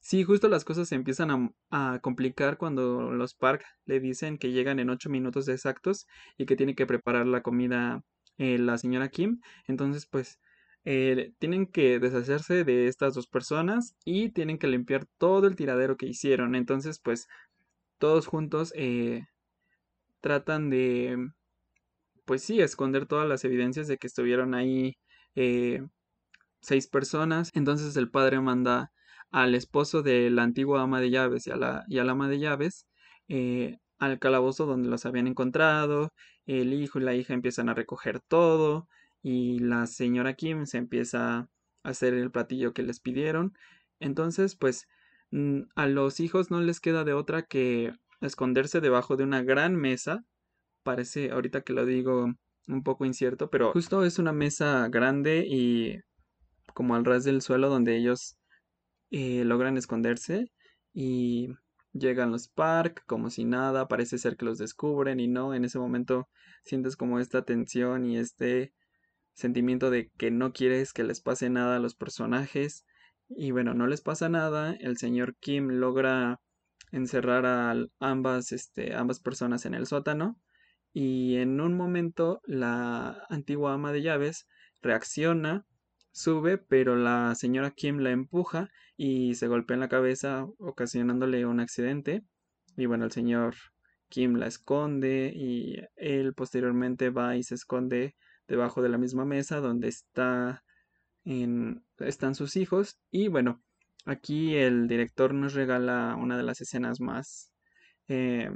Sí, 0.00 0.24
justo 0.24 0.48
las 0.48 0.64
cosas 0.64 0.88
se 0.88 0.94
empiezan 0.94 1.30
a, 1.30 1.52
a, 1.70 1.98
complicar 2.00 2.58
cuando 2.58 3.12
los 3.12 3.34
Park 3.34 3.64
le 3.84 4.00
dicen 4.00 4.38
que 4.38 4.50
llegan 4.52 4.78
en 4.78 4.90
ocho 4.90 5.10
minutos 5.10 5.48
exactos 5.48 6.06
y 6.36 6.46
que 6.46 6.56
tiene 6.56 6.74
que 6.74 6.86
preparar 6.86 7.26
la 7.26 7.42
comida 7.42 8.02
eh, 8.38 8.58
la 8.58 8.78
señora 8.78 9.08
Kim. 9.08 9.40
Entonces, 9.68 10.06
pues 10.06 10.40
eh, 10.84 11.32
tienen 11.38 11.66
que 11.66 11.98
deshacerse 12.00 12.64
de 12.64 12.88
estas 12.88 13.14
dos 13.14 13.26
personas 13.26 13.94
y 14.04 14.30
tienen 14.30 14.58
que 14.58 14.66
limpiar 14.66 15.06
todo 15.18 15.46
el 15.46 15.56
tiradero 15.56 15.96
que 15.96 16.06
hicieron. 16.06 16.54
Entonces, 16.54 16.98
pues 16.98 17.28
todos 17.98 18.26
juntos 18.26 18.72
eh, 18.76 19.26
tratan 20.20 20.70
de, 20.70 21.30
pues 22.24 22.42
sí, 22.42 22.60
esconder 22.60 23.06
todas 23.06 23.28
las 23.28 23.44
evidencias 23.44 23.88
de 23.88 23.98
que 23.98 24.06
estuvieron 24.06 24.54
ahí 24.54 24.96
eh, 25.34 25.82
seis 26.60 26.88
personas. 26.88 27.50
Entonces 27.54 27.96
el 27.96 28.10
padre 28.10 28.40
manda 28.40 28.92
al 29.30 29.54
esposo 29.54 30.02
de 30.02 30.30
la 30.30 30.42
antigua 30.44 30.82
ama 30.82 31.00
de 31.00 31.10
llaves 31.10 31.46
y 31.46 31.50
a 31.50 31.56
la, 31.56 31.84
y 31.88 31.98
ama 31.98 32.28
de 32.28 32.38
llaves 32.38 32.86
eh, 33.28 33.78
al 33.98 34.18
calabozo 34.18 34.66
donde 34.66 34.88
los 34.88 35.06
habían 35.06 35.26
encontrado. 35.26 36.10
El 36.46 36.74
hijo 36.74 36.98
y 36.98 37.02
la 37.02 37.14
hija 37.14 37.34
empiezan 37.34 37.68
a 37.68 37.74
recoger 37.74 38.20
todo 38.20 38.88
y 39.22 39.60
la 39.60 39.86
señora 39.86 40.34
Kim 40.34 40.66
se 40.66 40.78
empieza 40.78 41.38
a 41.38 41.48
hacer 41.84 42.14
el 42.14 42.30
platillo 42.30 42.72
que 42.74 42.82
les 42.82 43.00
pidieron. 43.00 43.54
Entonces, 44.00 44.56
pues 44.56 44.88
mm, 45.30 45.62
a 45.76 45.86
los 45.86 46.20
hijos 46.20 46.50
no 46.50 46.60
les 46.60 46.80
queda 46.80 47.04
de 47.04 47.14
otra 47.14 47.42
que 47.42 47.94
esconderse 48.20 48.80
debajo 48.80 49.16
de 49.16 49.24
una 49.24 49.42
gran 49.42 49.76
mesa. 49.76 50.24
Parece, 50.82 51.30
ahorita 51.30 51.62
que 51.62 51.72
lo 51.72 51.86
digo, 51.86 52.32
un 52.68 52.82
poco 52.82 53.04
incierto, 53.04 53.50
pero 53.50 53.72
justo 53.72 54.04
es 54.04 54.18
una 54.18 54.32
mesa 54.32 54.88
grande 54.88 55.44
y 55.48 56.00
como 56.74 56.94
al 56.94 57.04
ras 57.04 57.24
del 57.24 57.42
suelo 57.42 57.68
donde 57.68 57.96
ellos 57.96 58.36
eh, 59.10 59.44
logran 59.44 59.76
esconderse 59.76 60.50
y 60.92 61.48
llegan 61.92 62.30
los 62.30 62.48
Park 62.48 63.02
como 63.06 63.30
si 63.30 63.44
nada, 63.44 63.88
parece 63.88 64.18
ser 64.18 64.36
que 64.36 64.44
los 64.44 64.58
descubren 64.58 65.20
y 65.20 65.28
no, 65.28 65.54
en 65.54 65.64
ese 65.64 65.78
momento 65.78 66.28
sientes 66.64 66.96
como 66.96 67.20
esta 67.20 67.44
tensión 67.44 68.06
y 68.06 68.18
este 68.18 68.72
sentimiento 69.34 69.90
de 69.90 70.10
que 70.16 70.30
no 70.30 70.52
quieres 70.52 70.92
que 70.92 71.04
les 71.04 71.20
pase 71.20 71.50
nada 71.50 71.76
a 71.76 71.80
los 71.80 71.94
personajes. 71.94 72.84
Y 73.28 73.50
bueno, 73.50 73.74
no 73.74 73.86
les 73.86 74.02
pasa 74.02 74.28
nada. 74.28 74.74
El 74.74 74.98
señor 74.98 75.36
Kim 75.36 75.68
logra 75.68 76.40
encerrar 76.90 77.46
a 77.46 77.74
ambas, 78.00 78.52
este, 78.52 78.94
ambas 78.94 79.20
personas 79.20 79.64
en 79.64 79.74
el 79.74 79.86
sótano. 79.86 80.38
Y 80.92 81.36
en 81.36 81.60
un 81.60 81.76
momento 81.76 82.40
la 82.44 83.24
antigua 83.30 83.74
ama 83.74 83.92
de 83.92 84.02
llaves 84.02 84.46
reacciona, 84.82 85.64
sube, 86.10 86.58
pero 86.58 86.96
la 86.96 87.34
señora 87.34 87.70
Kim 87.70 87.98
la 87.98 88.10
empuja 88.10 88.68
y 88.96 89.34
se 89.34 89.48
golpea 89.48 89.74
en 89.74 89.80
la 89.80 89.88
cabeza, 89.88 90.46
ocasionándole 90.58 91.46
un 91.46 91.60
accidente. 91.60 92.22
Y 92.76 92.86
bueno, 92.86 93.04
el 93.04 93.12
señor 93.12 93.54
Kim 94.08 94.34
la 94.34 94.46
esconde 94.46 95.32
y 95.34 95.76
él 95.96 96.34
posteriormente 96.34 97.10
va 97.10 97.36
y 97.36 97.42
se 97.42 97.54
esconde 97.54 98.14
debajo 98.46 98.82
de 98.82 98.90
la 98.90 98.98
misma 98.98 99.24
mesa 99.24 99.60
donde 99.60 99.88
está 99.88 100.62
en, 101.24 101.84
están 101.98 102.34
sus 102.34 102.56
hijos. 102.56 102.98
Y 103.10 103.28
bueno, 103.28 103.62
aquí 104.04 104.54
el 104.56 104.88
director 104.88 105.32
nos 105.32 105.54
regala 105.54 106.16
una 106.20 106.36
de 106.36 106.42
las 106.42 106.60
escenas 106.60 107.00
más 107.00 107.52
eh, 108.08 108.50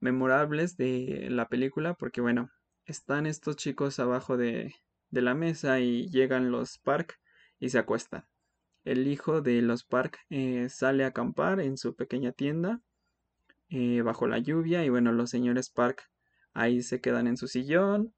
memorables 0.00 0.76
de 0.76 1.28
la 1.30 1.48
película 1.48 1.94
porque 1.94 2.20
bueno, 2.20 2.50
están 2.84 3.26
estos 3.26 3.56
chicos 3.56 3.98
abajo 3.98 4.36
de, 4.36 4.74
de 5.10 5.22
la 5.22 5.34
mesa 5.34 5.80
y 5.80 6.08
llegan 6.08 6.50
los 6.50 6.78
Park 6.78 7.20
y 7.58 7.70
se 7.70 7.78
acuestan. 7.78 8.26
El 8.84 9.06
hijo 9.06 9.42
de 9.42 9.60
los 9.62 9.84
Park 9.84 10.18
eh, 10.30 10.68
sale 10.68 11.04
a 11.04 11.08
acampar 11.08 11.60
en 11.60 11.76
su 11.76 11.94
pequeña 11.94 12.32
tienda 12.32 12.80
eh, 13.68 14.02
bajo 14.02 14.26
la 14.26 14.38
lluvia 14.38 14.84
y 14.84 14.88
bueno, 14.88 15.12
los 15.12 15.30
señores 15.30 15.70
Park 15.70 16.10
ahí 16.54 16.82
se 16.82 17.00
quedan 17.00 17.26
en 17.26 17.36
su 17.36 17.46
sillón 17.46 18.14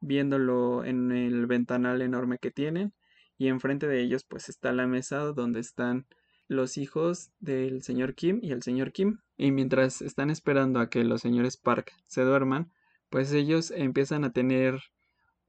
viéndolo 0.00 0.84
en 0.84 1.10
el 1.10 1.46
ventanal 1.46 2.00
enorme 2.02 2.38
que 2.38 2.50
tienen 2.50 2.94
y 3.36 3.48
enfrente 3.48 3.86
de 3.88 4.00
ellos 4.00 4.24
pues 4.24 4.48
está 4.48 4.72
la 4.72 4.86
mesa 4.86 5.18
donde 5.18 5.60
están 5.60 6.06
los 6.46 6.78
hijos 6.78 7.30
del 7.40 7.82
señor 7.82 8.14
Kim 8.14 8.38
y 8.42 8.52
el 8.52 8.62
señor 8.62 8.92
Kim 8.92 9.18
y 9.38 9.52
mientras 9.52 10.02
están 10.02 10.28
esperando 10.30 10.80
a 10.80 10.90
que 10.90 11.04
los 11.04 11.22
señores 11.22 11.56
Park 11.56 11.92
se 12.06 12.22
duerman 12.22 12.70
pues 13.08 13.32
ellos 13.32 13.70
empiezan 13.70 14.24
a 14.24 14.32
tener 14.32 14.80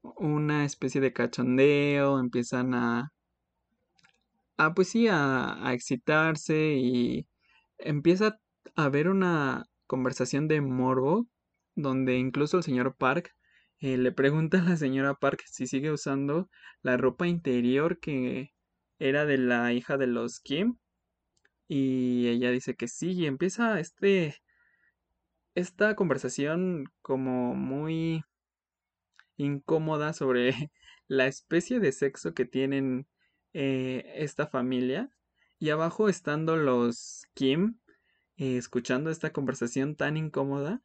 una 0.02 0.64
especie 0.64 1.00
de 1.02 1.12
cachondeo 1.12 2.18
empiezan 2.18 2.74
a 2.74 3.12
a 4.56 4.74
pues 4.74 4.88
sí 4.88 5.08
a, 5.08 5.58
excitarse 5.72 6.74
y 6.74 7.26
empieza 7.78 8.38
a 8.76 8.84
haber 8.84 9.08
una 9.08 9.66
conversación 9.86 10.48
de 10.48 10.60
morbo 10.60 11.26
donde 11.74 12.16
incluso 12.18 12.58
el 12.58 12.62
señor 12.62 12.96
Park 12.96 13.34
eh, 13.78 13.96
le 13.96 14.12
pregunta 14.12 14.60
a 14.60 14.62
la 14.62 14.76
señora 14.76 15.14
Park 15.14 15.42
si 15.46 15.66
sigue 15.66 15.90
usando 15.90 16.50
la 16.82 16.96
ropa 16.96 17.26
interior 17.26 17.98
que 18.00 18.52
era 18.98 19.24
de 19.24 19.38
la 19.38 19.72
hija 19.72 19.96
de 19.96 20.06
los 20.06 20.40
Kim. 20.40 20.76
Y 21.72 22.26
ella 22.26 22.50
dice 22.50 22.74
que 22.74 22.88
sí, 22.88 23.12
y 23.12 23.26
empieza 23.26 23.78
este, 23.78 24.42
esta 25.54 25.94
conversación 25.94 26.86
como 27.00 27.54
muy 27.54 28.24
incómoda 29.36 30.12
sobre 30.12 30.50
la 31.06 31.28
especie 31.28 31.78
de 31.78 31.92
sexo 31.92 32.34
que 32.34 32.44
tienen 32.44 33.06
eh, 33.52 34.02
esta 34.16 34.48
familia. 34.48 35.10
Y 35.60 35.70
abajo 35.70 36.08
estando 36.08 36.56
los 36.56 37.22
Kim, 37.34 37.78
eh, 38.36 38.56
escuchando 38.56 39.08
esta 39.08 39.32
conversación 39.32 39.94
tan 39.94 40.16
incómoda, 40.16 40.82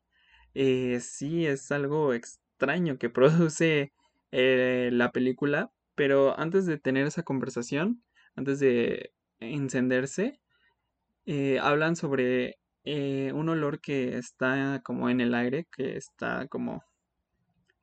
sí 0.53 1.47
es 1.47 1.71
algo 1.71 2.13
extraño 2.13 2.99
que 2.99 3.09
produce 3.09 3.91
eh, 4.31 4.91
la 4.93 5.11
película, 5.11 5.71
pero 5.95 6.39
antes 6.39 6.67
de 6.67 6.77
tener 6.77 7.07
esa 7.07 7.23
conversación, 7.23 8.03
antes 8.36 8.59
de 8.59 9.13
encenderse, 9.39 10.39
eh, 11.26 11.59
hablan 11.61 11.95
sobre 11.95 12.55
eh, 12.84 13.32
un 13.34 13.49
olor 13.49 13.82
que 13.82 14.17
está 14.17 14.82
como 14.84 15.09
en 15.09 15.21
el 15.21 15.34
aire, 15.34 15.67
que 15.76 15.97
está 15.97 16.47
como 16.47 16.84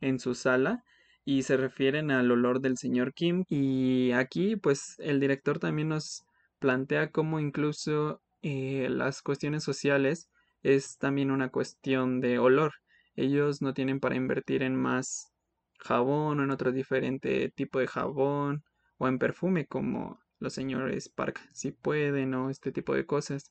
en 0.00 0.18
su 0.18 0.34
sala, 0.34 0.84
y 1.24 1.42
se 1.42 1.56
refieren 1.56 2.10
al 2.10 2.30
olor 2.30 2.60
del 2.60 2.76
señor 2.76 3.14
Kim. 3.14 3.44
Y 3.48 4.12
aquí, 4.12 4.56
pues, 4.56 4.96
el 4.98 5.20
director 5.20 5.58
también 5.58 5.88
nos 5.88 6.24
plantea 6.58 7.10
cómo 7.10 7.40
incluso 7.40 8.20
las 8.42 9.22
cuestiones 9.22 9.62
sociales 9.62 10.28
es 10.64 10.98
también 10.98 11.30
una 11.30 11.50
cuestión 11.50 12.20
de 12.20 12.40
olor 12.40 12.72
ellos 13.14 13.60
no 13.60 13.74
tienen 13.74 14.00
para 14.00 14.16
invertir 14.16 14.62
en 14.62 14.74
más 14.74 15.32
jabón 15.78 16.40
o 16.40 16.44
en 16.44 16.50
otro 16.50 16.72
diferente 16.72 17.50
tipo 17.50 17.78
de 17.78 17.86
jabón 17.86 18.64
o 18.98 19.08
en 19.08 19.18
perfume 19.18 19.66
como 19.66 20.20
los 20.42 20.52
señores 20.52 21.08
Park 21.08 21.40
si 21.52 21.72
pueden 21.72 22.34
o 22.34 22.50
este 22.50 22.72
tipo 22.72 22.94
de 22.94 23.06
cosas. 23.06 23.50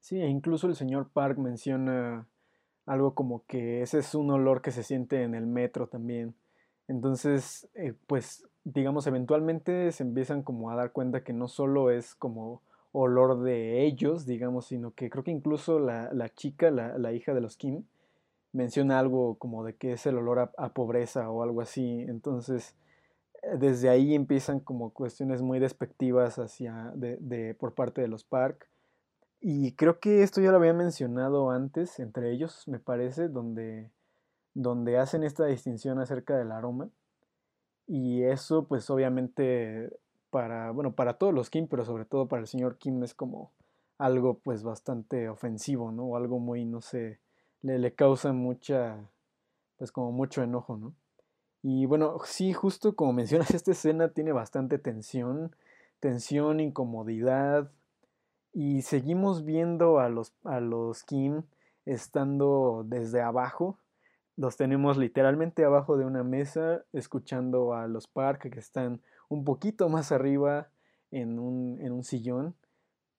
Sí, 0.00 0.20
e 0.20 0.28
incluso 0.28 0.66
el 0.66 0.76
señor 0.76 1.10
Park 1.10 1.38
menciona 1.38 2.28
algo 2.86 3.14
como 3.14 3.44
que 3.46 3.82
ese 3.82 3.98
es 3.98 4.14
un 4.14 4.30
olor 4.30 4.62
que 4.62 4.70
se 4.70 4.82
siente 4.82 5.22
en 5.22 5.34
el 5.34 5.46
metro 5.46 5.88
también. 5.88 6.34
Entonces, 6.88 7.68
eh, 7.74 7.94
pues 8.06 8.46
digamos, 8.64 9.06
eventualmente 9.06 9.92
se 9.92 10.02
empiezan 10.02 10.42
como 10.42 10.70
a 10.70 10.76
dar 10.76 10.92
cuenta 10.92 11.24
que 11.24 11.32
no 11.32 11.48
solo 11.48 11.90
es 11.90 12.14
como 12.14 12.62
olor 12.92 13.42
de 13.42 13.84
ellos, 13.84 14.26
digamos, 14.26 14.66
sino 14.66 14.92
que 14.92 15.10
creo 15.10 15.24
que 15.24 15.30
incluso 15.30 15.78
la, 15.78 16.12
la 16.12 16.28
chica, 16.28 16.70
la, 16.70 16.98
la, 16.98 17.12
hija 17.12 17.32
de 17.34 17.40
los 17.40 17.56
Kim, 17.56 17.84
menciona 18.52 18.98
algo 18.98 19.36
como 19.36 19.64
de 19.64 19.76
que 19.76 19.92
es 19.92 20.06
el 20.06 20.16
olor 20.18 20.50
a, 20.56 20.72
pobreza 20.72 21.30
o 21.30 21.42
algo 21.42 21.60
así. 21.60 22.02
Entonces, 22.08 22.74
desde 23.58 23.88
ahí 23.88 24.14
empiezan 24.14 24.60
como 24.60 24.92
cuestiones 24.92 25.42
muy 25.42 25.58
despectivas 25.58 26.38
hacia 26.38 26.92
de, 26.94 27.54
por 27.58 27.74
parte 27.74 28.00
de 28.00 28.08
los 28.08 28.24
Park. 28.24 28.68
Y 29.40 29.72
creo 29.72 30.00
que 30.00 30.22
esto 30.22 30.40
ya 30.40 30.50
lo 30.50 30.58
había 30.58 30.74
mencionado 30.74 31.50
antes, 31.50 31.98
entre 31.98 32.30
ellos, 32.30 32.68
me 32.68 32.78
parece, 32.78 33.28
donde, 33.28 33.90
donde 34.52 34.98
hacen 34.98 35.22
esta 35.22 35.46
distinción 35.46 35.98
acerca 35.98 36.36
del 36.36 36.52
aroma. 36.52 36.90
Y 37.86 38.22
eso, 38.24 38.66
pues 38.66 38.90
obviamente, 38.90 39.90
para, 40.30 40.70
bueno, 40.72 40.92
para 40.94 41.14
todos 41.14 41.32
los 41.32 41.50
Kim, 41.50 41.68
pero 41.68 41.84
sobre 41.84 42.04
todo 42.04 42.28
para 42.28 42.42
el 42.42 42.48
señor 42.48 42.76
Kim 42.76 43.02
es 43.02 43.14
como 43.14 43.52
algo 43.98 44.38
pues 44.38 44.62
bastante 44.62 45.28
ofensivo, 45.28 45.90
¿no? 45.92 46.04
O 46.04 46.16
algo 46.16 46.38
muy, 46.38 46.64
no 46.64 46.80
sé, 46.80 47.20
le, 47.62 47.78
le 47.78 47.94
causa 47.94 48.32
mucha, 48.32 48.96
pues 49.76 49.92
como 49.92 50.12
mucho 50.12 50.42
enojo, 50.42 50.76
¿no? 50.76 50.94
Y 51.62 51.86
bueno, 51.86 52.18
sí, 52.24 52.52
justo 52.52 52.96
como 52.96 53.12
mencionas, 53.14 53.50
esta 53.52 53.72
escena 53.72 54.08
tiene 54.08 54.32
bastante 54.32 54.78
tensión, 54.78 55.54
tensión, 56.00 56.60
incomodidad, 56.60 57.70
y 58.52 58.82
seguimos 58.82 59.44
viendo 59.44 60.00
a 60.00 60.08
los, 60.08 60.32
a 60.44 60.60
los 60.60 61.04
Kim 61.04 61.42
estando 61.86 62.84
desde 62.86 63.20
abajo. 63.20 63.78
Los 64.36 64.56
tenemos 64.56 64.96
literalmente 64.96 65.64
abajo 65.64 65.96
de 65.96 66.04
una 66.04 66.24
mesa, 66.24 66.84
escuchando 66.92 67.74
a 67.74 67.86
los 67.86 68.06
Park 68.08 68.50
que 68.50 68.58
están 68.58 69.00
un 69.28 69.44
poquito 69.44 69.88
más 69.88 70.10
arriba 70.12 70.68
en 71.10 71.38
un, 71.38 71.78
en 71.80 71.92
un 71.92 72.02
sillón, 72.02 72.54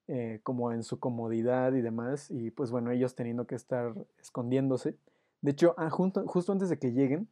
eh, 0.07 0.41
como 0.43 0.73
en 0.73 0.83
su 0.83 0.99
comodidad 0.99 1.73
y 1.73 1.81
demás. 1.81 2.29
Y 2.29 2.51
pues 2.51 2.71
bueno, 2.71 2.91
ellos 2.91 3.15
teniendo 3.15 3.45
que 3.47 3.55
estar 3.55 3.93
escondiéndose. 4.19 4.97
De 5.41 5.51
hecho, 5.51 5.75
ah, 5.77 5.89
justo 5.89 6.51
antes 6.51 6.69
de 6.69 6.77
que 6.77 6.91
lleguen, 6.91 7.29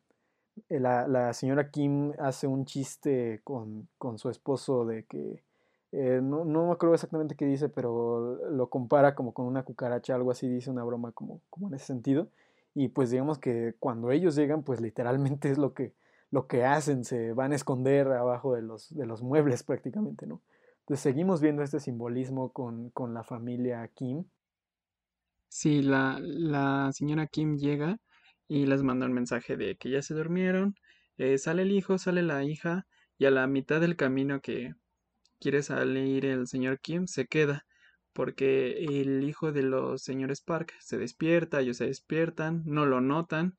la, 0.69 1.07
la, 1.07 1.33
señora 1.33 1.69
Kim 1.71 2.13
hace 2.19 2.47
un 2.47 2.65
chiste 2.65 3.41
con, 3.43 3.87
con 3.97 4.17
su 4.17 4.29
esposo 4.29 4.85
de 4.85 5.05
que 5.05 5.43
eh, 5.91 6.19
no, 6.21 6.45
no 6.45 6.67
me 6.67 6.73
acuerdo 6.73 6.93
exactamente 6.95 7.35
qué 7.35 7.45
dice, 7.45 7.69
pero 7.69 8.37
lo 8.51 8.69
compara 8.69 9.15
como 9.15 9.33
con 9.33 9.45
una 9.45 9.63
cucaracha, 9.63 10.15
algo 10.15 10.31
así, 10.31 10.47
dice 10.47 10.69
una 10.69 10.83
broma 10.83 11.11
como, 11.11 11.41
como 11.49 11.67
en 11.67 11.75
ese 11.75 11.85
sentido. 11.85 12.29
Y 12.75 12.89
pues 12.89 13.09
digamos 13.09 13.39
que 13.39 13.75
cuando 13.79 14.11
ellos 14.11 14.35
llegan, 14.35 14.63
pues 14.63 14.81
literalmente 14.81 15.49
es 15.51 15.57
lo 15.57 15.73
que, 15.73 15.93
lo 16.31 16.47
que 16.47 16.65
hacen, 16.65 17.03
se 17.05 17.33
van 17.33 17.51
a 17.51 17.55
esconder 17.55 18.07
abajo 18.11 18.53
de 18.53 18.61
los, 18.61 18.95
de 18.95 19.05
los 19.05 19.23
muebles 19.23 19.63
prácticamente, 19.63 20.27
¿no? 20.27 20.41
Entonces 20.81 21.01
seguimos 21.03 21.41
viendo 21.41 21.61
este 21.61 21.79
simbolismo 21.79 22.49
con, 22.51 22.89
con 22.91 23.13
la 23.13 23.23
familia 23.23 23.87
Kim. 23.93 24.25
Sí, 25.47 25.81
la, 25.81 26.19
la, 26.19 26.91
señora 26.93 27.27
Kim 27.27 27.57
llega 27.57 27.99
y 28.49 28.65
les 28.65 28.83
manda 28.83 29.05
un 29.05 29.13
mensaje 29.13 29.55
de 29.55 29.77
que 29.77 29.91
ya 29.91 30.01
se 30.01 30.15
durmieron, 30.15 30.75
eh, 31.17 31.37
sale 31.37 31.61
el 31.61 31.71
hijo, 31.71 31.97
sale 31.97 32.23
la 32.23 32.43
hija 32.43 32.87
y 33.17 33.25
a 33.25 33.31
la 33.31 33.47
mitad 33.47 33.79
del 33.79 33.95
camino 33.95 34.41
que 34.41 34.73
quiere 35.39 35.63
salir 35.63 36.25
el 36.25 36.47
señor 36.47 36.79
Kim, 36.81 37.07
se 37.07 37.27
queda, 37.27 37.65
porque 38.11 38.85
el 38.85 39.23
hijo 39.23 39.51
de 39.51 39.63
los 39.63 40.03
señores 40.03 40.41
Park 40.41 40.73
se 40.81 40.97
despierta, 40.97 41.61
ellos 41.61 41.77
se 41.77 41.85
despiertan, 41.85 42.63
no 42.65 42.85
lo 42.85 43.01
notan, 43.01 43.55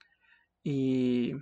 y 0.63 1.35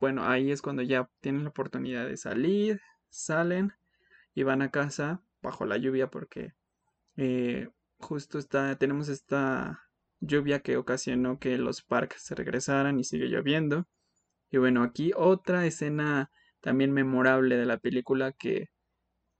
bueno, 0.00 0.24
ahí 0.24 0.50
es 0.50 0.60
cuando 0.62 0.82
ya 0.82 1.08
tienen 1.20 1.44
la 1.44 1.50
oportunidad 1.50 2.06
de 2.06 2.16
salir, 2.16 2.80
salen 3.08 3.72
y 4.34 4.42
van 4.42 4.62
a 4.62 4.70
casa 4.70 5.22
bajo 5.42 5.64
la 5.64 5.76
lluvia 5.78 6.10
porque 6.10 6.54
eh, 7.16 7.68
justo 7.98 8.38
está, 8.38 8.76
tenemos 8.78 9.08
esta 9.08 9.87
lluvia 10.20 10.60
que 10.60 10.76
ocasionó 10.76 11.38
que 11.38 11.58
los 11.58 11.82
Park 11.82 12.16
se 12.18 12.34
regresaran 12.34 12.98
y 12.98 13.04
sigue 13.04 13.26
lloviendo. 13.28 13.86
Y 14.50 14.58
bueno, 14.58 14.82
aquí 14.82 15.12
otra 15.16 15.66
escena 15.66 16.30
también 16.60 16.92
memorable 16.92 17.56
de 17.56 17.66
la 17.66 17.78
película 17.78 18.32
que 18.32 18.68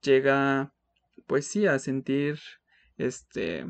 llega, 0.02 0.72
pues 1.26 1.46
sí, 1.46 1.66
a 1.66 1.78
sentir, 1.78 2.38
este, 2.96 3.66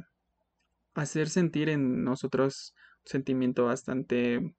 hacer 0.95 1.29
sentir 1.29 1.69
en 1.69 2.05
nosotros 2.05 2.75
un 3.05 3.11
sentimiento 3.11 3.65
bastante 3.67 4.55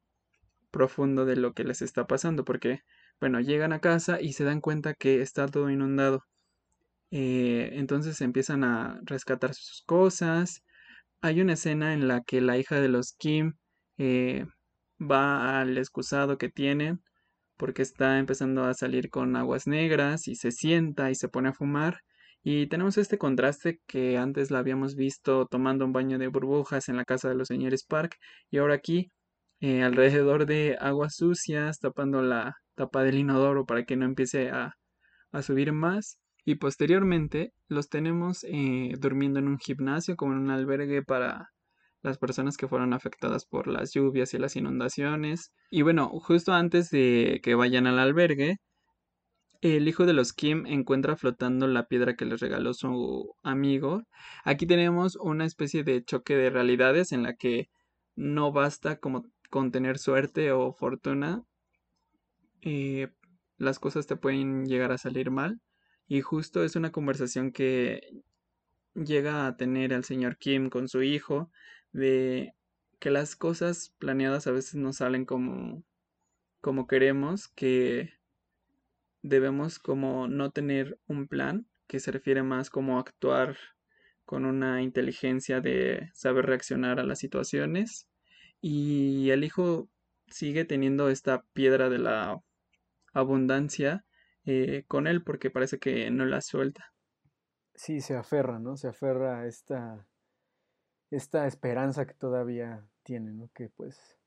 profundo 0.71 1.25
de 1.25 1.35
lo 1.35 1.53
que 1.53 1.63
les 1.63 1.81
está 1.81 2.07
pasando, 2.07 2.45
porque, 2.45 2.81
bueno, 3.19 3.39
llegan 3.41 3.73
a 3.73 3.81
casa 3.81 4.21
y 4.21 4.33
se 4.33 4.43
dan 4.43 4.61
cuenta 4.61 4.93
que 4.93 5.21
está 5.21 5.47
todo 5.47 5.69
inundado. 5.69 6.23
Eh, 7.11 7.71
entonces 7.73 8.21
empiezan 8.21 8.63
a 8.63 8.99
rescatar 9.03 9.53
sus 9.53 9.83
cosas. 9.85 10.63
Hay 11.21 11.41
una 11.41 11.53
escena 11.53 11.93
en 11.93 12.07
la 12.07 12.21
que 12.21 12.41
la 12.41 12.57
hija 12.57 12.79
de 12.79 12.87
los 12.89 13.13
Kim 13.13 13.53
eh, 13.97 14.45
va 14.99 15.61
al 15.61 15.77
excusado 15.77 16.37
que 16.37 16.49
tienen 16.49 17.01
porque 17.57 17.81
está 17.83 18.19
empezando 18.19 18.65
a 18.65 18.73
salir 18.73 19.09
con 19.09 19.35
aguas 19.35 19.67
negras 19.67 20.27
y 20.29 20.35
se 20.35 20.51
sienta 20.51 21.11
y 21.11 21.15
se 21.15 21.29
pone 21.29 21.49
a 21.49 21.53
fumar. 21.53 21.99
Y 22.43 22.67
tenemos 22.67 22.97
este 22.97 23.17
contraste 23.17 23.81
que 23.87 24.17
antes 24.17 24.51
la 24.51 24.59
habíamos 24.59 24.95
visto 24.95 25.45
tomando 25.47 25.85
un 25.85 25.93
baño 25.93 26.19
de 26.19 26.29
burbujas 26.29 26.89
en 26.89 26.97
la 26.97 27.05
casa 27.05 27.29
de 27.29 27.35
los 27.35 27.49
señores 27.49 27.83
Park 27.85 28.17
y 28.49 28.59
ahora 28.59 28.75
aquí 28.75 29.11
eh, 29.61 29.83
alrededor 29.83 30.45
de 30.45 30.77
aguas 30.79 31.15
sucias 31.15 31.79
tapando 31.79 32.21
la 32.21 32.55
tapa 32.75 33.03
del 33.03 33.17
inodoro 33.19 33.65
para 33.65 33.83
que 33.85 33.97
no 33.97 34.05
empiece 34.05 34.51
a, 34.51 34.73
a 35.31 35.41
subir 35.43 35.73
más. 35.73 36.19
Y 36.45 36.55
posteriormente 36.55 37.53
los 37.67 37.89
tenemos 37.89 38.43
eh, 38.45 38.93
durmiendo 38.99 39.39
en 39.39 39.47
un 39.47 39.59
gimnasio 39.59 40.15
como 40.15 40.33
en 40.33 40.39
un 40.39 40.51
albergue 40.51 41.03
para 41.03 41.49
las 42.01 42.17
personas 42.17 42.57
que 42.57 42.67
fueron 42.67 42.93
afectadas 42.93 43.45
por 43.45 43.67
las 43.67 43.93
lluvias 43.93 44.33
y 44.33 44.37
las 44.37 44.55
inundaciones. 44.55 45.51
Y 45.69 45.81
bueno, 45.81 46.09
justo 46.09 46.53
antes 46.53 46.89
de 46.89 47.39
que 47.43 47.55
vayan 47.55 47.87
al 47.87 47.99
albergue, 47.99 48.57
el 49.61 49.87
hijo 49.89 50.05
de 50.05 50.13
los 50.13 50.31
Kim 50.31 50.65
encuentra 50.67 51.17
flotando 51.17 51.67
la 51.67 51.87
piedra 51.87 52.15
que 52.15 52.25
les 52.25 52.39
regaló 52.39 52.73
su 52.73 53.35
amigo. 53.43 54.03
Aquí 54.45 54.65
tenemos 54.65 55.17
una 55.17 55.45
especie 55.45 55.83
de 55.83 56.03
choque 56.03 56.35
de 56.35 56.49
realidades 56.49 57.11
en 57.11 57.23
la 57.23 57.35
que 57.35 57.69
no 58.15 58.51
basta 58.53 58.99
como 58.99 59.25
con 59.49 59.71
tener 59.71 59.97
suerte 59.97 60.51
o 60.53 60.73
fortuna. 60.73 61.43
Eh, 62.61 63.09
las 63.57 63.79
cosas 63.79 64.07
te 64.07 64.15
pueden 64.15 64.65
llegar 64.65 64.91
a 64.93 64.97
salir 64.97 65.31
mal. 65.31 65.59
Y 66.09 66.21
justo 66.21 66.63
es 66.63 66.75
una 66.75 66.91
conversación 66.91 67.51
que 67.51 68.23
llega 68.95 69.45
a 69.45 69.57
tener 69.57 69.93
el 69.93 70.03
señor 70.03 70.37
Kim 70.37 70.71
con 70.71 70.89
su 70.89 71.03
hijo 71.03 71.51
de 71.91 72.55
que 72.97 73.11
las 73.11 73.35
cosas 73.35 73.93
planeadas 73.99 74.47
a 74.47 74.51
veces 74.51 74.73
no 74.73 74.91
salen 74.91 75.25
como, 75.25 75.83
como 76.61 76.87
queremos, 76.87 77.47
que 77.47 78.13
debemos 79.21 79.77
como 79.77 80.27
no 80.27 80.49
tener 80.49 80.99
un 81.05 81.27
plan, 81.27 81.67
que 81.85 81.99
se 81.99 82.11
refiere 82.11 82.41
más 82.41 82.71
como 82.71 82.97
actuar 82.97 83.55
con 84.25 84.45
una 84.45 84.81
inteligencia 84.81 85.61
de 85.61 86.09
saber 86.15 86.47
reaccionar 86.47 86.99
a 86.99 87.03
las 87.03 87.19
situaciones. 87.19 88.07
Y 88.61 89.29
el 89.29 89.43
hijo 89.43 89.87
sigue 90.25 90.65
teniendo 90.65 91.09
esta 91.09 91.43
piedra 91.53 91.87
de 91.87 91.99
la 91.99 92.41
abundancia 93.13 94.05
eh, 94.51 94.85
con 94.87 95.05
él 95.05 95.23
porque 95.23 95.51
parece 95.51 95.77
que 95.77 96.09
no 96.09 96.25
la 96.25 96.41
suelta. 96.41 96.91
Sí, 97.75 98.01
se 98.01 98.15
aferra, 98.15 98.57
¿no? 98.57 98.77
Se 98.77 98.87
aferra 98.87 99.41
a 99.41 99.47
esta 99.47 100.07
esta 101.11 101.47
esperanza 101.47 102.05
que 102.05 102.13
todavía 102.13 102.83
tiene, 103.03 103.31
¿no? 103.31 103.49
Que 103.53 103.69
pues, 103.69 104.17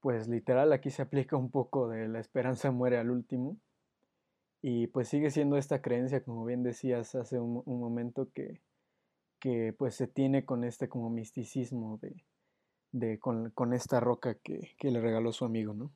pues 0.00 0.28
literal 0.28 0.72
aquí 0.72 0.90
se 0.90 1.02
aplica 1.02 1.36
un 1.36 1.50
poco 1.50 1.88
de 1.88 2.08
la 2.08 2.20
esperanza 2.20 2.70
muere 2.70 2.98
al 2.98 3.10
último. 3.10 3.56
Y 4.60 4.88
pues 4.88 5.08
sigue 5.08 5.30
siendo 5.30 5.56
esta 5.56 5.80
creencia, 5.80 6.24
como 6.24 6.44
bien 6.44 6.64
decías 6.64 7.14
hace 7.14 7.38
un, 7.38 7.62
momento, 7.66 8.28
que, 8.32 8.60
que, 9.38 9.72
pues 9.72 9.94
se 9.94 10.08
tiene 10.08 10.44
con 10.44 10.64
este 10.64 10.88
como 10.88 11.10
misticismo 11.10 11.98
de, 11.98 12.24
de 12.90 13.20
con, 13.20 13.50
con, 13.50 13.72
esta 13.72 14.00
roca 14.00 14.34
que, 14.34 14.74
que, 14.76 14.90
le 14.90 15.00
regaló 15.00 15.32
su 15.32 15.44
amigo, 15.44 15.74
¿no? 15.74 15.92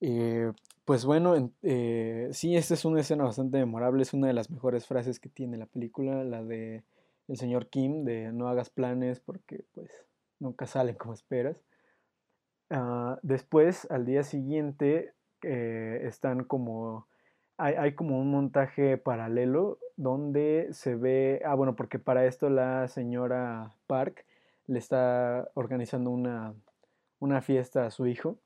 Eh, 0.00 0.52
pues 0.84 1.04
bueno, 1.04 1.52
eh, 1.62 2.28
sí, 2.32 2.56
esta 2.56 2.74
es 2.74 2.84
una 2.84 3.00
escena 3.00 3.24
bastante 3.24 3.58
memorable, 3.58 4.02
es 4.02 4.14
una 4.14 4.26
de 4.26 4.32
las 4.32 4.50
mejores 4.50 4.86
frases 4.86 5.20
que 5.20 5.28
tiene 5.28 5.56
la 5.56 5.66
película, 5.66 6.24
la 6.24 6.42
de 6.42 6.82
el 7.28 7.36
señor 7.36 7.68
Kim 7.68 8.04
de 8.04 8.32
no 8.32 8.48
hagas 8.48 8.70
planes 8.70 9.20
porque 9.20 9.64
pues 9.74 9.90
nunca 10.40 10.66
salen 10.66 10.96
como 10.96 11.14
esperas. 11.14 11.56
Ah, 12.70 13.18
después, 13.22 13.88
al 13.90 14.06
día 14.06 14.22
siguiente, 14.24 15.14
eh, 15.42 16.00
están 16.04 16.44
como... 16.44 17.06
Hay, 17.58 17.74
hay, 17.74 17.94
como 17.94 18.18
un 18.18 18.30
montaje 18.30 18.96
paralelo 18.96 19.78
donde 19.96 20.68
se 20.72 20.96
ve... 20.96 21.42
Ah, 21.44 21.54
bueno, 21.54 21.76
porque 21.76 21.98
para 21.98 22.26
esto 22.26 22.50
la 22.50 22.88
señora 22.88 23.74
Park 23.86 24.24
le 24.66 24.78
está 24.78 25.50
organizando 25.54 26.10
una, 26.10 26.54
una 27.20 27.42
fiesta 27.42 27.86
a 27.86 27.90
su 27.90 28.06
hijo 28.06 28.38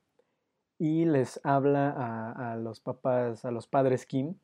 y 0.79 1.05
les 1.05 1.41
habla 1.45 1.91
a, 1.91 2.57
los 2.57 2.81
papás, 2.81 3.45
a 3.45 3.51
los 3.51 3.67
padres 3.67 4.07
Kim, 4.07 4.35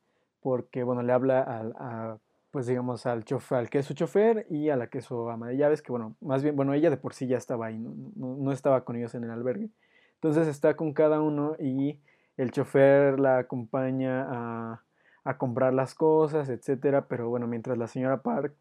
porque, 0.41 0.83
bueno, 0.83 1.03
le 1.03 1.13
habla 1.13 1.41
a, 1.43 2.13
a 2.13 2.19
pues 2.53 2.67
digamos, 2.67 3.07
al 3.07 3.25
chofer, 3.25 3.59
al 3.59 3.71
que 3.71 3.79
es 3.79 3.87
su 3.87 3.95
chofer 3.95 4.47
y 4.51 4.69
a 4.69 4.77
la 4.77 4.89
que 4.89 4.99
es 4.99 5.07
su 5.07 5.31
ama 5.31 5.49
de 5.49 5.57
llaves, 5.57 5.81
que 5.81 5.91
bueno, 5.91 6.15
más 6.21 6.43
bien, 6.43 6.55
bueno, 6.55 6.75
ella 6.75 6.91
de 6.91 6.99
por 6.99 7.15
sí 7.15 7.27
ya 7.27 7.39
estaba 7.39 7.67
ahí, 7.67 7.79
no, 7.79 8.53
estaba 8.53 8.85
con 8.85 8.95
ellos 8.95 9.15
en 9.15 9.25
el 9.25 9.31
albergue. 9.31 9.71
Entonces 10.17 10.47
está 10.47 10.77
con 10.77 10.93
cada 10.93 11.23
uno 11.23 11.57
y 11.59 11.99
el 12.37 12.51
chofer 12.53 13.19
la 13.19 13.39
acompaña 13.39 14.27
a, 14.29 14.83
a 15.25 15.39
comprar 15.39 15.73
las 15.73 15.95
cosas, 15.95 16.51
etcétera, 16.51 17.09
pero 17.09 17.31
bueno, 17.31 17.47
mientras 17.47 17.79
la 17.79 17.87
señora 17.87 18.23
Park 18.23 18.55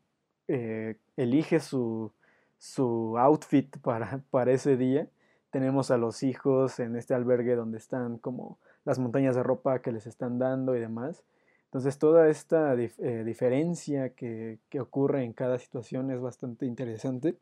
eh, 0.47 0.95
elige 1.17 1.59
su, 1.59 2.13
su 2.57 3.17
outfit 3.17 3.77
para, 3.79 4.21
para 4.31 4.53
ese 4.53 4.77
día. 4.77 5.09
Tenemos 5.51 5.91
a 5.91 5.97
los 5.97 6.23
hijos 6.23 6.79
en 6.79 6.95
este 6.95 7.13
albergue 7.13 7.55
donde 7.55 7.77
están 7.77 8.17
como 8.17 8.57
las 8.85 8.99
montañas 8.99 9.35
de 9.35 9.43
ropa 9.43 9.79
que 9.79 9.91
les 9.91 10.07
están 10.07 10.39
dando 10.39 10.75
y 10.75 10.79
demás. 10.79 11.23
Entonces 11.71 11.97
toda 11.97 12.27
esta 12.27 12.73
eh, 12.73 13.23
diferencia 13.23 14.09
que, 14.09 14.59
ocurre 14.77 15.23
en 15.23 15.31
cada 15.31 15.57
situación 15.57 16.11
es 16.11 16.19
bastante 16.19 16.65
interesante. 16.65 17.37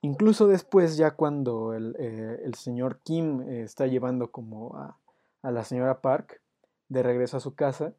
Incluso 0.00 0.46
después 0.46 0.96
ya 0.96 1.12
cuando 1.12 1.74
el, 1.74 1.96
eh, 1.98 2.50
señor 2.56 3.00
Kim 3.02 3.40
eh, 3.42 3.62
está 3.62 3.88
llevando 3.88 4.30
como 4.30 4.76
a, 4.76 4.96
la 5.42 5.64
señora 5.64 6.00
Park 6.00 6.40
de 6.88 7.02
regreso 7.02 7.36
a 7.36 7.40
su 7.40 7.56
casa, 7.56 7.94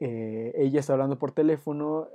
ella 0.00 0.78
está 0.78 0.92
hablando 0.92 1.18
por 1.18 1.32
teléfono 1.32 2.08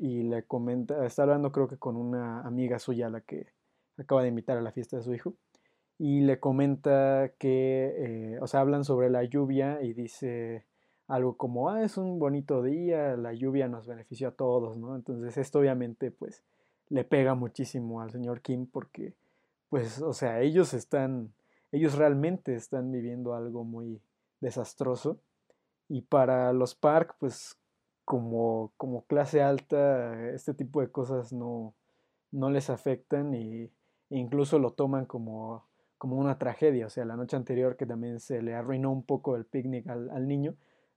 y 0.00 0.24
le 0.24 0.42
comenta, 0.42 1.06
está 1.06 1.22
hablando 1.22 1.52
creo 1.52 1.68
que 1.68 1.76
con 1.76 1.96
una 1.96 2.40
amiga 2.40 2.80
suya 2.80 3.06
a 3.06 3.10
la 3.10 3.20
que 3.20 3.52
acaba 3.98 4.22
de 4.22 4.28
invitar 4.28 4.56
a 4.56 4.62
la 4.62 4.72
fiesta 4.72 4.96
de 4.96 5.02
su 5.02 5.14
hijo 5.14 5.34
y 5.98 6.22
le 6.22 6.40
comenta 6.40 7.32
que, 7.38 8.38
o 8.40 8.46
sea, 8.46 8.60
hablan 8.60 8.84
sobre 8.84 9.10
la 9.10 9.24
lluvia 9.24 9.80
y 9.82 9.92
dice 9.92 10.64
algo 11.06 11.36
como, 11.36 11.70
ah, 11.70 11.82
es 11.82 11.96
un 11.96 12.18
bonito 12.18 12.62
día, 12.62 13.16
la 13.16 13.32
lluvia 13.32 13.68
nos 13.68 13.86
benefició 13.86 14.28
a 14.28 14.32
todos, 14.32 14.76
¿no? 14.76 14.96
Entonces 14.96 15.36
esto 15.36 15.60
obviamente 15.60 16.10
pues 16.10 16.42
le 16.88 17.04
pega 17.04 17.34
muchísimo 17.34 18.00
al 18.00 18.10
señor 18.10 18.40
Kim 18.40 18.66
porque 18.66 19.14
pues, 19.68 20.00
o 20.00 20.12
sea, 20.12 20.40
ellos 20.40 20.74
están, 20.74 21.32
ellos 21.72 21.96
realmente 21.96 22.54
están 22.54 22.90
viviendo 22.90 23.34
algo 23.34 23.64
muy 23.64 24.00
desastroso 24.40 25.18
y 25.88 26.02
para 26.02 26.52
los 26.52 26.74
Park 26.74 27.16
pues 27.18 27.58
como, 28.04 28.72
como 28.76 29.04
clase 29.04 29.42
alta 29.42 30.30
este 30.30 30.54
tipo 30.54 30.80
de 30.80 30.90
cosas 30.90 31.32
no, 31.32 31.74
no 32.32 32.50
les 32.50 32.70
afectan 32.70 33.34
y, 33.34 33.70
incluso 34.18 34.58
lo 34.58 34.72
toman 34.72 35.06
como, 35.06 35.64
como 35.98 36.16
una 36.16 36.38
tragedia, 36.38 36.86
o 36.86 36.90
sea, 36.90 37.04
la 37.04 37.16
noche 37.16 37.36
anterior 37.36 37.76
que 37.76 37.86
también 37.86 38.20
se 38.20 38.42
le 38.42 38.54
arruinó 38.54 38.92
un 38.92 39.02
poco 39.02 39.36
el 39.36 39.44
picnic 39.44 39.88
al, 39.88 40.28
niño, 40.28 40.54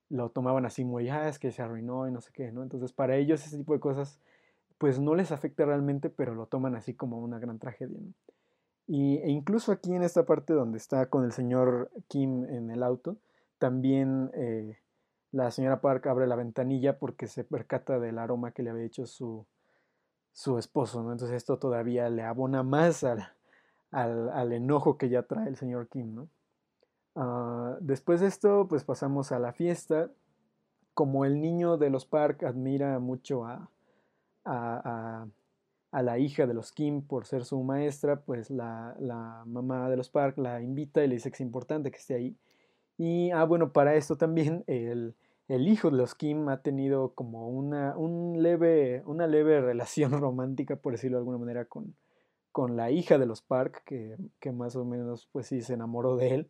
lo 0.09 0.29
tomaban 0.29 0.65
así 0.65 0.85
muy, 0.85 1.09
ah, 1.09 1.27
es 1.27 1.39
que 1.39 1.51
se 1.51 1.61
arruinó 1.61 2.07
y 2.07 2.11
no 2.11 2.21
sé 2.21 2.31
qué, 2.33 2.51
¿no? 2.51 2.63
Entonces 2.63 2.93
para 2.93 3.15
ellos 3.17 3.45
ese 3.45 3.57
tipo 3.57 3.73
de 3.73 3.79
cosas 3.79 4.19
pues 4.77 4.99
no 4.99 5.15
les 5.15 5.31
afecta 5.31 5.65
realmente, 5.65 6.09
pero 6.09 6.35
lo 6.35 6.45
toman 6.45 6.75
así 6.75 6.93
como 6.93 7.19
una 7.19 7.39
gran 7.39 7.57
tragedia. 7.57 7.97
Y, 8.85 9.17
e 9.17 9.29
incluso 9.29 9.71
aquí 9.71 9.93
en 9.93 10.03
esta 10.03 10.25
parte 10.25 10.53
donde 10.53 10.77
está 10.77 11.07
con 11.07 11.25
el 11.25 11.31
señor 11.31 11.91
Kim 12.07 12.45
en 12.45 12.69
el 12.69 12.83
auto, 12.83 13.17
también 13.57 14.29
eh, 14.33 14.77
la 15.31 15.51
señora 15.51 15.81
Park 15.81 16.05
abre 16.07 16.27
la 16.27 16.35
ventanilla 16.35 16.99
porque 16.99 17.27
se 17.27 17.43
percata 17.43 17.99
del 17.99 18.19
aroma 18.19 18.51
que 18.51 18.63
le 18.63 18.69
había 18.69 18.85
hecho 18.85 19.07
su, 19.07 19.45
su 20.37 20.59
esposo, 20.59 21.01
¿no? 21.01 21.11
Entonces 21.11 21.35
esto 21.35 21.57
todavía 21.57 22.11
le 22.11 22.21
abona 22.21 22.61
más 22.61 23.03
al, 23.03 23.27
al, 23.89 24.53
enojo 24.53 24.95
que 24.95 25.09
ya 25.09 25.23
trae 25.23 25.47
el 25.47 25.55
señor 25.55 25.87
Kim. 25.87 26.27
Ah, 27.15 27.75
después 27.81 28.21
de 28.21 28.27
esto, 28.27 28.67
pues 28.69 28.83
pasamos 28.83 29.31
a 29.31 29.39
la 29.39 29.51
fiesta. 29.51 30.11
Como 30.93 31.25
el 31.25 31.41
niño 31.41 31.77
de 31.77 31.89
los 31.89 32.05
Park 32.05 32.43
admira 32.43 32.99
mucho 32.99 33.45
a, 33.45 33.71
a, 34.45 35.25
la 35.91 36.19
hija 36.19 36.45
de 36.45 36.53
los 36.53 36.71
Kim 36.71 37.01
por 37.01 37.25
ser 37.25 37.43
su 37.43 37.59
maestra, 37.63 38.21
pues 38.21 38.51
la, 38.51 38.95
mamá 39.47 39.89
de 39.89 39.97
los 39.97 40.11
Park 40.11 40.37
la 40.37 40.61
invita 40.61 41.03
y 41.03 41.07
le 41.07 41.15
dice 41.15 41.31
que 41.31 41.35
es 41.35 41.41
importante 41.41 41.89
que 41.89 41.97
esté 41.97 42.13
ahí. 42.13 42.37
Y, 42.95 43.31
ah, 43.31 43.43
bueno, 43.43 43.73
para 43.73 43.95
esto 43.95 44.15
también 44.17 44.63
el, 44.67 45.15
hijo 45.49 45.91
de 45.91 45.97
los 45.97 46.15
Kim 46.15 46.49
ha 46.49 46.61
tenido 46.61 47.13
como 47.13 47.49
una, 47.49 47.97
un 47.97 48.41
leve, 48.41 49.03
una 49.05 49.27
leve 49.27 49.61
relación 49.61 50.11
romántica, 50.11 50.75
por 50.75 50.93
decirlo 50.93 51.17
de 51.17 51.21
alguna 51.21 51.37
manera, 51.37 51.65
con, 51.65 51.95
con 52.51 52.75
la 52.75 52.91
hija 52.91 53.17
de 53.17 53.25
los 53.25 53.41
Park, 53.41 53.83
que, 53.85 54.17
que 54.39 54.51
más 54.51 54.75
o 54.75 54.85
menos, 54.85 55.27
pues 55.31 55.47
sí, 55.47 55.61
se 55.61 55.73
enamoró 55.73 56.15
de 56.17 56.33
él 56.35 56.47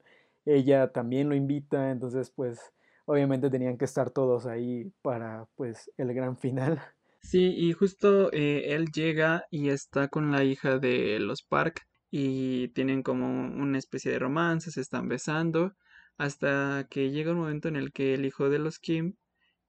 ella 0.47 0.91
también 0.91 1.29
lo 1.29 1.35
invita, 1.35 1.91
entonces 1.91 2.31
pues 2.31 2.73
obviamente 3.05 3.49
tenían 3.49 3.77
que 3.77 3.85
estar 3.85 4.09
todos 4.09 4.45
ahí 4.45 4.91
para 5.01 5.47
pues 5.55 5.91
el 5.97 6.13
gran 6.13 6.37
final. 6.37 6.81
Sí, 7.19 7.53
y 7.57 7.73
justo 7.73 8.31
eh, 8.31 8.75
él 8.75 8.85
llega 8.93 9.47
y 9.51 9.67
está 9.67 10.07
con 10.07 10.31
la 10.31 10.45
hija 10.45 10.77
de 10.77 11.19
los 11.19 11.41
Park 11.41 11.85
y 12.09 12.69
tienen 12.69 13.03
como 13.03 13.27
una 13.27 13.77
especie 13.77 14.11
de 14.11 14.19
romance, 14.19 14.71
se 14.71 14.79
están 14.79 15.09
besando, 15.09 15.73
hasta 16.17 16.87
que 16.89 17.11
llega 17.11 17.31
un 17.31 17.39
momento 17.39 17.67
en 17.67 17.75
el 17.75 17.91
que 17.93 18.13
el 18.15 18.25
hijo 18.25 18.49
de 18.49 18.59
los 18.59 18.79
Kim 18.79 19.15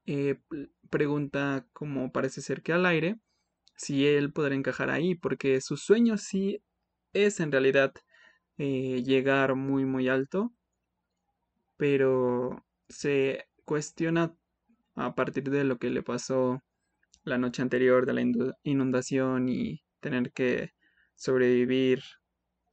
eh, 0.06 0.40
pregunta, 0.90 1.66
como 1.72 2.12
parece 2.12 2.42
ser 2.42 2.62
que 2.62 2.72
al 2.72 2.86
aire, 2.86 3.18
si 3.76 4.06
él 4.06 4.32
podrá 4.32 4.54
encajar 4.54 4.90
ahí, 4.90 5.14
porque 5.14 5.60
su 5.60 5.76
sueño 5.76 6.18
sí 6.18 6.62
es 7.12 7.40
en 7.40 7.52
realidad 7.52 7.94
eh, 8.58 9.02
llegar 9.04 9.54
muy 9.56 9.84
muy 9.84 10.08
alto 10.08 10.52
pero 11.78 12.66
se 12.88 13.46
cuestiona 13.64 14.36
a 14.96 15.14
partir 15.14 15.44
de 15.50 15.64
lo 15.64 15.78
que 15.78 15.90
le 15.90 16.02
pasó 16.02 16.62
la 17.24 17.38
noche 17.38 17.62
anterior 17.62 18.04
de 18.06 18.14
la 18.14 18.22
inundación 18.64 19.48
y 19.48 19.82
tener 20.00 20.32
que 20.32 20.72
sobrevivir 21.14 22.02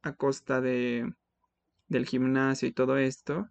a 0.02 0.14
costa 0.16 0.60
de 0.60 1.08
del 1.88 2.06
gimnasio 2.06 2.68
y 2.68 2.72
todo 2.72 2.98
esto, 2.98 3.48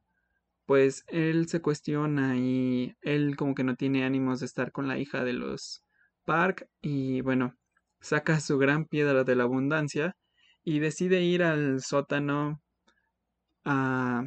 pues 0.66 1.04
él 1.08 1.48
se 1.48 1.62
cuestiona 1.62 2.38
y 2.38 2.96
él 3.02 3.36
como 3.38 3.56
que 3.56 3.64
no 3.64 3.76
tiene 3.76 4.06
ánimos 4.06 4.40
de 4.40 4.48
estar 4.48 4.72
con 4.72 4.88
la 4.88 4.98
hija 4.98 5.24
de 5.24 5.34
los 5.34 5.84
Park 6.26 6.68
y 6.82 7.22
bueno, 7.22 7.56
saca 8.02 8.40
su 8.40 8.58
gran 8.58 8.86
piedra 8.86 9.24
de 9.24 9.36
la 9.36 9.44
abundancia 9.44 10.16
y 10.64 10.80
decide 10.80 11.22
ir 11.22 11.44
al 11.44 11.82
sótano 11.82 12.62
a 13.66 14.26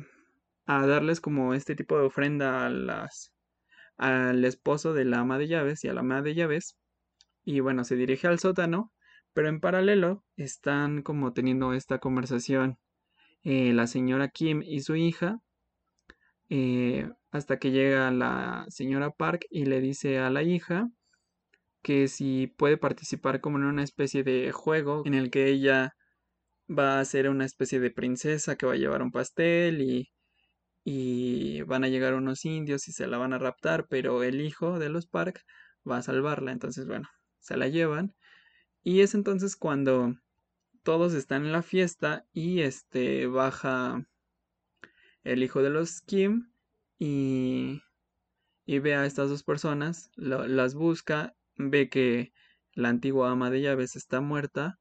a 0.68 0.86
darles 0.86 1.20
como 1.20 1.54
este 1.54 1.74
tipo 1.74 1.98
de 1.98 2.04
ofrenda 2.04 2.66
a 2.66 2.70
las 2.70 3.32
al 3.96 4.44
esposo 4.44 4.92
de 4.92 5.06
la 5.06 5.20
ama 5.20 5.38
de 5.38 5.48
llaves 5.48 5.82
y 5.82 5.88
a 5.88 5.94
la 5.94 6.00
ama 6.00 6.20
de 6.22 6.34
llaves 6.34 6.76
y 7.42 7.60
bueno 7.60 7.84
se 7.84 7.96
dirige 7.96 8.28
al 8.28 8.38
sótano 8.38 8.92
pero 9.32 9.48
en 9.48 9.60
paralelo 9.60 10.24
están 10.36 11.02
como 11.02 11.32
teniendo 11.32 11.72
esta 11.72 11.98
conversación 12.00 12.78
eh, 13.44 13.72
la 13.72 13.86
señora 13.86 14.28
Kim 14.28 14.62
y 14.62 14.80
su 14.82 14.94
hija 14.94 15.40
eh, 16.48 17.10
hasta 17.30 17.58
que 17.58 17.70
llega 17.70 18.10
la 18.10 18.66
señora 18.68 19.10
Park 19.10 19.46
y 19.50 19.66
le 19.66 19.80
dice 19.80 20.18
a 20.18 20.30
la 20.30 20.42
hija 20.42 20.88
que 21.82 22.08
si 22.08 22.48
puede 22.48 22.76
participar 22.76 23.40
como 23.40 23.58
en 23.58 23.64
una 23.64 23.84
especie 23.84 24.24
de 24.24 24.52
juego 24.52 25.02
en 25.06 25.14
el 25.14 25.30
que 25.30 25.48
ella 25.48 25.94
va 26.68 27.00
a 27.00 27.04
ser 27.04 27.28
una 27.30 27.44
especie 27.46 27.80
de 27.80 27.90
princesa 27.90 28.56
que 28.56 28.66
va 28.66 28.74
a 28.74 28.76
llevar 28.76 29.02
un 29.02 29.12
pastel 29.12 29.82
y 29.82 30.10
y 30.90 31.60
van 31.64 31.84
a 31.84 31.88
llegar 31.88 32.14
unos 32.14 32.46
indios 32.46 32.88
y 32.88 32.92
se 32.92 33.06
la 33.06 33.18
van 33.18 33.34
a 33.34 33.38
raptar, 33.38 33.86
pero 33.90 34.22
el 34.22 34.40
hijo 34.40 34.78
de 34.78 34.88
los 34.88 35.06
Park 35.06 35.44
va 35.88 35.98
a 35.98 36.02
salvarla, 36.02 36.50
entonces 36.50 36.86
bueno, 36.86 37.06
se 37.40 37.58
la 37.58 37.68
llevan. 37.68 38.14
Y 38.82 39.02
es 39.02 39.14
entonces 39.14 39.54
cuando 39.54 40.14
todos 40.84 41.12
están 41.12 41.44
en 41.44 41.52
la 41.52 41.62
fiesta 41.62 42.24
y 42.32 42.60
este 42.62 43.26
baja 43.26 44.02
el 45.24 45.42
hijo 45.42 45.62
de 45.62 45.70
los 45.70 46.00
Kim 46.02 46.50
y, 46.98 47.82
y 48.66 48.78
ve 48.78 48.94
a 48.94 49.06
estas 49.06 49.30
dos 49.30 49.42
personas, 49.42 50.10
las 50.16 50.74
busca, 50.74 51.34
ve 51.56 51.88
que 51.88 52.32
la 52.72 52.90
antigua 52.90 53.30
ama 53.30 53.50
de 53.50 53.60
llaves 53.62 53.96
está 53.96 54.20
muerta 54.20 54.78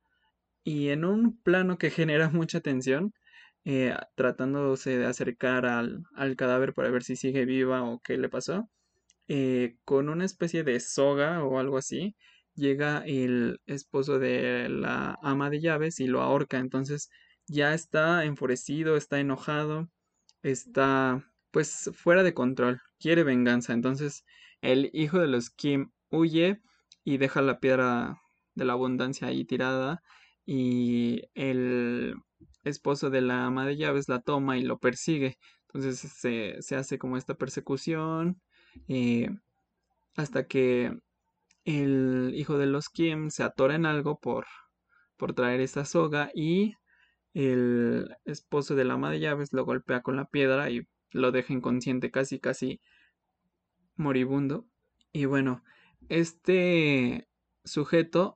y 0.63 0.89
en 0.89 1.05
un 1.05 1.41
plano 1.41 1.77
que 1.77 1.89
genera 1.91 2.29
mucha 2.29 2.59
tensión, 2.61 3.13
eh, 3.65 3.95
tratándose 4.15 4.97
de 4.97 5.05
acercar 5.05 5.65
al, 5.65 6.03
cadáver 6.37 6.73
para 6.73 6.89
ver 6.91 7.03
si 7.03 7.15
sigue 7.15 7.45
viva 7.45 7.83
o 7.83 7.99
qué 8.01 8.17
le 8.17 8.29
pasó. 8.29 8.69
Eh, 9.29 9.77
con 9.85 10.09
una 10.09 10.25
especie 10.25 10.63
de 10.63 10.79
soga 10.79 11.43
o 11.43 11.59
algo 11.59 11.77
así, 11.77 12.15
llega 12.55 13.03
el 13.05 13.59
esposo 13.65 14.19
de 14.19 14.69
la 14.69 15.17
ama 15.21 15.49
de 15.49 15.61
llaves 15.61 15.99
y 15.99 16.07
lo 16.07 16.21
ahorca. 16.21 16.59
Entonces 16.59 17.09
ya 17.47 17.73
está 17.73 18.25
enfurecido, 18.25 18.97
está 18.97 19.19
enojado, 19.19 19.89
está 20.43 21.23
pues 21.51 21.89
fuera 21.93 22.23
de 22.23 22.33
control, 22.33 22.81
quiere 22.99 23.23
venganza. 23.23 23.73
Entonces 23.73 24.25
el 24.61 24.89
hijo 24.93 25.19
de 25.19 25.27
los 25.27 25.49
Kim 25.49 25.91
huye 26.09 26.61
y 27.03 27.17
deja 27.17 27.41
la 27.41 27.59
piedra 27.59 28.21
de 28.55 28.65
la 28.65 28.73
abundancia 28.73 29.27
ahí 29.27 29.45
tirada 29.45 30.01
y 30.45 31.23
el 31.35 32.15
esposo 32.63 33.09
de 33.09 33.21
la 33.21 33.45
ama 33.45 33.65
de 33.65 33.77
llaves 33.77 34.09
la 34.09 34.21
toma 34.21 34.57
y 34.57 34.63
lo 34.63 34.77
persigue. 34.79 35.37
Entonces 35.67 35.99
se, 35.99 36.75
hace 36.75 36.97
como 36.97 37.17
esta 37.17 37.35
persecución 37.35 38.41
eh, 38.87 39.29
hasta 40.15 40.47
que 40.47 40.97
el 41.65 42.33
hijo 42.35 42.57
de 42.57 42.65
los 42.67 42.89
Kim 42.89 43.29
se 43.29 43.43
atora 43.43 43.75
en 43.75 43.85
algo 43.85 44.19
por, 44.19 44.47
por 45.17 45.33
traer 45.33 45.59
esa 45.61 45.85
soga 45.85 46.31
y 46.33 46.75
el 47.33 48.15
esposo 48.25 48.75
de 48.75 48.85
la 48.85 48.95
ama 48.95 49.11
de 49.11 49.19
llaves 49.19 49.53
lo 49.53 49.65
golpea 49.65 50.01
con 50.01 50.15
la 50.15 50.25
piedra 50.25 50.69
y 50.69 50.87
lo 51.11 51.31
deja 51.31 51.53
inconsciente 51.53 52.11
casi 52.11 52.39
casi 52.39 52.81
moribundo. 53.95 54.65
Y 55.11 55.25
bueno, 55.25 55.63
este 56.09 57.27
sujeto 57.63 58.35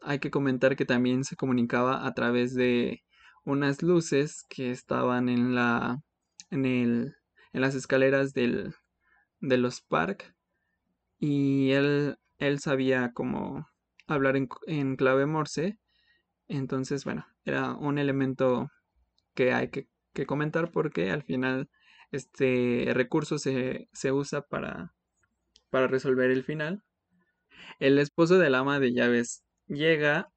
hay 0.00 0.18
que 0.18 0.30
comentar 0.30 0.76
que 0.76 0.84
también 0.84 1.24
se 1.24 1.36
comunicaba 1.36 2.06
a 2.06 2.14
través 2.14 2.54
de 2.54 3.02
unas 3.44 3.82
luces 3.82 4.44
que 4.48 4.70
estaban 4.70 5.28
en 5.28 5.54
la 5.54 6.02
en 6.50 6.66
el 6.66 7.14
en 7.52 7.60
las 7.60 7.74
escaleras 7.74 8.32
del 8.32 8.74
de 9.40 9.58
los 9.58 9.80
Park 9.82 10.34
y 11.18 11.70
él 11.72 12.16
él 12.38 12.58
sabía 12.60 13.12
cómo 13.14 13.68
hablar 14.06 14.36
en, 14.36 14.48
en 14.66 14.96
clave 14.96 15.26
Morse 15.26 15.78
entonces 16.48 17.04
bueno 17.04 17.26
era 17.44 17.74
un 17.74 17.98
elemento 17.98 18.70
que 19.34 19.52
hay 19.52 19.70
que, 19.70 19.88
que 20.12 20.26
comentar 20.26 20.70
porque 20.70 21.10
al 21.10 21.22
final 21.22 21.68
este 22.12 22.90
recurso 22.92 23.38
se, 23.38 23.88
se 23.92 24.12
usa 24.12 24.42
para, 24.42 24.92
para 25.70 25.88
resolver 25.88 26.30
el 26.30 26.44
final. 26.44 26.82
El 27.80 27.98
esposo 27.98 28.38
del 28.38 28.54
ama 28.54 28.78
de 28.78 28.92
llaves 28.92 29.44
llega 29.66 30.28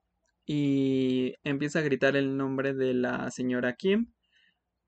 y 0.46 1.36
empieza 1.44 1.80
a 1.80 1.84
gritar 1.84 2.16
el 2.16 2.38
nombre 2.38 2.74
de 2.74 2.94
la 2.94 3.30
señora 3.32 3.76
Kim 3.76 4.14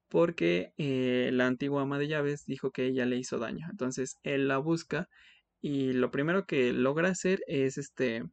porque 0.08 0.72
eh, 0.78 1.32
la 1.34 1.48
antigua 1.48 1.82
ama 1.82 2.00
de 2.00 2.08
llaves 2.08 2.46
dijo 2.46 2.72
que 2.72 2.86
ella 2.86 3.06
le 3.06 3.18
hizo 3.18 3.38
daño. 3.40 3.68
Entonces 3.70 4.18
él 4.24 4.48
la 4.48 4.58
busca 4.58 5.10
y 5.62 5.94
lo 5.94 6.12
primero 6.12 6.46
que 6.46 6.72
logra 6.72 7.10
hacer 7.10 7.42
es 7.48 7.78
este 7.78 8.24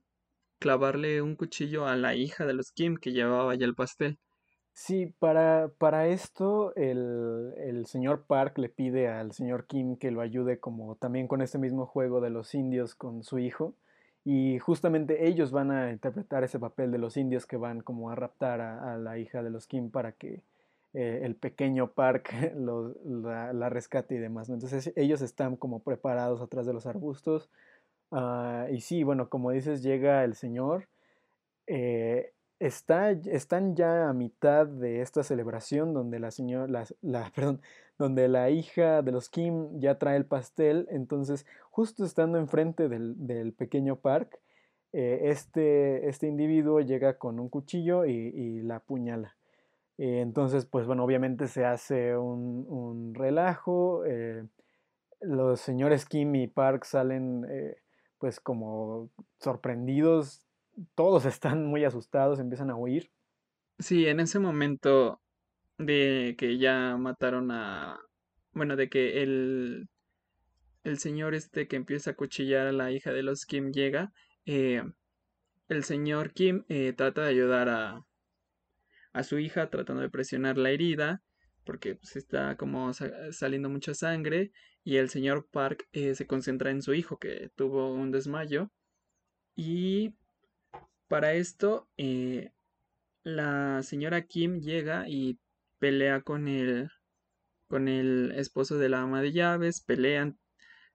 clavarle 0.64 1.20
un 1.20 1.36
cuchillo 1.36 1.86
a 1.86 1.94
la 1.94 2.14
hija 2.14 2.46
de 2.46 2.54
los 2.54 2.72
Kim 2.72 2.96
que 2.96 3.12
llevaba 3.12 3.54
ya 3.54 3.66
el 3.66 3.74
pastel. 3.74 4.18
Sí, 4.72 5.12
para, 5.18 5.68
para 5.76 6.08
esto 6.08 6.74
el, 6.74 7.52
el 7.58 7.84
señor 7.84 8.24
Park 8.26 8.56
le 8.56 8.70
pide 8.70 9.08
al 9.08 9.32
señor 9.32 9.66
Kim 9.66 9.98
que 9.98 10.10
lo 10.10 10.22
ayude 10.22 10.60
como 10.60 10.96
también 10.96 11.28
con 11.28 11.42
este 11.42 11.58
mismo 11.58 11.84
juego 11.84 12.22
de 12.22 12.30
los 12.30 12.54
indios 12.54 12.94
con 12.94 13.24
su 13.24 13.38
hijo. 13.38 13.74
Y 14.24 14.58
justamente 14.58 15.28
ellos 15.28 15.50
van 15.50 15.70
a 15.70 15.92
interpretar 15.92 16.44
ese 16.44 16.58
papel 16.58 16.90
de 16.90 16.96
los 16.96 17.18
indios 17.18 17.44
que 17.44 17.58
van 17.58 17.82
como 17.82 18.08
a 18.10 18.14
raptar 18.14 18.62
a, 18.62 18.96
la 18.96 19.18
hija 19.18 19.42
de 19.42 19.50
los 19.50 19.66
Kim 19.66 19.90
para 19.90 20.12
que 20.12 20.40
eh, 20.94 21.20
el 21.24 21.36
pequeño 21.36 21.92
Park 21.92 22.32
lo, 22.56 22.94
la, 23.04 23.68
rescate 23.68 24.14
y 24.14 24.18
demás. 24.18 24.48
Entonces 24.48 24.94
ellos 24.96 25.20
están 25.20 25.56
como 25.56 25.82
preparados 25.82 26.40
atrás 26.40 26.64
de 26.64 26.72
los 26.72 26.86
arbustos. 26.86 27.50
Uh, 28.10 28.72
y 28.72 28.80
sí, 28.80 29.02
bueno, 29.02 29.28
como 29.28 29.50
dices, 29.50 29.82
llega 29.82 30.24
el 30.24 30.34
señor. 30.34 30.88
Eh, 31.66 32.32
está, 32.58 33.10
están 33.10 33.74
ya 33.74 34.08
a 34.08 34.12
mitad 34.12 34.66
de 34.66 35.00
esta 35.00 35.22
celebración 35.22 35.92
donde 35.94 36.18
la 36.18 36.30
señora, 36.30 36.68
la, 36.68 36.84
la, 37.02 37.30
perdón, 37.34 37.60
donde 37.98 38.28
la 38.28 38.50
hija 38.50 39.02
de 39.02 39.12
los 39.12 39.28
Kim 39.28 39.78
ya 39.78 39.98
trae 39.98 40.16
el 40.16 40.26
pastel, 40.26 40.86
entonces 40.90 41.46
justo 41.70 42.04
estando 42.04 42.38
enfrente 42.38 42.88
del, 42.88 43.14
del 43.26 43.52
pequeño 43.52 43.96
Park, 43.96 44.40
eh, 44.92 45.30
este, 45.30 46.08
este 46.08 46.28
individuo 46.28 46.80
llega 46.80 47.18
con 47.18 47.40
un 47.40 47.48
cuchillo 47.48 48.04
y, 48.04 48.62
la 48.62 48.76
apuñala. 48.76 49.36
Eh, 49.98 50.20
entonces, 50.20 50.66
pues 50.66 50.86
bueno, 50.86 51.04
obviamente 51.04 51.48
se 51.48 51.64
hace 51.64 52.16
un, 52.16 52.66
un 52.68 53.14
relajo, 53.14 54.02
los 55.20 55.60
señores 55.60 56.04
Kim 56.06 56.34
y 56.34 56.46
Park 56.46 56.84
salen 56.84 57.46
pues 58.24 58.40
como 58.40 59.10
sorprendidos 59.38 60.46
todos 60.94 61.26
están 61.26 61.66
muy 61.66 61.84
asustados, 61.84 62.40
empiezan 62.40 62.70
a 62.70 62.74
huir. 62.74 63.10
Sí, 63.78 64.06
en 64.06 64.18
ese 64.18 64.38
momento 64.38 65.20
de 65.76 66.34
que 66.38 66.56
ya 66.56 66.96
mataron 66.96 67.50
a... 67.50 68.00
Bueno, 68.52 68.76
de 68.76 68.88
que 68.88 69.22
el, 69.22 69.90
el 70.84 70.98
señor 70.98 71.34
este 71.34 71.68
que 71.68 71.76
empieza 71.76 72.12
a 72.12 72.16
cuchillar 72.16 72.66
a 72.66 72.72
la 72.72 72.92
hija 72.92 73.12
de 73.12 73.24
los 73.24 73.44
Kim 73.44 73.72
llega, 73.72 74.10
eh, 74.46 74.82
el 75.68 75.84
señor 75.84 76.32
Kim 76.32 76.64
eh, 76.70 76.94
trata 76.94 77.24
de 77.24 77.28
ayudar 77.28 77.68
a, 77.68 78.06
a 79.12 79.22
su 79.22 79.38
hija 79.38 79.68
tratando 79.68 80.00
de 80.00 80.08
presionar 80.08 80.56
la 80.56 80.70
herida 80.70 81.20
porque 81.64 81.96
pues, 81.96 82.16
está 82.16 82.56
como 82.56 82.92
saliendo 82.92 83.68
mucha 83.68 83.94
sangre 83.94 84.52
y 84.84 84.96
el 84.96 85.08
señor 85.08 85.48
Park 85.50 85.88
eh, 85.92 86.14
se 86.14 86.26
concentra 86.26 86.70
en 86.70 86.82
su 86.82 86.94
hijo 86.94 87.18
que 87.18 87.50
tuvo 87.56 87.92
un 87.92 88.10
desmayo 88.10 88.70
y 89.56 90.14
para 91.08 91.34
esto, 91.34 91.88
eh, 91.96 92.52
la 93.22 93.82
señora 93.82 94.26
Kim 94.26 94.60
llega 94.60 95.08
y 95.08 95.38
pelea 95.78 96.22
con 96.22 96.48
el, 96.48 96.90
con 97.68 97.88
el 97.88 98.32
esposo 98.32 98.78
de 98.78 98.88
la 98.88 99.02
ama 99.02 99.22
de 99.22 99.32
llaves, 99.32 99.80
pelean 99.80 100.38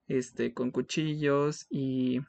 este, 0.08 0.52
con 0.52 0.72
cuchillos 0.72 1.66
y 1.70 2.20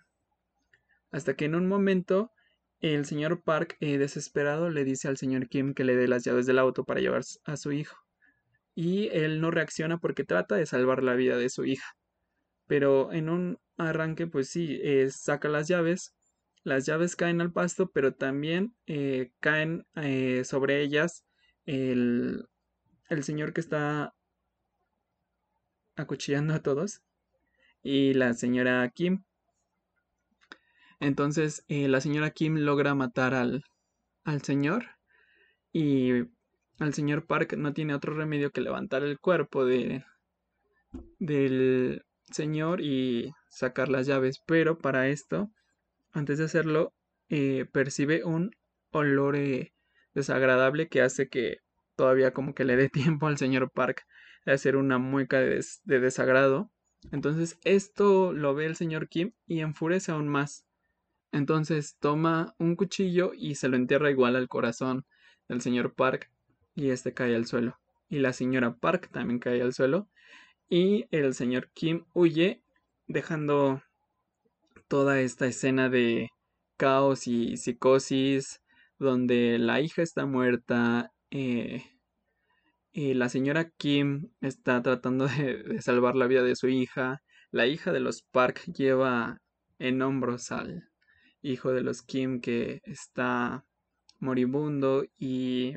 hasta 1.12 1.36
que 1.36 1.46
en 1.46 1.56
un 1.56 1.68
momento 1.68 2.32
el 2.80 3.06
señor 3.06 3.44
Park, 3.44 3.78
eh, 3.80 3.98
desesperado, 3.98 4.70
le 4.70 4.84
dice 4.86 5.08
al 5.08 5.18
señor 5.18 5.50
Kim 5.50 5.74
que 5.74 5.84
le 5.84 5.96
dé 5.96 6.08
las 6.08 6.24
llaves 6.24 6.46
del 6.46 6.60
auto 6.60 6.84
para 6.84 7.00
llevar 7.02 7.24
a 7.44 7.58
su 7.58 7.72
hijo. 7.72 8.01
Y 8.76 9.10
él 9.10 9.42
no 9.42 9.52
reacciona 9.52 9.98
porque 10.00 10.24
trata 10.24 10.56
de 10.56 10.66
salvar 10.66 11.04
la 11.04 11.16
vida 11.16 11.38
de 11.38 11.50
su 11.50 11.66
hija. 11.66 11.96
Pero 12.68 13.12
en 13.12 13.30
un 13.30 13.60
arranque, 13.78 14.28
pues 14.28 14.50
sí, 14.50 14.80
eh, 14.82 15.10
saca 15.12 15.50
las 15.50 15.68
llaves 15.68 16.16
las 16.64 16.86
llaves 16.86 17.16
caen 17.16 17.42
al 17.42 17.52
pasto, 17.52 17.90
pero 17.92 18.14
también 18.14 18.76
eh, 18.86 19.32
caen 19.40 19.88
eh, 19.96 20.44
sobre 20.46 20.82
ellas 20.82 21.26
el, 21.66 22.48
el 23.10 23.24
señor 23.24 23.54
que 23.54 23.62
está 23.62 24.14
acuchillando 25.96 26.54
a 26.54 26.62
todos 26.62 27.02
y 27.82 28.14
la 28.14 28.34
señora 28.34 28.88
Kim. 28.90 29.24
Entonces 31.00 31.66
la 31.68 32.00
señora 32.00 32.30
Kim 32.30 32.58
logra 32.58 32.94
matar 32.94 33.34
al, 33.34 33.64
al 34.24 34.44
señor 34.44 34.86
y 35.74 36.26
al 36.80 36.94
señor 36.94 37.26
Park 37.26 37.54
no 37.58 37.74
tiene 37.74 37.94
otro 37.94 38.14
remedio 38.14 38.52
que 38.52 38.62
levantar 38.62 39.04
el 39.04 39.20
cuerpo 39.20 39.66
de, 39.66 40.04
del 41.20 42.04
señor 42.32 42.82
y 42.82 43.32
sacar 43.50 43.90
las 43.90 44.08
llaves, 44.08 44.42
pero 44.46 44.78
para 44.78 45.08
esto 45.10 45.52
antes 46.14 46.40
de 46.40 46.46
hacerlo, 46.46 46.94
eh, 47.30 47.66
percibe 47.72 48.24
un 48.24 48.52
olor 48.92 49.36
eh, 49.36 49.74
desagradable 50.14 50.90
que 50.90 51.02
hace 51.02 51.30
que 51.30 51.58
todavía 51.96 52.34
como 52.34 52.54
que 52.54 52.66
le 52.66 52.76
dé 52.76 52.90
tiempo 53.20 53.28
al 53.28 53.38
señor 53.38 53.72
Park 53.72 54.06
de 54.46 54.54
hacer 54.54 54.76
una 54.76 54.98
mueca 54.98 55.40
de, 55.40 55.64
de 55.84 56.00
desagrado. 56.00 56.70
Entonces 57.12 57.60
esto 57.64 58.34
lo 58.34 58.54
ve 58.54 58.66
el 58.66 58.76
señor 58.76 59.08
Kim 59.08 59.32
y 59.48 59.62
enfurece 59.62 60.12
aún 60.12 60.28
más. 60.28 60.66
Entonces 61.32 61.98
toma 62.00 62.54
un 62.58 62.76
cuchillo 62.76 63.32
y 63.34 63.56
se 63.56 63.70
lo 63.70 63.78
entierra 63.78 64.12
igual 64.12 64.36
al 64.36 64.50
corazón 64.50 65.06
del 65.48 65.62
señor 65.62 65.94
Park 65.94 66.30
y 66.76 66.90
este 66.90 67.14
cae 67.14 67.36
al 67.36 67.46
suelo. 67.46 67.78
Y 68.10 68.20
la 68.20 68.34
señora 68.34 68.76
Park 68.76 69.10
también 69.12 69.40
cae 69.40 69.62
al 69.62 69.74
suelo. 69.74 70.08
Y 70.70 71.06
el 71.12 71.34
señor 71.34 71.70
Kim 71.74 72.06
huye 72.14 72.62
dejando 73.08 73.82
toda 74.88 75.22
esta 75.22 75.48
escena 75.48 75.90
de 75.90 76.30
caos 76.78 77.28
y 77.28 77.58
psicosis, 77.58 78.62
donde 79.00 79.58
la 79.60 79.82
hija 79.82 80.02
está 80.02 80.26
muerta, 80.26 81.12
eh, 81.32 81.84
y 82.94 83.14
la 83.14 83.30
señora 83.30 83.70
Kim 83.70 84.32
está 84.42 84.82
tratando 84.82 85.28
de, 85.28 85.64
de, 85.64 85.82
salvar 85.82 86.16
la 86.16 86.28
vida 86.28 86.44
de 86.44 86.56
su 86.56 86.68
hija, 86.68 87.22
la 87.52 87.68
hija 87.68 87.92
de 87.94 88.00
los 88.02 88.24
Park 88.24 88.64
lleva 88.74 89.40
en 89.80 90.02
hombros 90.02 90.52
al 90.52 90.90
hijo 91.42 91.72
de 91.72 91.82
los 91.82 92.02
Kim 92.02 92.42
que 92.42 92.82
está 92.84 93.66
moribundo 94.20 95.06
y 95.18 95.76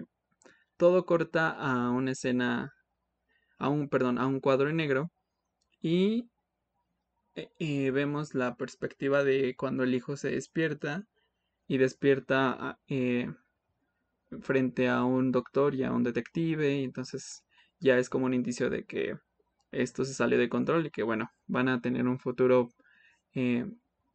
todo 0.85 1.07
corta 1.07 1.49
a 1.49 1.91
una 1.93 2.11
escena, 2.11 2.75
a 3.57 3.71
un, 3.71 3.89
perdón, 3.89 4.19
a 4.19 4.27
un 4.27 4.39
cuadro 4.39 4.69
en 4.69 4.77
negro 4.77 5.11
y 5.81 6.29
eh, 7.35 7.91
vemos 7.91 8.35
la 8.35 8.57
perspectiva 8.57 9.25
de 9.25 9.57
cuando 9.57 9.83
el 9.83 9.95
hijo 9.95 10.19
se 10.19 10.33
despierta 10.33 11.07
y 11.67 11.79
despierta 11.79 12.79
eh, 12.87 13.33
frente 14.43 14.91
a 14.91 15.05
un 15.05 15.33
doctor 15.33 15.75
y 15.75 15.85
a 15.85 15.93
un 15.93 16.03
detective 16.03 16.77
y 16.77 16.85
entonces 16.85 17.47
ya 17.81 17.97
es 17.97 18.11
como 18.11 18.27
un 18.27 18.35
indicio 18.35 18.69
de 18.69 18.85
que 18.85 19.17
esto 19.73 20.05
se 20.05 20.13
salió 20.13 20.37
de 20.37 20.51
control 20.51 20.85
y 20.85 20.91
que 20.91 21.03
bueno 21.03 21.31
van 21.47 21.71
a 21.71 21.81
tener 21.81 22.07
un 22.07 22.19
futuro 22.19 22.69
eh, 23.33 23.65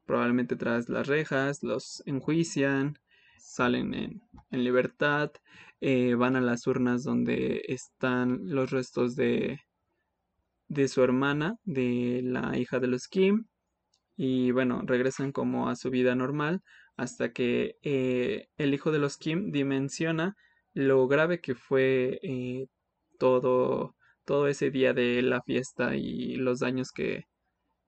probablemente 0.06 0.56
tras 0.56 0.88
las 0.88 1.08
rejas 1.08 1.64
los 1.64 2.04
enjuician 2.06 3.00
salen 3.40 3.96
en, 3.96 4.22
en 4.52 4.64
libertad 4.64 5.32
eh, 5.82 6.16
van 6.16 6.36
a 6.36 6.42
las 6.42 6.68
urnas 6.68 7.04
donde 7.04 7.62
están 7.68 8.40
los 8.44 8.72
restos 8.72 9.16
de 9.16 9.60
de 10.70 10.88
su 10.88 11.04
hermana, 11.04 11.58
de 11.64 12.22
la 12.24 12.58
hija 12.58 12.80
de 12.80 12.88
los 12.88 13.08
Kim, 13.08 13.46
y 14.16 14.52
bueno, 14.52 14.84
regresan 14.86 15.32
como 15.32 15.70
a 15.70 15.76
su 15.76 15.90
vida 15.90 16.16
normal 16.16 16.62
hasta 16.96 17.32
que 17.32 17.78
eh, 17.82 18.48
el 18.58 18.74
hijo 18.74 18.92
de 18.92 19.00
los 19.00 19.18
Kim 19.18 19.52
dimensiona 19.52 20.36
lo 20.74 21.08
grave 21.08 21.42
que 21.42 21.56
fue 21.56 22.20
eh, 22.22 22.68
todo, 23.18 23.96
todo 24.26 24.48
ese 24.48 24.70
día 24.72 24.94
de 24.94 25.22
la 25.22 25.42
fiesta 25.42 25.96
y 25.96 26.36
los 26.36 26.60
daños 26.60 26.92
que, 26.92 27.24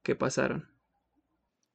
que 0.04 0.16
pasaron. 0.16 0.70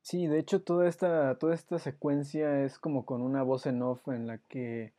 Sí, 0.00 0.26
de 0.26 0.38
hecho 0.38 0.62
toda 0.62 0.88
esta, 0.88 1.36
toda 1.38 1.54
esta 1.54 1.78
secuencia 1.78 2.64
es 2.64 2.78
como 2.78 3.04
con 3.04 3.22
una 3.22 3.42
voz 3.42 3.66
en 3.66 3.82
off 3.82 4.08
en 4.08 4.26
la 4.26 4.38
que 4.38 4.94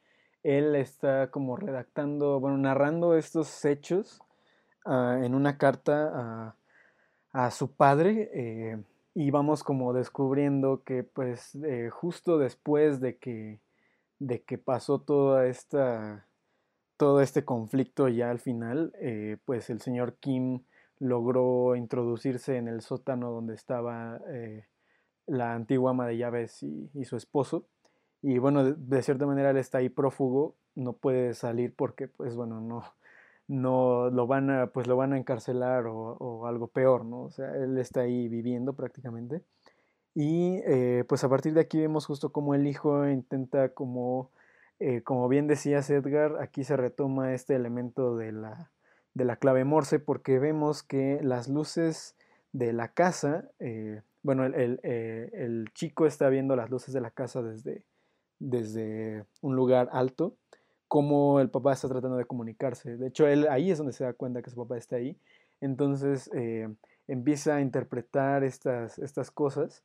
él 0.47 0.75
está 0.75 1.29
como 1.29 1.57
redactando, 1.57 2.39
bueno, 2.39 2.57
narrando 2.57 3.17
estos 3.17 3.65
hechos 3.65 4.21
ah, 4.85 5.19
en 5.21 5.35
una 5.35 5.57
carta 5.57 6.55
a, 7.33 7.51
su 7.51 7.75
padre 7.75 8.31
eh, 8.33 8.81
y 9.13 9.29
vamos 9.29 9.63
como 9.63 9.93
descubriendo 9.93 10.83
que 10.83 11.03
pues 11.03 11.53
eh, 11.55 11.89
justo 11.91 12.39
después 12.39 13.01
de 13.01 13.17
que, 13.17 13.59
de 14.19 14.41
que 14.41 14.57
pasó 14.57 15.01
toda 15.01 15.47
esta, 15.47 16.25
todo 16.95 17.19
este 17.21 17.43
conflicto 17.43 18.07
ya 18.07 18.31
al 18.31 18.39
final, 18.39 18.93
eh, 19.01 19.37
pues 19.43 19.69
el 19.69 19.81
señor 19.81 20.15
Kim 20.15 20.63
logró 20.97 21.75
introducirse 21.75 22.55
en 22.55 22.69
el 22.69 22.81
sótano 22.81 23.31
donde 23.31 23.53
estaba 23.53 24.19
la 25.27 25.53
antigua 25.53 25.91
ama 25.91 26.07
de 26.07 26.17
llaves 26.17 26.63
y 26.63 27.03
su 27.03 27.17
esposo. 27.17 27.67
Y 28.22 28.39
bueno, 28.39 28.63
de, 28.63 29.01
cierta 29.01 29.26
manera 29.26 29.51
él 29.51 29.57
está 29.57 29.80
ahí 29.80 29.89
prófugo, 29.89 30.55
no 30.76 30.93
puede 30.93 31.34
salir 31.34 31.74
porque 31.76 32.07
pues 32.07 32.36
bueno, 32.36 32.61
no, 32.61 32.84
no 33.47 34.09
lo 34.09 34.28
van 34.28 34.49
a, 34.49 34.68
pues 34.68 34.88
lo 34.88 34.97
van 34.97 35.13
a 35.13 35.18
encarcelar 35.18 35.88
o, 35.88 36.18
o 36.20 36.47
algo 36.47 36.68
peor, 36.68 37.05
¿no? 37.05 37.24
O 37.24 37.32
sea, 37.32 37.55
él 37.55 37.78
está 37.78 38.01
ahí 38.01 38.28
viviendo 38.28 38.74
prácticamente. 38.74 39.43
Y 40.20 40.61
eh, 40.65 41.03
pues 41.07 41.24
a 41.24 41.30
partir 41.30 41.53
de 41.53 41.61
aquí 41.61 41.80
vemos 41.80 42.07
justo 42.07 42.32
como 42.32 42.55
el 42.55 42.65
hijo 42.65 43.07
intenta 43.07 43.70
como, 43.70 44.32
eh, 44.80 45.03
como 45.03 45.28
bien 45.28 45.45
decías 45.45 45.89
Edgar, 45.91 46.41
aquí 46.41 46.63
se 46.63 46.76
retoma 46.76 47.36
este 47.36 47.53
elemento 47.53 48.18
de 48.18 48.32
la, 48.32 48.72
de 49.13 49.26
la 49.26 49.36
clave 49.36 49.63
Morse 49.63 49.99
porque 49.99 50.39
vemos 50.39 50.82
que 50.82 51.20
las 51.22 51.47
luces 51.47 52.15
de 52.51 52.74
la 52.74 52.88
casa, 52.88 53.49
eh, 53.59 54.01
bueno, 54.24 54.45
el, 54.45 54.80
eh, 54.82 55.30
el, 55.34 55.70
chico 55.74 56.07
está 56.07 56.30
viendo 56.30 56.55
las 56.55 56.72
luces 56.72 56.95
de 56.95 57.01
la 57.01 57.11
casa 57.11 57.43
desde, 57.43 57.84
desde 58.39 59.25
un 59.41 59.55
lugar 59.55 59.89
alto, 59.91 60.35
como 60.88 61.39
el 61.39 61.49
papá 61.49 61.73
está 61.73 61.88
tratando 61.88 62.17
de 62.17 62.25
comunicarse. 62.25 62.97
De 62.97 63.07
hecho, 63.07 63.27
él 63.27 63.47
ahí 63.49 63.71
es 63.71 63.77
donde 63.77 63.93
se 63.93 64.03
da 64.03 64.13
cuenta 64.13 64.41
que 64.41 64.49
su 64.49 64.55
papá 64.55 64.77
está 64.77 64.95
ahí. 64.97 65.17
Entonces 65.59 66.29
eh, 66.33 66.69
empieza 67.07 67.55
a 67.55 67.61
interpretar 67.61 68.43
estas, 68.43 68.99
estas 68.99 69.31
cosas 69.31 69.83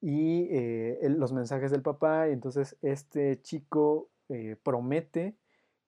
y 0.00 0.48
eh, 0.50 0.98
los 1.10 1.32
mensajes 1.32 1.70
del 1.70 1.82
papá. 1.82 2.28
Y 2.28 2.32
entonces 2.32 2.76
este 2.80 3.40
chico 3.42 4.08
eh, 4.28 4.56
promete 4.62 5.36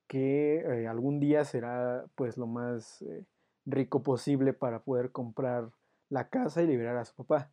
que 0.06 0.86
algún 0.90 1.20
día 1.20 1.44
será 1.44 2.04
pues 2.16 2.36
lo 2.36 2.46
más 2.46 3.02
rico 3.64 4.02
posible 4.02 4.52
para 4.52 4.80
poder 4.80 5.10
comprar 5.10 5.70
la 6.10 6.28
casa 6.28 6.62
y 6.62 6.66
liberar 6.66 6.98
a 6.98 7.06
su 7.06 7.14
papá. 7.14 7.50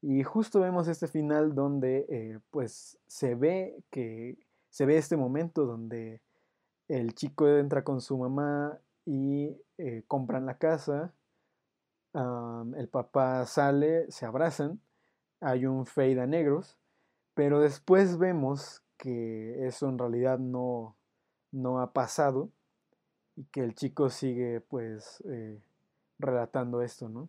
Y 0.00 0.22
justo 0.22 0.60
vemos 0.60 0.88
este 0.88 1.08
final 1.08 1.54
donde 1.54 2.06
eh, 2.08 2.38
pues 2.50 2.98
se 3.06 3.34
ve 3.34 3.82
que 3.90 4.38
se 4.70 4.86
ve 4.86 4.96
este 4.96 5.16
momento 5.16 5.66
donde 5.66 6.20
el 6.88 7.14
chico 7.14 7.48
entra 7.48 7.82
con 7.82 8.00
su 8.00 8.16
mamá 8.16 8.78
y 9.04 9.56
eh, 9.78 10.04
compran 10.06 10.46
la 10.46 10.58
casa, 10.58 11.12
el 12.14 12.88
papá 12.88 13.46
sale, 13.46 14.10
se 14.10 14.26
abrazan, 14.26 14.80
hay 15.40 15.66
un 15.66 15.86
fade 15.86 16.20
a 16.20 16.26
negros, 16.26 16.76
pero 17.34 17.60
después 17.60 18.18
vemos 18.18 18.82
que 18.96 19.66
eso 19.66 19.88
en 19.88 19.98
realidad 19.98 20.38
no, 20.38 20.96
no 21.52 21.80
ha 21.80 21.92
pasado 21.92 22.50
y 23.36 23.44
que 23.44 23.62
el 23.62 23.74
chico 23.74 24.10
sigue 24.10 24.60
pues 24.60 25.22
eh, 25.26 25.60
relatando 26.18 26.82
esto, 26.82 27.08
¿no? 27.08 27.28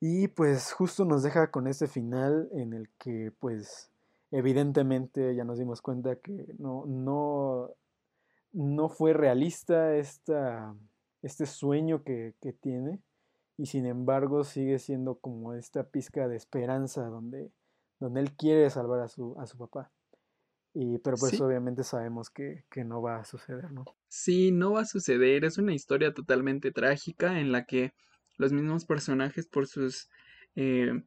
Y 0.00 0.28
pues 0.28 0.72
justo 0.72 1.04
nos 1.04 1.22
deja 1.22 1.50
con 1.50 1.66
ese 1.66 1.86
final 1.86 2.48
en 2.52 2.72
el 2.72 2.90
que 2.98 3.32
pues 3.38 3.90
evidentemente 4.30 5.34
ya 5.34 5.44
nos 5.44 5.58
dimos 5.58 5.80
cuenta 5.80 6.16
que 6.16 6.54
no, 6.58 6.84
no, 6.86 7.70
no 8.52 8.88
fue 8.88 9.12
realista 9.12 9.96
esta, 9.96 10.74
este 11.22 11.46
sueño 11.46 12.02
que, 12.02 12.34
que, 12.40 12.52
tiene 12.52 13.00
y 13.56 13.66
sin 13.66 13.86
embargo 13.86 14.42
sigue 14.42 14.78
siendo 14.78 15.14
como 15.16 15.54
esta 15.54 15.84
pizca 15.84 16.26
de 16.26 16.36
esperanza 16.36 17.04
donde, 17.04 17.52
donde 18.00 18.20
él 18.20 18.32
quiere 18.32 18.68
salvar 18.70 19.00
a 19.00 19.08
su, 19.08 19.36
a 19.38 19.46
su 19.46 19.56
papá. 19.56 19.92
Y, 20.76 20.98
pero 20.98 21.16
pues 21.16 21.36
sí. 21.36 21.40
obviamente 21.40 21.84
sabemos 21.84 22.30
que, 22.30 22.64
que, 22.68 22.82
no 22.82 23.00
va 23.00 23.18
a 23.18 23.24
suceder, 23.24 23.70
¿no? 23.70 23.84
Sí, 24.08 24.50
no 24.50 24.72
va 24.72 24.80
a 24.80 24.84
suceder. 24.84 25.44
Es 25.44 25.56
una 25.56 25.72
historia 25.72 26.12
totalmente 26.12 26.72
trágica 26.72 27.38
en 27.38 27.52
la 27.52 27.64
que 27.64 27.94
los 28.36 28.52
mismos 28.52 28.84
personajes 28.84 29.46
por 29.46 29.66
sus 29.66 30.08
eh, 30.56 31.02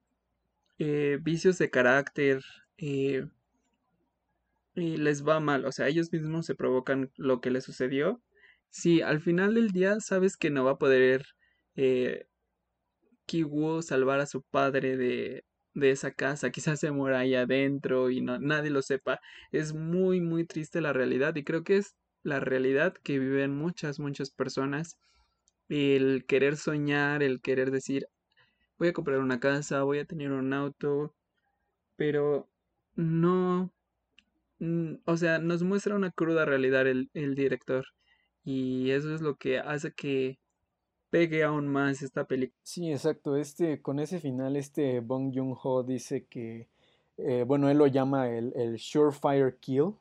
eh, 0.80 1.20
vicios 1.22 1.58
de 1.58 1.70
carácter 1.70 2.44
eh, 2.78 3.28
les 4.76 5.28
va 5.28 5.40
mal, 5.40 5.66
o 5.66 5.72
sea, 5.72 5.88
ellos 5.88 6.12
mismos 6.12 6.46
se 6.46 6.56
provocan 6.56 7.12
lo 7.16 7.42
que 7.42 7.50
les 7.50 7.64
sucedió. 7.64 8.22
Si 8.70 9.02
al 9.02 9.22
final 9.22 9.56
del 9.56 9.72
día 9.72 10.00
sabes 10.00 10.38
que 10.38 10.52
no 10.52 10.64
va 10.66 10.72
a 10.72 10.78
poder 10.78 11.26
Kiwoo 13.26 13.82
salvar 13.82 14.20
a 14.20 14.26
su 14.28 14.44
padre 14.44 14.98
de, 14.98 15.46
de 15.74 15.92
esa 15.92 16.12
casa, 16.12 16.52
quizás 16.52 16.80
se 16.80 16.92
muera 16.92 17.20
ahí 17.20 17.36
adentro 17.36 18.10
y 18.10 18.22
no, 18.22 18.40
nadie 18.40 18.70
lo 18.70 18.82
sepa, 18.82 19.20
es 19.52 19.74
muy, 19.74 20.22
muy 20.22 20.46
triste 20.46 20.82
la 20.82 20.94
realidad 20.94 21.36
y 21.36 21.44
creo 21.44 21.64
que 21.64 21.78
es 21.78 21.96
la 22.24 22.40
realidad 22.40 22.94
que 23.04 23.20
viven 23.20 23.56
muchas, 23.56 24.00
muchas 24.00 24.32
personas 24.32 24.98
el 25.70 26.26
querer 26.28 26.58
soñar, 26.58 27.24
el 27.24 27.42
querer 27.42 27.72
decir, 27.72 28.08
voy 28.78 28.90
a 28.90 28.94
comprar 28.94 29.20
una 29.20 29.40
casa, 29.40 29.84
voy 29.84 30.00
a 30.00 30.06
tener 30.06 30.32
un 30.32 30.54
auto, 30.54 31.14
pero 31.96 32.48
no, 32.96 33.72
mm, 34.60 34.96
o 35.06 35.18
sea, 35.18 35.40
nos 35.40 35.64
muestra 35.64 35.96
una 35.96 36.12
cruda 36.12 36.46
realidad 36.46 36.88
el, 36.88 37.10
el 37.14 37.36
director 37.36 37.86
y 38.44 38.92
eso 38.92 39.14
es 39.14 39.22
lo 39.22 39.36
que 39.36 39.60
hace 39.60 39.92
que 39.94 40.40
pegue 41.10 41.44
aún 41.44 41.68
más 41.68 42.02
esta 42.02 42.26
película. 42.26 42.60
Sí, 42.64 42.92
exacto, 42.92 43.36
este, 43.36 43.82
con 43.82 44.00
ese 44.00 44.20
final, 44.20 44.56
este 44.56 45.00
Bong 45.00 45.32
Joon-ho 45.34 45.84
dice 45.84 46.26
que, 46.26 46.68
eh, 47.18 47.44
bueno, 47.46 47.70
él 47.70 47.78
lo 47.78 47.88
llama 47.88 48.30
el, 48.30 48.54
el 48.56 48.80
surefire 48.80 49.58
kill, 49.60 49.96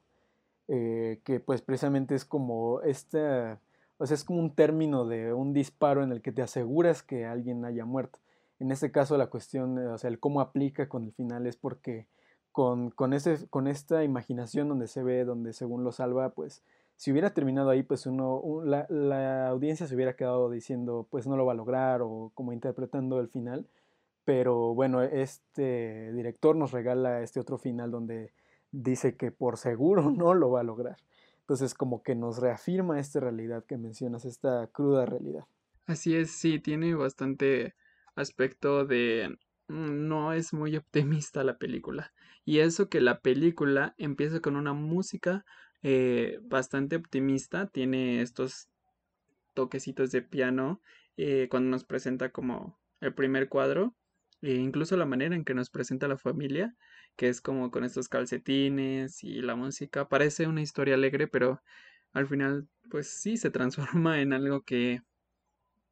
eh, 0.68 1.20
que 1.24 1.40
pues 1.40 1.62
precisamente 1.62 2.14
es 2.14 2.24
como 2.24 2.80
esta 2.82 3.60
o 3.98 4.06
sea, 4.06 4.14
es 4.14 4.24
como 4.24 4.40
un 4.40 4.54
término 4.54 5.06
de 5.06 5.32
un 5.32 5.52
disparo 5.52 6.02
en 6.02 6.12
el 6.12 6.22
que 6.22 6.32
te 6.32 6.42
aseguras 6.42 7.02
que 7.02 7.24
alguien 7.24 7.64
haya 7.64 7.84
muerto. 7.84 8.18
En 8.58 8.70
este 8.70 8.90
caso 8.90 9.16
la 9.16 9.28
cuestión, 9.28 9.78
o 9.78 9.98
sea, 9.98 10.08
el 10.08 10.18
cómo 10.18 10.40
aplica 10.40 10.88
con 10.88 11.04
el 11.04 11.12
final 11.12 11.46
es 11.46 11.56
porque 11.56 12.06
con, 12.52 12.90
con, 12.90 13.12
ese, 13.12 13.48
con 13.48 13.66
esta 13.66 14.02
imaginación 14.02 14.68
donde 14.68 14.88
se 14.88 15.02
ve, 15.02 15.24
donde 15.24 15.52
según 15.52 15.84
lo 15.84 15.92
salva, 15.92 16.30
pues 16.30 16.62
si 16.96 17.12
hubiera 17.12 17.34
terminado 17.34 17.68
ahí, 17.68 17.82
pues 17.82 18.06
uno, 18.06 18.38
un, 18.38 18.70
la, 18.70 18.86
la, 18.88 19.48
audiencia 19.48 19.86
se 19.86 19.94
hubiera 19.94 20.16
quedado 20.16 20.50
diciendo, 20.50 21.06
pues 21.10 21.26
no 21.26 21.36
lo 21.36 21.44
va 21.44 21.52
a 21.52 21.56
lograr 21.56 22.00
o 22.02 22.32
como 22.34 22.52
interpretando 22.52 23.20
el 23.20 23.28
final. 23.28 23.66
Pero 24.24 24.74
bueno, 24.74 25.02
este 25.02 26.12
director 26.12 26.56
nos 26.56 26.72
regala 26.72 27.20
este 27.22 27.38
otro 27.40 27.58
final 27.58 27.90
donde 27.90 28.32
dice 28.72 29.16
que 29.16 29.30
por 29.30 29.58
seguro 29.58 30.10
no 30.16 30.34
lo 30.34 30.50
va 30.50 30.60
a 30.60 30.64
lograr. 30.64 30.96
Entonces 31.46 31.74
como 31.74 32.02
que 32.02 32.16
nos 32.16 32.38
reafirma 32.38 32.98
esta 32.98 33.20
realidad 33.20 33.64
que 33.64 33.78
mencionas, 33.78 34.24
esta 34.24 34.66
cruda 34.72 35.06
realidad. 35.06 35.44
Así 35.86 36.16
es, 36.16 36.32
sí, 36.32 36.58
tiene 36.58 36.96
bastante 36.96 37.76
aspecto 38.16 38.84
de 38.84 39.38
mm, 39.68 40.08
no 40.08 40.32
es 40.32 40.52
muy 40.52 40.76
optimista 40.76 41.44
la 41.44 41.56
película. 41.56 42.12
Y 42.44 42.58
eso 42.58 42.88
que 42.88 43.00
la 43.00 43.20
película 43.20 43.94
empieza 43.96 44.40
con 44.40 44.56
una 44.56 44.72
música 44.72 45.44
eh, 45.84 46.40
bastante 46.42 46.96
optimista, 46.96 47.68
tiene 47.68 48.22
estos 48.22 48.68
toquecitos 49.54 50.10
de 50.10 50.22
piano 50.22 50.80
eh, 51.16 51.46
cuando 51.48 51.70
nos 51.70 51.84
presenta 51.84 52.30
como 52.30 52.76
el 53.00 53.14
primer 53.14 53.48
cuadro, 53.48 53.94
e 54.42 54.54
incluso 54.54 54.96
la 54.96 55.06
manera 55.06 55.36
en 55.36 55.44
que 55.44 55.54
nos 55.54 55.70
presenta 55.70 56.08
la 56.08 56.18
familia, 56.18 56.74
que 57.16 57.28
es 57.28 57.40
como 57.40 57.70
con 57.70 57.84
estos 57.84 58.08
calcetines 58.08 59.22
y 59.24 59.42
la 59.42 59.56
música, 59.56 60.08
parece 60.08 60.46
una 60.46 60.62
historia 60.62 60.94
alegre, 60.94 61.28
pero 61.28 61.62
al 62.12 62.26
final 62.28 62.68
pues 62.90 63.08
sí 63.10 63.36
se 63.36 63.50
transforma 63.52 64.20
en 64.20 64.32
algo 64.32 64.62
que 64.62 65.00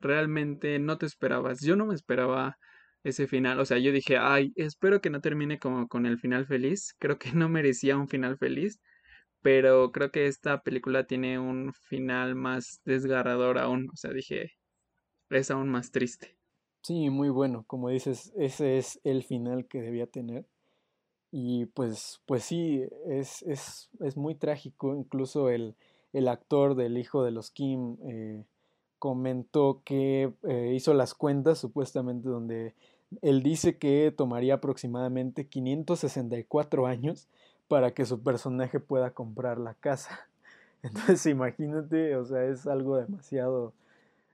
realmente 0.00 0.78
no 0.78 0.98
te 0.98 1.06
esperabas. 1.06 1.60
Yo 1.60 1.76
no 1.76 1.86
me 1.86 1.94
esperaba 1.94 2.58
ese 3.02 3.26
final, 3.26 3.60
o 3.60 3.64
sea, 3.66 3.78
yo 3.78 3.92
dije, 3.92 4.16
ay, 4.18 4.52
espero 4.56 5.00
que 5.00 5.10
no 5.10 5.20
termine 5.20 5.58
como 5.58 5.88
con 5.88 6.06
el 6.06 6.18
final 6.18 6.46
feliz, 6.46 6.94
creo 6.98 7.18
que 7.18 7.32
no 7.32 7.48
merecía 7.50 7.98
un 7.98 8.08
final 8.08 8.38
feliz, 8.38 8.80
pero 9.42 9.92
creo 9.92 10.10
que 10.12 10.26
esta 10.26 10.62
película 10.62 11.06
tiene 11.06 11.38
un 11.38 11.72
final 11.74 12.34
más 12.36 12.80
desgarrador 12.84 13.58
aún, 13.58 13.88
o 13.92 13.96
sea, 13.96 14.12
dije, 14.12 14.52
es 15.30 15.50
aún 15.50 15.68
más 15.70 15.90
triste. 15.92 16.38
Sí, 16.84 17.10
muy 17.10 17.30
bueno, 17.30 17.64
como 17.66 17.88
dices, 17.88 18.32
ese 18.36 18.78
es 18.78 19.00
el 19.02 19.24
final 19.24 19.66
que 19.66 19.80
debía 19.82 20.06
tener. 20.06 20.46
Y 21.37 21.66
pues, 21.66 22.20
pues 22.26 22.45
sí, 22.45 22.85
es, 23.07 23.43
es, 23.43 23.91
es 23.99 24.16
muy 24.16 24.37
trágico, 24.37 24.95
incluso 24.95 25.51
el, 25.51 25.74
el, 26.12 26.28
actor 26.28 26.76
del 26.76 26.97
hijo 26.97 27.24
de 27.24 27.32
los 27.32 27.51
Kim 27.51 27.97
eh, 28.07 28.45
comentó 29.01 29.82
que 29.85 30.32
eh, 30.45 30.72
hizo 30.76 30.95
las 30.95 31.12
cuentas 31.12 31.59
supuestamente 31.59 32.28
donde 32.28 32.72
Él 33.20 33.43
dice 33.43 33.78
que 33.78 34.14
tomaría 34.16 34.55
aproximadamente 34.55 35.49
564 35.49 36.87
años 36.87 37.26
para 37.66 37.95
que 37.95 38.05
su 38.05 38.22
personaje 38.22 38.78
pueda 38.78 39.11
comprar 39.11 39.59
la 39.59 39.74
casa. 39.74 40.28
Entonces 40.85 41.26
imagínate, 41.26 42.14
o 42.14 42.24
sea, 42.24 42.45
es 42.45 42.68
algo 42.68 42.97
demasiado, 42.97 43.72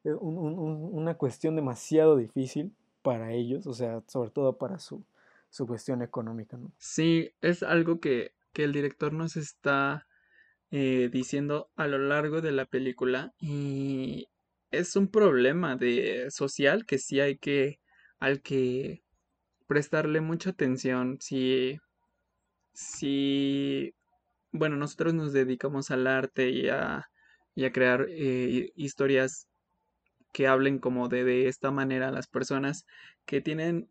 eh, 0.05 0.13
una 0.13 1.15
cuestión 1.15 1.57
demasiado 1.57 2.19
difícil 2.19 2.75
para 3.01 3.33
ellos, 3.33 3.67
o 3.67 3.73
sea, 3.73 4.03
sobre 4.07 4.29
todo 4.29 4.59
para 4.59 4.79
su, 4.79 5.03
su 5.51 5.67
cuestión 5.67 6.03
económica, 6.03 6.57
¿no? 6.57 6.73
Sí, 6.79 7.33
es 7.41 7.63
algo 7.63 8.01
que, 8.01 8.33
que 8.53 8.65
el 8.65 8.73
director 8.73 9.13
nos 9.13 9.37
está 9.37 10.07
eh, 10.71 11.11
diciendo 11.13 11.71
a 11.77 11.89
lo 11.89 11.99
largo 11.99 12.41
de 12.41 12.53
la 12.53 12.65
película 12.65 13.35
y 13.41 14.29
es 14.71 14.95
un 14.95 15.09
problema 15.09 15.77
de 15.77 16.31
social 16.31 16.87
que 16.87 16.99
sí 16.99 17.19
hay 17.19 17.37
que 17.37 17.81
al 18.21 18.41
que 18.41 19.03
prestarle 19.67 20.21
mucha 20.21 20.51
atención 20.51 21.19
si 21.21 21.81
si 22.73 23.95
bueno 24.53 24.77
nosotros 24.77 25.13
nos 25.15 25.33
dedicamos 25.33 25.91
al 25.91 26.07
arte 26.07 26.51
y 26.51 26.69
a, 26.69 27.11
y 27.57 27.65
a 27.65 27.73
crear 27.73 28.07
eh, 28.09 28.71
historias 28.77 29.49
que 30.33 30.47
hablen 30.47 30.79
como 30.79 31.09
de, 31.09 31.25
de 31.25 31.49
esta 31.49 31.73
manera 31.73 32.09
a 32.09 32.13
las 32.13 32.29
personas 32.29 32.87
que 33.27 33.41
tienen 33.41 33.89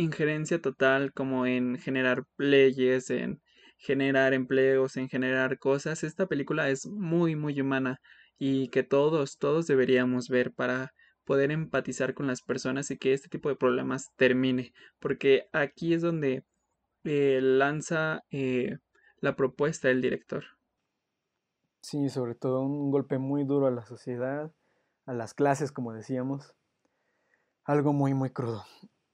injerencia 0.00 0.60
total 0.60 1.12
como 1.12 1.46
en 1.46 1.78
generar 1.78 2.24
leyes, 2.38 3.10
en 3.10 3.40
generar 3.78 4.34
empleos, 4.34 4.96
en 4.96 5.08
generar 5.08 5.58
cosas. 5.58 6.04
Esta 6.04 6.26
película 6.26 6.68
es 6.70 6.86
muy, 6.86 7.36
muy 7.36 7.60
humana 7.60 8.00
y 8.38 8.68
que 8.68 8.82
todos, 8.82 9.38
todos 9.38 9.66
deberíamos 9.66 10.28
ver 10.28 10.52
para 10.52 10.92
poder 11.24 11.50
empatizar 11.50 12.14
con 12.14 12.26
las 12.26 12.42
personas 12.42 12.90
y 12.90 12.98
que 12.98 13.12
este 13.12 13.28
tipo 13.28 13.48
de 13.48 13.56
problemas 13.56 14.06
termine. 14.16 14.72
Porque 14.98 15.48
aquí 15.52 15.94
es 15.94 16.02
donde 16.02 16.44
eh, 17.04 17.40
lanza 17.42 18.22
eh, 18.30 18.78
la 19.20 19.36
propuesta 19.36 19.88
del 19.88 20.00
director. 20.00 20.44
Sí, 21.82 22.08
sobre 22.08 22.34
todo 22.34 22.60
un 22.62 22.90
golpe 22.90 23.18
muy 23.18 23.44
duro 23.44 23.66
a 23.66 23.70
la 23.70 23.84
sociedad, 23.86 24.52
a 25.06 25.12
las 25.12 25.34
clases, 25.34 25.72
como 25.72 25.92
decíamos. 25.92 26.54
Algo 27.64 27.92
muy, 27.92 28.14
muy 28.14 28.30
crudo. 28.30 28.64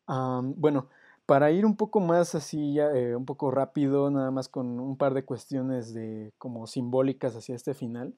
Bueno, 0.07 0.89
para 1.27 1.51
ir 1.51 1.67
un 1.67 1.77
poco 1.77 2.01
más 2.01 2.35
así, 2.35 2.79
eh, 2.79 3.17
un 3.17 3.25
poco 3.25 3.51
rápido, 3.51 4.11
nada 4.11 4.31
más 4.31 4.49
con 4.49 4.79
un 4.79 4.97
par 4.97 5.13
de 5.15 5.25
cuestiones 5.25 5.93
de 5.93 6.33
como 6.39 6.67
simbólicas 6.67 7.35
hacia 7.35 7.57
este 7.57 7.75
final. 7.75 8.15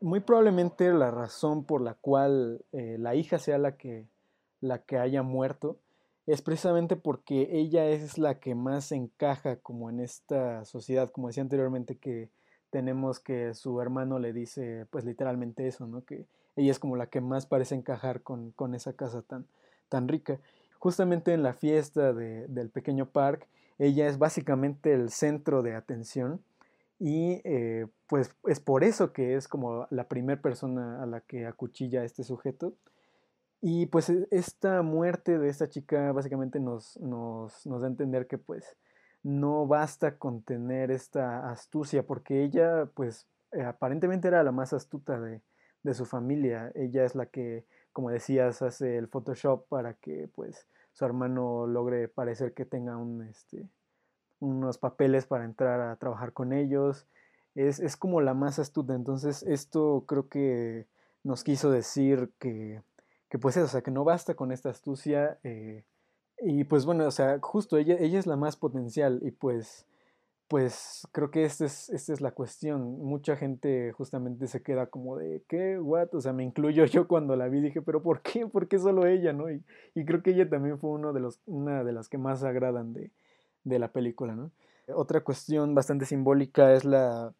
muy 0.00 0.20
probablemente 0.20 0.92
la 0.92 1.10
razón 1.10 1.64
por 1.64 1.82
la 1.82 1.94
cual 1.94 2.64
eh, 2.72 2.96
la 2.98 3.14
hija 3.14 3.38
sea 3.38 3.58
la 3.58 3.76
que, 3.76 4.06
la 4.60 4.78
que 4.78 4.98
haya 4.98 5.22
muerto 5.22 5.76
es 6.26 6.42
precisamente 6.42 6.96
porque 6.96 7.48
ella 7.52 7.86
es 7.86 8.18
la 8.18 8.38
que 8.38 8.54
más 8.54 8.92
encaja 8.92 9.56
como 9.56 9.90
en 9.90 10.00
esta 10.00 10.64
sociedad, 10.64 11.10
como 11.10 11.28
decía 11.28 11.42
anteriormente 11.42 11.96
que 11.96 12.28
tenemos 12.70 13.18
que 13.20 13.54
su 13.54 13.80
hermano 13.80 14.18
le 14.18 14.32
dice 14.32 14.86
pues 14.90 15.04
literalmente 15.04 15.66
eso, 15.66 15.86
¿no? 15.86 16.04
Que 16.04 16.26
ella 16.56 16.70
es 16.70 16.78
como 16.78 16.96
la 16.96 17.06
que 17.06 17.20
más 17.20 17.46
parece 17.46 17.74
encajar 17.74 18.22
con, 18.22 18.52
con 18.52 18.74
esa 18.74 18.92
casa 18.92 19.22
tan, 19.22 19.46
tan 19.90 20.08
rica. 20.08 20.38
Justamente 20.78 21.34
en 21.34 21.42
la 21.42 21.52
fiesta 21.52 22.14
de, 22.14 22.48
del 22.48 22.70
pequeño 22.70 23.04
park, 23.04 23.46
ella 23.78 24.08
es 24.08 24.16
básicamente 24.16 24.94
el 24.94 25.10
centro 25.10 25.62
de 25.62 25.74
atención 25.74 26.40
y 26.98 27.40
eh, 27.44 27.86
pues 28.06 28.36
es 28.46 28.60
por 28.60 28.84
eso 28.84 29.12
que 29.12 29.34
es 29.34 29.48
como 29.48 29.86
la 29.90 30.04
primera 30.04 30.40
persona 30.40 31.02
a 31.02 31.06
la 31.06 31.20
que 31.20 31.46
acuchilla 31.46 32.04
este 32.04 32.24
sujeto. 32.24 32.74
Y 33.62 33.86
pues 33.86 34.10
e, 34.10 34.28
esta 34.30 34.82
muerte 34.82 35.38
de 35.38 35.48
esta 35.48 35.68
chica 35.68 36.12
básicamente 36.12 36.60
nos, 36.60 36.98
nos, 36.98 37.66
nos 37.66 37.80
da 37.80 37.86
a 37.86 37.90
entender 37.90 38.26
que 38.26 38.38
pues 38.38 38.76
no 39.22 39.66
basta 39.66 40.16
con 40.16 40.42
tener 40.42 40.90
esta 40.90 41.50
astucia, 41.50 42.06
porque 42.06 42.42
ella 42.42 42.86
pues 42.94 43.26
eh, 43.52 43.62
aparentemente 43.62 44.28
era 44.28 44.42
la 44.42 44.52
más 44.52 44.72
astuta 44.74 45.18
de, 45.20 45.40
de 45.82 45.94
su 45.94 46.04
familia. 46.04 46.70
Ella 46.74 47.04
es 47.04 47.14
la 47.14 47.26
que 47.26 47.64
como 47.92 48.10
decías, 48.10 48.62
hace 48.62 48.96
el 48.96 49.08
Photoshop 49.08 49.66
para 49.68 49.94
que 49.94 50.28
pues 50.34 50.66
su 50.92 51.04
hermano 51.04 51.66
logre 51.66 52.08
parecer 52.08 52.52
que 52.52 52.64
tenga 52.64 52.98
este, 53.28 53.68
unos 54.40 54.78
papeles 54.78 55.26
para 55.26 55.44
entrar 55.44 55.80
a 55.80 55.96
trabajar 55.96 56.32
con 56.32 56.52
ellos. 56.52 57.06
Es, 57.54 57.80
es, 57.80 57.96
como 57.96 58.20
la 58.20 58.34
más 58.34 58.58
astuta. 58.58 58.94
Entonces, 58.94 59.42
esto 59.42 60.04
creo 60.06 60.28
que 60.28 60.86
nos 61.24 61.44
quiso 61.44 61.70
decir 61.70 62.30
que, 62.38 62.82
que 63.28 63.38
pues 63.38 63.56
eso, 63.56 63.66
o 63.66 63.68
sea, 63.68 63.82
que 63.82 63.90
no 63.90 64.04
basta 64.04 64.34
con 64.34 64.52
esta 64.52 64.70
astucia. 64.70 65.38
Eh, 65.42 65.84
y 66.42 66.64
pues 66.64 66.86
bueno, 66.86 67.06
o 67.06 67.10
sea, 67.10 67.38
justo 67.40 67.76
ella, 67.76 67.96
ella 67.98 68.18
es 68.18 68.26
la 68.26 68.36
más 68.36 68.56
potencial 68.56 69.20
y 69.22 69.30
pues 69.30 69.86
pues 70.50 71.06
creo 71.12 71.30
que 71.30 71.44
esta 71.44 71.64
es, 71.64 71.90
esta 71.90 72.12
es 72.12 72.20
la 72.20 72.32
cuestión. 72.32 72.98
Mucha 72.98 73.36
gente 73.36 73.92
justamente 73.92 74.48
se 74.48 74.64
queda 74.64 74.88
como 74.88 75.16
de, 75.16 75.44
¿qué? 75.46 75.78
¿What? 75.78 76.08
O 76.14 76.20
sea, 76.20 76.32
me 76.32 76.42
incluyo 76.42 76.84
yo 76.86 77.06
cuando 77.06 77.36
la 77.36 77.46
vi, 77.46 77.60
dije, 77.60 77.82
¿pero 77.82 78.02
por 78.02 78.20
qué? 78.20 78.48
¿Por 78.48 78.66
qué 78.66 78.80
solo 78.80 79.06
ella, 79.06 79.32
no? 79.32 79.48
Y, 79.48 79.62
creo 80.04 80.24
que 80.24 80.32
ella 80.32 80.50
también 80.50 80.80
fue 80.80 80.90
uno 80.90 81.12
de 81.12 81.20
los, 81.20 81.38
una 81.46 81.84
de 81.84 81.92
las 81.92 82.08
que 82.08 82.18
más 82.18 82.42
agradan 82.42 82.92
de, 82.92 83.12
de 83.62 83.78
la 83.78 83.92
película, 83.92 84.34
¿no? 84.34 84.50
Otra 84.92 85.20
cuestión 85.20 85.72
bastante 85.76 86.04
simbólica 86.04 86.74
es 86.74 86.84
la, 86.84 87.32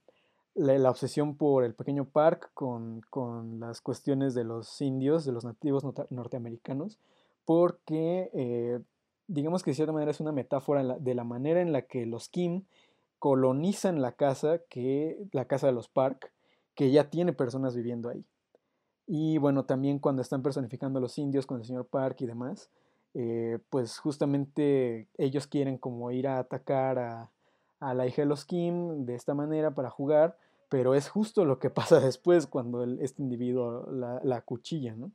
la, 0.54 0.88
obsesión 0.88 1.34
por 1.34 1.64
el 1.64 1.74
pequeño 1.74 2.04
park 2.04 2.52
con, 2.54 3.00
con, 3.10 3.58
las 3.58 3.80
cuestiones 3.80 4.34
de 4.34 4.44
los 4.44 4.80
indios, 4.80 5.24
de 5.24 5.32
los 5.32 5.44
nativos 5.44 5.84
norteamericanos, 6.10 7.00
porque 7.44 8.30
eh, 8.34 8.78
digamos 9.26 9.64
que 9.64 9.72
de 9.72 9.74
cierta 9.74 9.92
manera 9.92 10.12
es 10.12 10.20
una 10.20 10.30
metáfora 10.30 10.84
de 10.84 11.14
la 11.16 11.24
manera 11.24 11.60
en 11.60 11.72
la 11.72 11.82
que 11.82 12.06
los 12.06 12.28
Kim 12.28 12.62
colonizan 13.20 14.02
la 14.02 14.12
casa, 14.12 14.58
que, 14.68 15.28
la 15.30 15.44
casa 15.44 15.68
de 15.68 15.74
los 15.74 15.88
Park, 15.88 16.32
que 16.74 16.90
ya 16.90 17.10
tiene 17.10 17.32
personas 17.32 17.76
viviendo 17.76 18.08
ahí. 18.08 18.24
Y 19.06 19.38
bueno, 19.38 19.64
también 19.66 19.98
cuando 19.98 20.22
están 20.22 20.42
personificando 20.42 20.98
a 20.98 21.02
los 21.02 21.18
indios 21.18 21.46
con 21.46 21.58
el 21.58 21.66
señor 21.66 21.86
Park 21.86 22.22
y 22.22 22.26
demás, 22.26 22.70
eh, 23.14 23.58
pues 23.68 23.98
justamente 23.98 25.08
ellos 25.18 25.46
quieren 25.46 25.78
como 25.78 26.10
ir 26.10 26.26
a 26.26 26.38
atacar 26.38 26.98
a, 26.98 27.30
la 27.94 28.06
hija 28.06 28.22
de 28.22 28.26
los 28.26 28.44
Kim 28.44 29.04
de 29.04 29.14
esta 29.14 29.34
manera 29.34 29.74
para 29.74 29.90
jugar, 29.90 30.38
pero 30.68 30.94
es 30.94 31.08
justo 31.08 31.44
lo 31.44 31.58
que 31.58 31.70
pasa 31.70 32.00
después 32.00 32.46
cuando 32.46 32.84
este 32.84 33.22
individuo 33.22 33.86
la, 33.92 34.20
la 34.24 34.40
cuchilla, 34.40 34.96
¿no? 34.96 35.12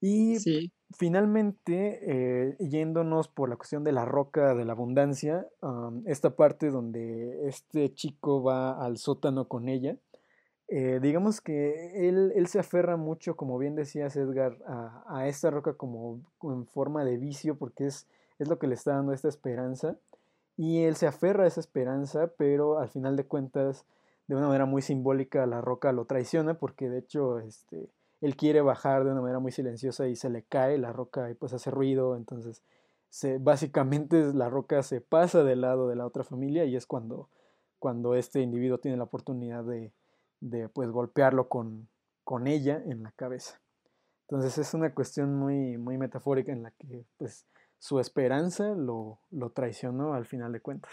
Y 0.00 0.70
finalmente, 0.90 2.00
eh, 2.02 2.56
yéndonos 2.58 3.28
por 3.28 3.48
la 3.48 3.56
cuestión 3.56 3.84
de 3.84 3.92
la 3.92 4.04
roca 4.04 4.54
de 4.54 4.64
la 4.64 4.72
abundancia, 4.72 5.46
esta 6.04 6.36
parte 6.36 6.70
donde 6.70 7.48
este 7.48 7.92
chico 7.94 8.42
va 8.42 8.84
al 8.84 8.98
sótano 8.98 9.48
con 9.48 9.68
ella, 9.68 9.96
eh, 10.68 10.98
digamos 11.00 11.40
que 11.40 12.08
él, 12.08 12.32
él, 12.34 12.48
se 12.48 12.58
aferra 12.58 12.96
mucho, 12.96 13.36
como 13.36 13.56
bien 13.56 13.76
decías 13.76 14.16
Edgar, 14.16 14.58
a, 14.66 15.04
a, 15.06 15.28
esta 15.28 15.48
roca 15.48 15.74
como 15.74 16.20
en 16.42 16.66
forma 16.66 17.04
de 17.04 17.18
vicio, 17.18 17.56
porque 17.56 17.86
es, 17.86 18.08
es 18.40 18.48
lo 18.48 18.58
que 18.58 18.66
le 18.66 18.74
está 18.74 18.92
dando 18.94 19.12
esta 19.12 19.28
esperanza. 19.28 19.96
Y 20.56 20.82
él 20.82 20.96
se 20.96 21.06
aferra 21.06 21.44
a 21.44 21.46
esa 21.46 21.60
esperanza, 21.60 22.32
pero 22.36 22.78
al 22.78 22.88
final 22.88 23.14
de 23.16 23.26
cuentas, 23.26 23.84
de 24.26 24.34
una 24.34 24.46
manera 24.48 24.66
muy 24.66 24.82
simbólica, 24.82 25.46
la 25.46 25.60
roca 25.60 25.92
lo 25.92 26.06
traiciona, 26.06 26.54
porque 26.54 26.88
de 26.88 26.98
hecho, 26.98 27.38
este, 27.38 27.88
él 28.20 28.36
quiere 28.36 28.60
bajar 28.60 29.04
de 29.04 29.12
una 29.12 29.20
manera 29.20 29.38
muy 29.38 29.52
silenciosa 29.52 30.08
y 30.08 30.16
se 30.16 30.30
le 30.30 30.42
cae 30.42 30.78
la 30.78 30.92
roca 30.92 31.30
y 31.30 31.34
pues 31.34 31.52
hace 31.52 31.70
ruido, 31.70 32.16
entonces 32.16 32.62
se, 33.10 33.38
básicamente 33.38 34.32
la 34.32 34.48
roca 34.48 34.82
se 34.82 35.00
pasa 35.00 35.44
del 35.44 35.60
lado 35.62 35.88
de 35.88 35.96
la 35.96 36.06
otra 36.06 36.24
familia 36.24 36.64
y 36.64 36.76
es 36.76 36.86
cuando, 36.86 37.28
cuando 37.78 38.14
este 38.14 38.40
individuo 38.40 38.78
tiene 38.78 38.96
la 38.96 39.04
oportunidad 39.04 39.64
de, 39.64 39.92
de 40.40 40.68
pues 40.68 40.90
golpearlo 40.90 41.48
con, 41.48 41.88
con 42.24 42.46
ella 42.46 42.82
en 42.86 43.02
la 43.02 43.12
cabeza. 43.12 43.60
Entonces 44.28 44.58
es 44.58 44.74
una 44.74 44.92
cuestión 44.92 45.34
muy, 45.34 45.78
muy 45.78 45.98
metafórica 45.98 46.52
en 46.52 46.64
la 46.64 46.72
que 46.72 47.04
pues 47.16 47.46
su 47.78 48.00
esperanza 48.00 48.74
lo, 48.74 49.20
lo 49.30 49.50
traicionó 49.50 50.14
al 50.14 50.26
final 50.26 50.52
de 50.52 50.60
cuentas. 50.60 50.92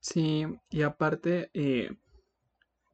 Sí, 0.00 0.46
y 0.70 0.82
aparte, 0.82 1.50
eh, 1.52 1.96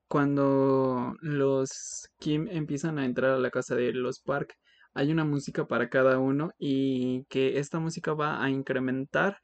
cuando 0.08 1.16
los 1.20 2.08
Kim 2.18 2.48
empiezan 2.50 2.98
a 2.98 3.04
entrar 3.04 3.32
a 3.32 3.38
la 3.38 3.50
casa 3.50 3.74
de 3.74 3.92
los 3.92 4.20
Park, 4.20 4.54
hay 4.94 5.12
una 5.12 5.24
música 5.24 5.66
para 5.66 5.90
cada 5.90 6.18
uno 6.18 6.52
y 6.58 7.24
que 7.28 7.58
esta 7.58 7.80
música 7.80 8.14
va 8.14 8.42
a 8.42 8.50
incrementar 8.50 9.38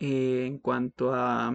eh, 0.00 0.46
en 0.46 0.58
cuanto 0.58 1.14
a 1.14 1.54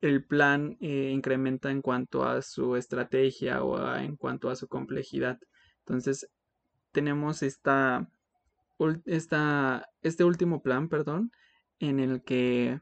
el 0.00 0.24
plan 0.24 0.76
eh, 0.80 1.10
incrementa 1.12 1.70
en 1.70 1.82
cuanto 1.82 2.24
a 2.24 2.42
su 2.42 2.76
estrategia 2.76 3.62
o 3.62 3.96
en 3.96 4.16
cuanto 4.16 4.50
a 4.50 4.56
su 4.56 4.66
complejidad. 4.68 5.38
Entonces 5.80 6.28
tenemos 6.92 7.42
esta, 7.42 8.08
esta, 9.04 9.86
este 10.02 10.24
último 10.24 10.62
plan, 10.62 10.88
perdón, 10.88 11.32
en 11.80 12.00
el 12.00 12.22
que 12.22 12.80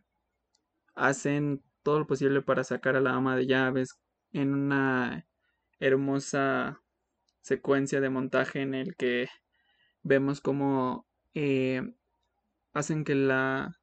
hacen 0.94 1.62
todo 1.82 2.00
lo 2.00 2.06
posible 2.06 2.42
para 2.42 2.64
sacar 2.64 2.96
a 2.96 3.00
la 3.00 3.14
ama 3.14 3.36
de 3.36 3.46
llaves, 3.46 3.98
en 4.32 4.54
una 4.54 5.26
hermosa 5.80 6.82
secuencia 7.40 8.00
de 8.00 8.10
montaje 8.10 8.60
en 8.62 8.74
el 8.74 8.96
que 8.96 9.28
vemos 10.02 10.40
cómo 10.40 11.06
eh, 11.34 11.82
hacen 12.72 13.04
que 13.04 13.14
la 13.14 13.76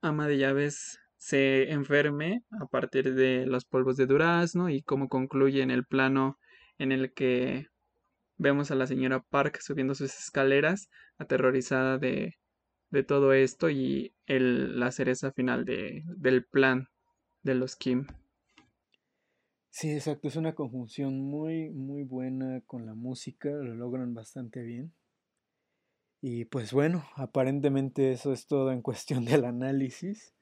ama 0.00 0.28
de 0.28 0.38
llaves 0.38 0.98
se 1.16 1.70
enferme 1.70 2.44
a 2.58 2.66
partir 2.66 3.14
de 3.14 3.46
los 3.46 3.64
polvos 3.64 3.96
de 3.96 4.06
durazno 4.06 4.70
y 4.70 4.82
cómo 4.82 5.08
concluye 5.08 5.62
en 5.62 5.70
el 5.70 5.84
plano 5.84 6.38
en 6.78 6.92
el 6.92 7.12
que 7.12 7.66
vemos 8.38 8.70
a 8.70 8.74
la 8.74 8.86
señora 8.86 9.20
Park 9.20 9.60
subiendo 9.60 9.94
sus 9.94 10.18
escaleras, 10.18 10.88
aterrorizada 11.18 11.98
de, 11.98 12.38
de 12.90 13.02
todo 13.02 13.34
esto 13.34 13.68
y 13.68 14.14
el, 14.26 14.80
la 14.80 14.92
cereza 14.92 15.30
final 15.32 15.66
de, 15.66 16.02
del 16.06 16.44
plan 16.44 16.88
de 17.42 17.54
los 17.54 17.76
Kim. 17.76 18.06
Sí, 19.70 19.92
exacto, 19.92 20.28
es 20.28 20.36
una 20.36 20.54
conjunción 20.54 21.20
muy, 21.20 21.70
muy 21.70 22.02
buena 22.02 22.60
con 22.66 22.86
la 22.86 22.94
música, 22.94 23.48
lo 23.50 23.74
logran 23.74 24.14
bastante 24.14 24.62
bien. 24.62 24.92
Y 26.20 26.44
pues 26.46 26.72
bueno, 26.72 27.08
aparentemente 27.16 28.12
eso 28.12 28.32
es 28.32 28.46
todo 28.46 28.72
en 28.72 28.82
cuestión 28.82 29.24
del 29.24 29.44
análisis. 29.44 30.34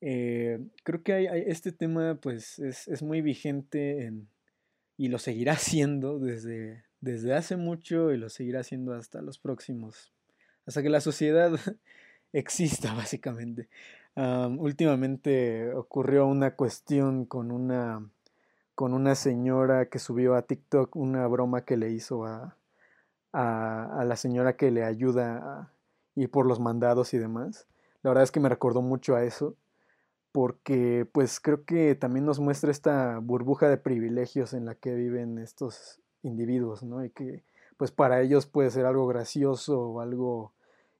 Eh, 0.00 0.60
creo 0.82 1.02
que 1.02 1.12
hay, 1.14 1.26
este 1.46 1.72
tema 1.72 2.16
pues 2.20 2.58
es, 2.58 2.86
es 2.88 3.02
muy 3.02 3.22
vigente 3.22 4.04
en, 4.04 4.28
y 4.96 5.08
lo 5.08 5.18
seguirá 5.18 5.56
siendo 5.56 6.18
desde, 6.18 6.84
desde 7.00 7.34
hace 7.34 7.56
mucho 7.56 8.12
y 8.12 8.18
lo 8.18 8.28
seguirá 8.28 8.60
haciendo 8.60 8.94
hasta 8.94 9.22
los 9.22 9.38
próximos, 9.38 10.12
hasta 10.66 10.82
que 10.82 10.90
la 10.90 11.00
sociedad 11.00 11.52
exista 12.32 12.94
básicamente. 12.94 13.68
últimamente 14.16 15.72
ocurrió 15.72 16.26
una 16.26 16.54
cuestión 16.54 17.24
con 17.26 17.50
una, 17.50 18.08
con 18.74 18.92
una 18.94 19.14
señora 19.14 19.86
que 19.86 19.98
subió 19.98 20.34
a 20.34 20.42
TikTok 20.42 20.96
una 20.96 21.26
broma 21.26 21.64
que 21.64 21.76
le 21.76 21.90
hizo 21.90 22.24
a, 22.24 22.56
a, 23.32 24.04
la 24.04 24.16
señora 24.16 24.56
que 24.56 24.70
le 24.70 24.84
ayuda 24.84 25.36
a 25.36 25.72
ir 26.14 26.30
por 26.30 26.46
los 26.46 26.60
mandados 26.60 27.14
y 27.14 27.18
demás. 27.18 27.66
La 28.02 28.10
verdad 28.10 28.24
es 28.24 28.30
que 28.30 28.40
me 28.40 28.48
recordó 28.48 28.82
mucho 28.82 29.16
a 29.16 29.24
eso 29.24 29.56
porque 30.32 31.08
pues 31.12 31.40
creo 31.40 31.64
que 31.64 31.94
también 31.94 32.26
nos 32.26 32.40
muestra 32.40 32.70
esta 32.70 33.18
burbuja 33.18 33.68
de 33.68 33.76
privilegios 33.76 34.52
en 34.52 34.64
la 34.64 34.74
que 34.74 34.94
viven 34.94 35.38
estos 35.38 36.00
individuos, 36.22 36.82
¿no? 36.82 37.04
Y 37.04 37.10
que 37.10 37.44
pues 37.76 37.92
para 37.92 38.20
ellos 38.20 38.46
puede 38.46 38.70
ser 38.70 38.86
algo 38.86 39.06
gracioso 39.06 39.80
o 39.80 40.00
algo 40.00 40.52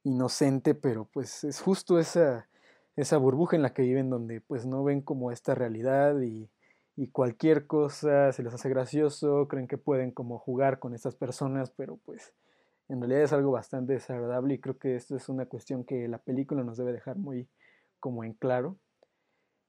inocente, 0.05 0.75
pero 0.75 1.09
pues 1.13 1.45
es 1.45 1.61
justo 1.61 1.99
esa, 1.99 2.49
esa 2.97 3.17
burbuja 3.17 3.57
en 3.57 3.63
la 3.63 3.73
que 3.73 3.83
viven 3.83 4.11
donde 4.11 4.41
pues 4.41 4.67
no 4.67 4.85
ven 4.85 5.01
como 5.01 5.33
esta 5.33 5.55
realidad 5.55 6.21
y, 6.21 6.49
y 6.97 7.09
cualquier 7.09 7.67
cosa 7.67 8.33
se 8.33 8.43
les 8.43 8.55
hace 8.55 8.69
gracioso, 8.69 9.49
creen 9.49 9.67
que 9.67 9.79
pueden 9.79 10.13
como 10.13 10.39
jugar 10.39 10.79
con 10.79 10.95
estas 10.95 11.17
personas, 11.17 11.71
pero 11.71 11.97
pues 12.05 12.33
en 12.89 13.01
realidad 13.01 13.23
es 13.23 13.33
algo 13.33 13.51
bastante 13.51 13.95
desagradable 13.95 14.55
y 14.55 14.61
creo 14.61 14.79
que 14.79 14.95
esto 14.95 15.17
es 15.17 15.29
una 15.29 15.47
cuestión 15.47 15.85
que 15.85 16.07
la 16.09 16.19
película 16.19 16.63
nos 16.63 16.77
debe 16.77 16.93
dejar 16.93 17.17
muy 17.17 17.49
como 17.99 18.23
en 18.25 18.35
claro 18.35 18.77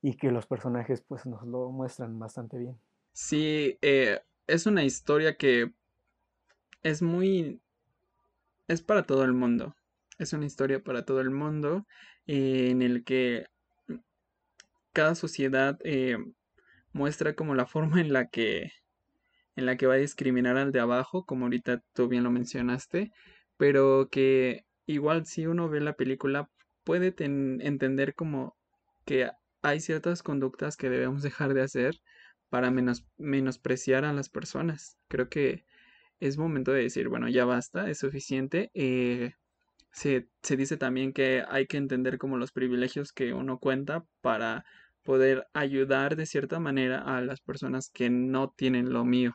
y 0.01 0.17
que 0.17 0.31
los 0.31 0.45
personajes 0.45 1.01
pues 1.01 1.25
nos 1.25 1.43
lo 1.47 1.71
muestran 1.71 2.19
bastante 2.19 2.57
bien. 2.57 2.77
Sí, 3.13 3.77
eh, 3.81 4.21
es 4.45 4.65
una 4.65 4.83
historia 4.83 5.37
que 5.37 5.73
es 6.83 7.01
muy... 7.01 7.59
es 8.67 8.81
para 8.81 9.03
todo 9.03 9.23
el 9.23 9.33
mundo. 9.33 9.75
Es 10.19 10.33
una 10.33 10.45
historia 10.45 10.83
para 10.83 11.05
todo 11.05 11.21
el 11.21 11.31
mundo 11.31 11.87
eh, 12.27 12.69
en 12.69 12.81
el 12.81 13.03
que 13.03 13.47
cada 14.93 15.15
sociedad 15.15 15.79
eh, 15.83 16.17
muestra 16.95 17.35
como 17.35 17.55
la 17.55 17.65
forma 17.67 17.99
en 17.99 18.13
la 18.13 18.27
que 18.29 18.71
en 19.57 19.65
la 19.65 19.77
que 19.77 19.85
va 19.87 19.95
a 19.95 19.97
discriminar 19.97 20.57
al 20.57 20.71
de 20.71 20.79
abajo, 20.79 21.25
como 21.25 21.45
ahorita 21.45 21.81
tú 21.93 22.07
bien 22.07 22.23
lo 22.23 22.31
mencionaste, 22.31 23.11
pero 23.57 24.09
que 24.11 24.65
igual 24.85 25.25
si 25.25 25.45
uno 25.45 25.69
ve 25.69 25.81
la 25.81 25.95
película 25.95 26.49
puede 26.83 27.13
entender 27.17 28.15
como 28.15 28.55
que 29.05 29.29
hay 29.61 29.79
ciertas 29.81 30.23
conductas 30.23 30.77
que 30.77 30.89
debemos 30.89 31.21
dejar 31.23 31.53
de 31.53 31.63
hacer 31.63 31.95
para 32.49 32.71
menos, 32.71 33.05
menospreciar 33.17 34.05
a 34.05 34.13
las 34.13 34.29
personas. 34.29 34.97
Creo 35.09 35.29
que 35.29 35.65
es 36.19 36.37
momento 36.37 36.71
de 36.71 36.83
decir, 36.83 37.09
bueno, 37.09 37.29
ya 37.29 37.45
basta, 37.45 37.89
es 37.89 37.99
suficiente. 37.99 38.71
Eh, 38.73 39.33
se, 39.91 40.27
se, 40.43 40.57
dice 40.57 40.77
también 40.77 41.13
que 41.13 41.43
hay 41.49 41.67
que 41.67 41.77
entender 41.77 42.17
como 42.17 42.37
los 42.37 42.51
privilegios 42.51 43.13
que 43.13 43.33
uno 43.33 43.59
cuenta 43.59 44.05
para 44.21 44.65
poder 45.05 45.47
ayudar 45.53 46.17
de 46.17 46.25
cierta 46.25 46.59
manera 46.59 46.99
a 46.99 47.21
las 47.21 47.39
personas 47.39 47.89
que 47.89 48.09
no 48.09 48.49
tienen 48.49 48.91
lo 48.91 49.05
mío. 49.05 49.33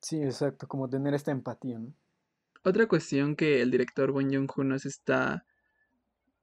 Sí, 0.00 0.22
exacto, 0.22 0.68
como 0.68 0.88
tener 0.88 1.14
esta 1.14 1.32
empatía. 1.32 1.80
Otra 2.62 2.86
cuestión 2.86 3.34
que 3.34 3.62
el 3.62 3.70
director 3.70 4.12
Bon 4.12 4.30
Joon-ho 4.30 4.64
nos 4.64 4.84
está 4.84 5.44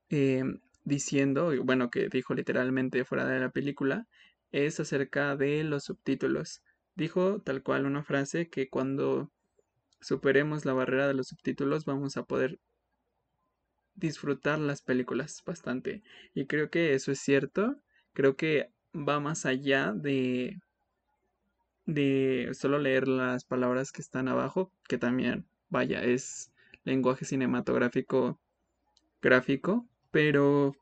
eh, 0.10 0.44
diciendo, 0.84 1.54
bueno, 1.64 1.90
que 1.90 2.10
dijo 2.10 2.34
literalmente 2.34 3.06
fuera 3.06 3.26
de 3.26 3.40
la 3.40 3.50
película, 3.50 4.08
es 4.52 4.80
acerca 4.80 5.36
de 5.36 5.64
los 5.64 5.84
subtítulos. 5.84 6.64
Dijo 6.96 7.40
tal 7.42 7.62
cual 7.62 7.86
una 7.86 8.04
frase 8.04 8.50
que 8.50 8.68
cuando 8.68 9.32
superemos 10.02 10.66
la 10.66 10.74
barrera 10.74 11.08
de 11.08 11.14
los 11.14 11.28
subtítulos 11.28 11.86
vamos 11.86 12.18
a 12.18 12.24
poder 12.24 12.60
disfrutar 13.96 14.60
las 14.60 14.82
películas 14.82 15.44
bastante. 15.46 16.04
Y 16.34 16.46
creo 16.46 16.70
que 16.70 16.94
eso 16.94 17.12
es 17.12 17.20
cierto. 17.20 17.78
Creo 18.14 18.36
que 18.36 18.70
va 18.94 19.20
más 19.20 19.46
allá 19.46 19.92
de 19.94 20.60
de 21.86 22.50
solo 22.54 22.80
leer 22.80 23.08
las 23.08 23.46
palabras 23.46 23.92
que 23.92 24.02
están 24.02 24.28
abajo, 24.28 24.72
que 24.88 24.98
también, 24.98 25.46
vaya, 25.70 26.04
es 26.04 26.52
lenguaje 26.84 27.26
cinematográfico 27.26 28.40
gráfico, 29.22 29.88
pero 30.12 30.76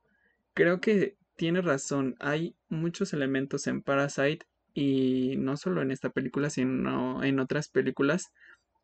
creo 0.54 0.80
que 0.80 1.18
tiene 1.36 1.62
razón. 1.62 2.16
Hay 2.20 2.56
muchos 2.70 3.14
elementos 3.14 3.68
en 3.68 3.82
Parasite 3.82 4.46
y 4.74 5.36
no 5.38 5.58
solo 5.58 5.82
en 5.82 5.92
esta 5.92 6.10
película, 6.10 6.50
sino 6.50 7.24
en 7.24 7.40
otras 7.40 7.70
películas 7.70 8.32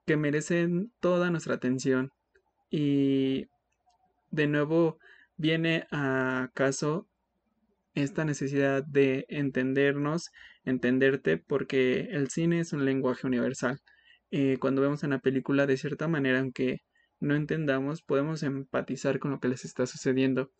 que 0.06 0.18
merecen 0.18 0.92
toda 1.00 1.30
nuestra 1.30 1.56
atención. 1.56 2.12
Y 2.70 3.48
de 4.32 4.48
nuevo 4.48 5.00
viene 5.38 5.88
a 5.92 6.50
caso 6.54 7.08
esta 7.96 8.26
necesidad 8.26 8.84
de 8.84 9.26
entendernos, 9.30 10.32
entenderte, 10.64 11.38
porque 11.38 12.10
el 12.12 12.30
cine 12.30 12.60
es 12.60 12.74
un 12.74 12.86
lenguaje 12.86 13.28
universal. 13.28 13.80
Eh, 14.32 14.58
cuando 14.60 14.82
vemos 14.82 15.04
una 15.04 15.20
película, 15.20 15.66
de 15.66 15.78
cierta 15.78 16.08
manera, 16.08 16.40
aunque 16.40 16.82
no 17.20 17.36
entendamos, 17.36 18.02
podemos 18.02 18.44
empatizar 18.44 19.20
con 19.20 19.32
lo 19.32 19.40
que 19.40 19.50
les 19.50 19.66
está 19.66 19.86
sucediendo. 19.86 20.52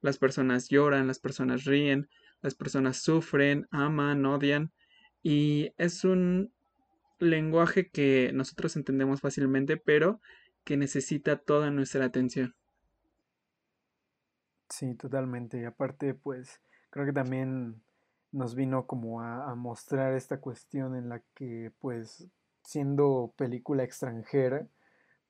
Las 0.00 0.18
personas 0.18 0.68
lloran, 0.68 1.06
las 1.06 1.18
personas 1.18 1.64
ríen, 1.64 2.08
las 2.40 2.54
personas 2.54 3.02
sufren, 3.02 3.66
aman, 3.70 4.24
odian, 4.24 4.72
y 5.22 5.72
es 5.76 6.04
un 6.04 6.52
lenguaje 7.18 7.88
que 7.90 8.30
nosotros 8.32 8.76
entendemos 8.76 9.20
fácilmente, 9.20 9.76
pero 9.76 10.20
que 10.64 10.76
necesita 10.76 11.36
toda 11.36 11.70
nuestra 11.70 12.04
atención. 12.04 12.54
Sí, 14.68 14.94
totalmente. 14.94 15.60
Y 15.60 15.64
aparte, 15.64 16.14
pues, 16.14 16.60
creo 16.90 17.06
que 17.06 17.12
también 17.12 17.80
nos 18.32 18.54
vino 18.54 18.86
como 18.86 19.22
a, 19.22 19.54
mostrar 19.54 20.14
esta 20.14 20.40
cuestión 20.40 20.94
en 20.96 21.08
la 21.08 21.22
que, 21.34 21.72
pues, 21.80 22.26
siendo 22.62 23.32
película 23.36 23.82
extranjera, 23.84 24.66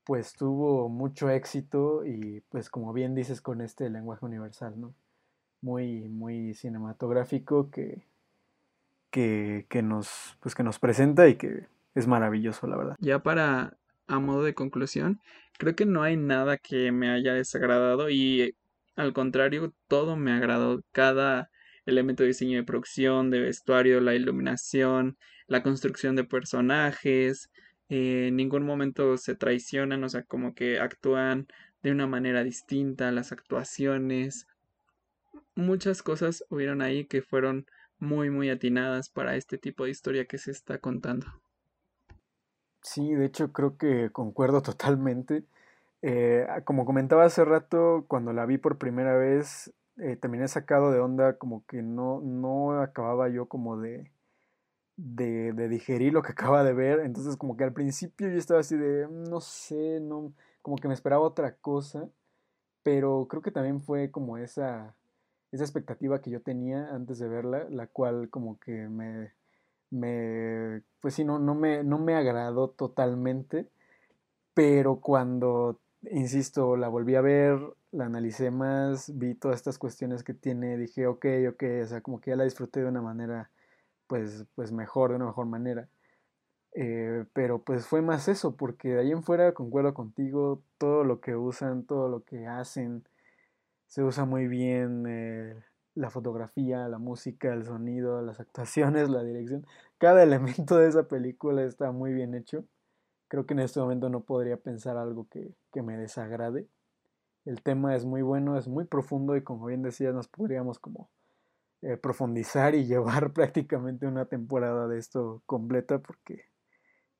pues 0.05 0.33
tuvo 0.33 0.89
mucho 0.89 1.29
éxito 1.29 2.05
y 2.07 2.41
pues 2.49 2.71
como 2.71 2.95
bien 2.95 3.15
dices 3.15 3.43
con 3.43 3.61
este 3.61 3.91
lenguaje 3.91 4.25
universal, 4.25 4.81
¿no? 4.81 4.95
Muy, 5.61 6.09
muy 6.09 6.55
cinematográfico 6.55 7.71
que, 7.71 8.07
que, 9.11 9.67
que, 9.69 9.83
nos, 9.83 10.37
pues 10.41 10.55
que 10.55 10.63
nos 10.63 10.79
presenta 10.79 11.29
y 11.29 11.37
que 11.37 11.67
es 11.95 12.07
maravilloso, 12.07 12.67
la 12.67 12.77
verdad. 12.77 12.97
Ya 13.01 13.23
para, 13.23 13.77
a 14.07 14.19
modo 14.19 14.43
de 14.45 14.55
conclusión, 14.55 15.21
creo 15.59 15.77
que 15.77 15.85
no 15.85 16.03
hay 16.03 16.17
nada 16.17 16.57
que 16.57 16.91
me 16.91 17.11
haya 17.11 17.35
desagradado 17.35 18.09
y 18.09 18.57
al 18.99 19.13
contrario, 19.13 19.73
todo 19.87 20.17
me 20.17 20.33
agradó. 20.33 20.83
Cada 20.93 21.51
elemento 21.87 22.25
de 22.25 22.29
diseño 22.29 22.59
de 22.59 22.65
producción, 22.65 23.31
de 23.31 23.41
vestuario, 23.41 24.01
la 24.01 24.15
iluminación, 24.15 25.17
la 25.47 25.63
construcción 25.63 26.17
de 26.17 26.25
personajes, 26.25 27.49
eh, 27.89 28.27
en 28.29 28.37
ningún 28.37 28.65
momento 28.65 29.17
se 29.17 29.37
traicionan, 29.37 30.03
o 30.03 30.09
sea, 30.09 30.25
como 30.25 30.53
que 30.53 30.81
actúan 30.81 31.47
de 31.81 31.93
una 31.93 32.09
manera 32.09 32.43
distinta, 32.43 33.13
las 33.13 33.31
actuaciones, 33.31 34.49
muchas 35.55 36.03
cosas 36.03 36.45
hubieron 36.51 36.83
ahí 36.83 37.07
que 37.07 37.23
fueron 37.23 37.67
muy, 37.99 38.31
muy 38.31 38.51
atinadas 38.51 39.11
para 39.11 39.37
este 39.37 39.59
tipo 39.59 39.85
de 39.85 39.91
historia 39.91 40.27
que 40.27 40.39
se 40.39 40.51
está 40.51 40.79
contando. 40.79 41.27
Sí, 42.83 43.15
de 43.15 43.27
hecho 43.27 43.53
creo 43.53 43.77
que 43.77 44.11
concuerdo 44.11 44.61
totalmente. 44.61 45.45
Eh, 46.03 46.47
como 46.65 46.85
comentaba 46.85 47.25
hace 47.25 47.45
rato, 47.45 48.05
cuando 48.09 48.33
la 48.33 48.47
vi 48.47 48.59
por 48.59 48.79
primera 48.79 49.17
vez, 49.17 49.73
eh, 49.99 50.17
también 50.17 50.45
he 50.45 50.49
sacado 50.49 50.93
de 50.93 51.01
onda 51.01 51.39
como 51.39 51.65
que 51.67 51.83
no, 51.83 52.21
no 52.21 52.81
acababa 52.81 53.29
yo 53.29 53.47
como 53.47 53.79
de, 53.81 54.13
de, 54.97 55.53
de, 55.53 55.69
digerir 55.69 56.13
lo 56.13 56.23
que 56.23 56.33
acaba 56.33 56.65
de 56.65 56.75
ver. 56.75 57.01
Entonces 57.01 57.37
como 57.37 57.57
que 57.57 57.65
al 57.65 57.73
principio 57.73 58.29
yo 58.29 58.39
estaba 58.39 58.61
así 58.61 58.77
de, 58.77 59.07
mm, 59.09 59.25
no 59.25 59.41
sé, 59.41 60.01
no, 60.01 60.33
como 60.63 60.77
que 60.77 60.89
me 60.89 60.95
esperaba 60.95 61.23
otra 61.25 61.57
cosa. 61.57 62.09
Pero 62.83 63.27
creo 63.29 63.43
que 63.43 63.53
también 63.53 63.83
fue 63.83 64.11
como 64.11 64.39
esa, 64.39 64.97
esa 65.53 65.65
expectativa 65.65 66.21
que 66.23 66.31
yo 66.31 66.43
tenía 66.43 66.95
antes 66.95 67.19
de 67.19 67.29
verla, 67.29 67.67
la 67.71 67.89
cual 67.89 68.31
como 68.31 68.59
que 68.61 68.89
me, 68.89 69.33
me 69.91 70.83
pues 71.01 71.15
sí, 71.15 71.25
no, 71.25 71.39
no, 71.39 71.55
me, 71.55 71.85
no 71.85 71.99
me 71.99 72.15
agradó 72.17 72.71
totalmente. 72.71 73.69
Pero 74.55 75.01
cuando, 75.01 75.81
insisto, 76.03 76.77
la 76.77 76.89
volví 76.89 77.15
a 77.17 77.21
ver, 77.21 77.59
la 77.93 78.07
analicé 78.07 78.51
más, 78.51 79.17
vi 79.19 79.35
todas 79.35 79.57
estas 79.57 79.79
cuestiones 79.79 80.23
que 80.25 80.35
tiene, 80.35 80.77
dije, 80.77 81.07
ok, 81.07 81.27
ok, 81.51 81.65
o 81.83 81.87
sea, 81.87 82.01
como 82.01 82.21
que 82.21 82.31
ya 82.31 82.37
la 82.37 82.45
disfruté 82.45 82.81
de 82.81 82.89
una 82.89 83.03
manera, 83.03 83.51
pues, 84.07 84.47
pues 84.55 84.73
mejor, 84.73 85.11
de 85.11 85.17
una 85.17 85.27
mejor 85.27 85.47
manera. 85.47 85.89
Eh, 86.75 87.25
pero 87.33 87.63
pues 87.65 87.87
fue 87.87 88.03
más 88.03 88.29
eso, 88.29 88.57
porque 88.57 88.91
de 88.91 89.01
ahí 89.01 89.13
en 89.13 89.23
fuera 89.23 89.55
concuerdo 89.55 89.95
contigo, 89.95 90.63
todo 90.79 91.05
lo 91.05 91.21
que 91.21 91.37
usan, 91.37 91.85
todo 91.85 92.09
lo 92.09 92.25
que 92.25 92.47
hacen, 92.47 93.05
se 93.87 94.05
usa 94.05 94.25
muy 94.27 94.49
bien 94.49 95.05
eh, 95.09 95.57
la 95.95 96.11
fotografía, 96.11 96.89
la 96.89 96.99
música, 96.99 97.53
el 97.55 97.65
sonido, 97.65 98.23
las 98.23 98.41
actuaciones, 98.41 99.09
la 99.11 99.23
dirección. 99.25 99.67
Cada 99.99 100.23
elemento 100.23 100.79
de 100.79 100.89
esa 100.89 101.09
película 101.09 101.65
está 101.65 101.93
muy 101.93 102.13
bien 102.13 102.35
hecho. 102.35 102.65
Creo 103.29 103.47
que 103.47 103.55
en 103.55 103.61
este 103.61 103.81
momento 103.81 104.09
no 104.09 104.25
podría 104.25 104.57
pensar 104.57 104.97
algo 104.97 105.29
que, 105.29 105.55
que 105.73 105.83
me 105.83 105.97
desagrade. 105.97 106.67
El 107.45 107.63
tema 107.63 107.95
es 107.95 108.05
muy 108.05 108.23
bueno, 108.23 108.59
es 108.59 108.69
muy 108.69 108.85
profundo 108.85 109.37
y 109.37 109.43
como 109.43 109.67
bien 109.67 109.83
decías, 109.83 110.15
nos 110.15 110.29
podríamos 110.29 110.79
como 110.79 111.11
eh, 111.83 111.97
profundizar 111.97 112.75
y 112.75 112.85
llevar 112.87 113.33
prácticamente 113.33 114.07
una 114.07 114.25
temporada 114.27 114.89
de 114.89 114.99
esto 114.99 115.43
completa 115.47 116.01
porque 116.01 116.47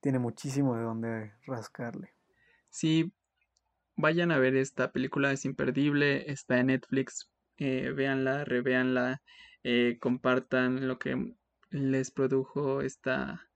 tiene 0.01 0.19
muchísimo 0.19 0.77
de 0.77 0.83
donde 0.83 1.33
rascarle. 1.47 2.15
Sí, 2.71 3.13
vayan 3.97 4.31
a 4.31 4.39
ver 4.39 4.57
esta 4.57 4.93
película, 4.93 5.33
es 5.33 5.45
imperdible, 5.45 6.31
está 6.31 6.59
en 6.59 6.69
Netflix, 6.69 7.31
eh, 7.57 7.91
véanla, 7.91 8.45
revéanla, 8.45 9.23
eh, 9.65 9.99
compartan 10.01 10.87
lo 10.89 10.99
que 10.99 11.37
les 11.71 12.11
produjo 12.11 12.81
esta 12.81 13.48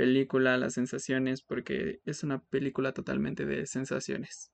película, 0.00 0.56
las 0.56 0.72
sensaciones, 0.72 1.42
porque 1.42 2.00
es 2.06 2.24
una 2.24 2.42
película 2.42 2.94
totalmente 2.94 3.44
de 3.44 3.66
sensaciones. 3.66 4.50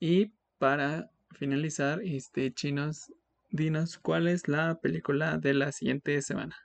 Y 0.00 0.34
para 0.58 1.12
finalizar, 1.30 2.00
este, 2.02 2.52
chinos, 2.52 3.14
dinos 3.50 3.98
cuál 3.98 4.26
es 4.26 4.48
la 4.48 4.80
película 4.80 5.38
de 5.38 5.54
la 5.54 5.70
siguiente 5.70 6.20
semana. 6.22 6.56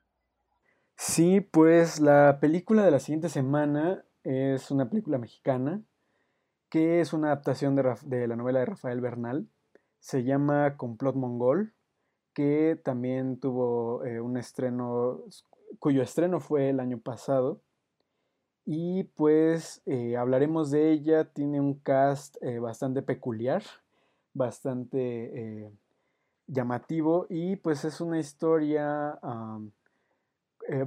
Sí, 0.97 1.39
pues 1.39 1.99
la 1.99 2.39
película 2.41 2.83
de 2.83 2.89
la 2.89 2.99
siguiente 2.99 3.29
semana 3.29 4.03
es 4.23 4.71
una 4.71 4.89
película 4.89 5.19
mexicana 5.19 5.83
que 6.71 6.99
es 6.99 7.13
una 7.13 7.27
adaptación 7.27 7.75
de, 7.75 8.27
la 8.27 8.35
novela 8.35 8.61
de 8.61 8.65
Rafael 8.65 9.01
Bernal. 9.01 9.47
Se 9.99 10.23
llama 10.23 10.77
Complot 10.77 11.15
Mongol, 11.15 11.75
que 12.33 12.81
también 12.83 13.39
tuvo 13.39 14.03
eh, 14.03 14.19
un 14.19 14.37
estreno, 14.37 15.19
cuyo 15.77 16.01
estreno 16.01 16.39
fue 16.39 16.69
el 16.69 16.79
año 16.79 16.99
pasado. 16.99 17.61
Y 18.65 19.03
pues 19.03 19.81
eh, 19.85 20.15
hablaremos 20.15 20.71
de 20.71 20.91
ella, 20.91 21.25
tiene 21.25 21.59
un 21.59 21.73
cast 21.75 22.37
eh, 22.41 22.59
bastante 22.59 23.01
peculiar 23.01 23.63
bastante 24.35 24.97
eh, 24.99 25.71
llamativo 26.47 27.27
y 27.29 27.55
pues 27.57 27.85
es 27.85 28.01
una 28.01 28.17
historia 28.19 29.19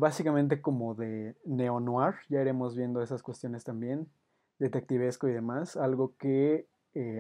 básicamente 0.01 0.61
como 0.61 0.97
de 0.97 1.36
neo-noir, 1.44 2.15
ya 2.28 2.40
iremos 2.40 2.74
viendo 2.74 3.03
esas 3.03 3.23
cuestiones 3.23 3.62
también, 3.62 4.09
detectivesco 4.59 5.28
y 5.28 5.32
demás, 5.32 5.77
algo 5.77 6.16
que 6.16 6.66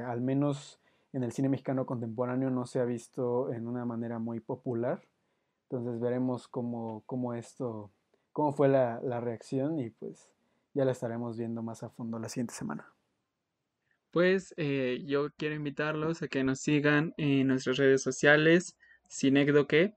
al 0.04 0.20
menos 0.20 0.80
en 1.12 1.22
el 1.22 1.30
cine 1.30 1.48
mexicano 1.48 1.86
contemporáneo 1.86 2.50
no 2.50 2.66
se 2.66 2.80
ha 2.80 2.84
visto 2.84 3.52
en 3.52 3.68
una 3.68 3.84
manera 3.84 4.18
muy 4.18 4.40
popular. 4.40 5.02
Entonces 5.68 6.00
veremos 6.00 6.48
cómo, 6.48 7.04
cómo 7.06 7.34
esto, 7.34 7.90
cómo 8.32 8.52
fue 8.52 8.68
la, 8.68 9.00
la 9.02 9.20
reacción 9.20 9.78
y 9.78 9.90
pues 9.90 10.28
ya 10.76 10.84
la 10.84 10.92
estaremos 10.92 11.36
viendo 11.36 11.62
más 11.62 11.82
a 11.82 11.90
fondo 11.90 12.18
la 12.18 12.28
siguiente 12.28 12.54
semana 12.54 12.92
pues 14.10 14.54
eh, 14.56 15.02
yo 15.06 15.30
quiero 15.36 15.54
invitarlos 15.54 16.22
a 16.22 16.28
que 16.28 16.42
nos 16.42 16.60
sigan 16.60 17.12
en 17.18 17.48
nuestras 17.48 17.76
redes 17.76 18.02
sociales, 18.02 18.74
Cinecdoque, 19.10 19.94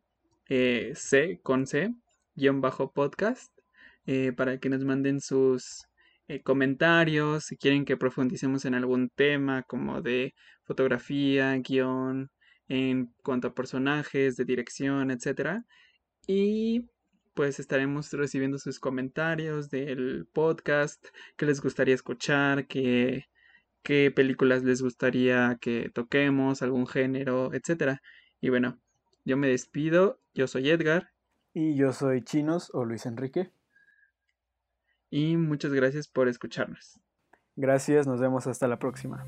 eh, 0.50 0.92
C 0.96 1.40
con 1.42 1.66
C, 1.66 1.94
guion 2.36 2.60
bajo 2.60 2.92
podcast, 2.92 3.54
eh, 4.06 4.34
para 4.34 4.60
que 4.60 4.70
nos 4.70 4.84
manden 4.84 5.22
sus 5.22 5.86
eh, 6.28 6.42
comentarios, 6.42 7.46
si 7.46 7.58
quieren 7.58 7.86
que 7.86 7.98
profundicemos 7.98 8.66
en 8.66 8.76
algún 8.76 9.10
tema 9.10 9.64
como 9.64 10.02
de 10.02 10.34
fotografía, 10.64 11.56
guion, 11.58 12.30
en 12.68 13.14
cuanto 13.24 13.50
a 13.50 13.54
personajes, 13.54 14.36
de 14.36 14.46
dirección, 14.46 15.12
etc. 15.12 15.64
Y 16.28 16.90
pues 17.34 17.60
estaremos 17.60 18.12
recibiendo 18.12 18.58
sus 18.58 18.80
comentarios 18.80 19.70
del 19.70 20.28
podcast, 20.32 21.06
que 21.38 21.46
les 21.46 21.62
gustaría 21.62 21.96
escuchar, 21.96 22.68
que 22.68 23.26
qué 23.84 24.12
películas 24.12 24.64
les 24.64 24.82
gustaría 24.82 25.58
que 25.62 25.90
toquemos, 25.90 26.62
algún 26.62 26.88
género, 26.88 27.54
etcétera. 27.54 28.02
Y 28.42 28.50
bueno, 28.50 28.80
yo 29.26 29.38
me 29.38 29.48
despido, 29.48 30.20
yo 30.34 30.48
soy 30.48 30.70
Edgar. 30.70 31.12
Y 31.54 31.76
yo 31.76 31.94
soy 31.94 32.24
Chinos 32.24 32.70
o 32.74 32.86
Luis 32.86 33.06
Enrique. 33.06 33.52
Y 35.10 35.38
muchas 35.38 35.74
gracias 35.74 36.08
por 36.08 36.28
escucharnos. 36.28 37.00
Gracias, 37.56 38.08
nos 38.08 38.20
vemos 38.20 38.48
hasta 38.48 38.68
la 38.68 38.80
próxima. 38.80 39.26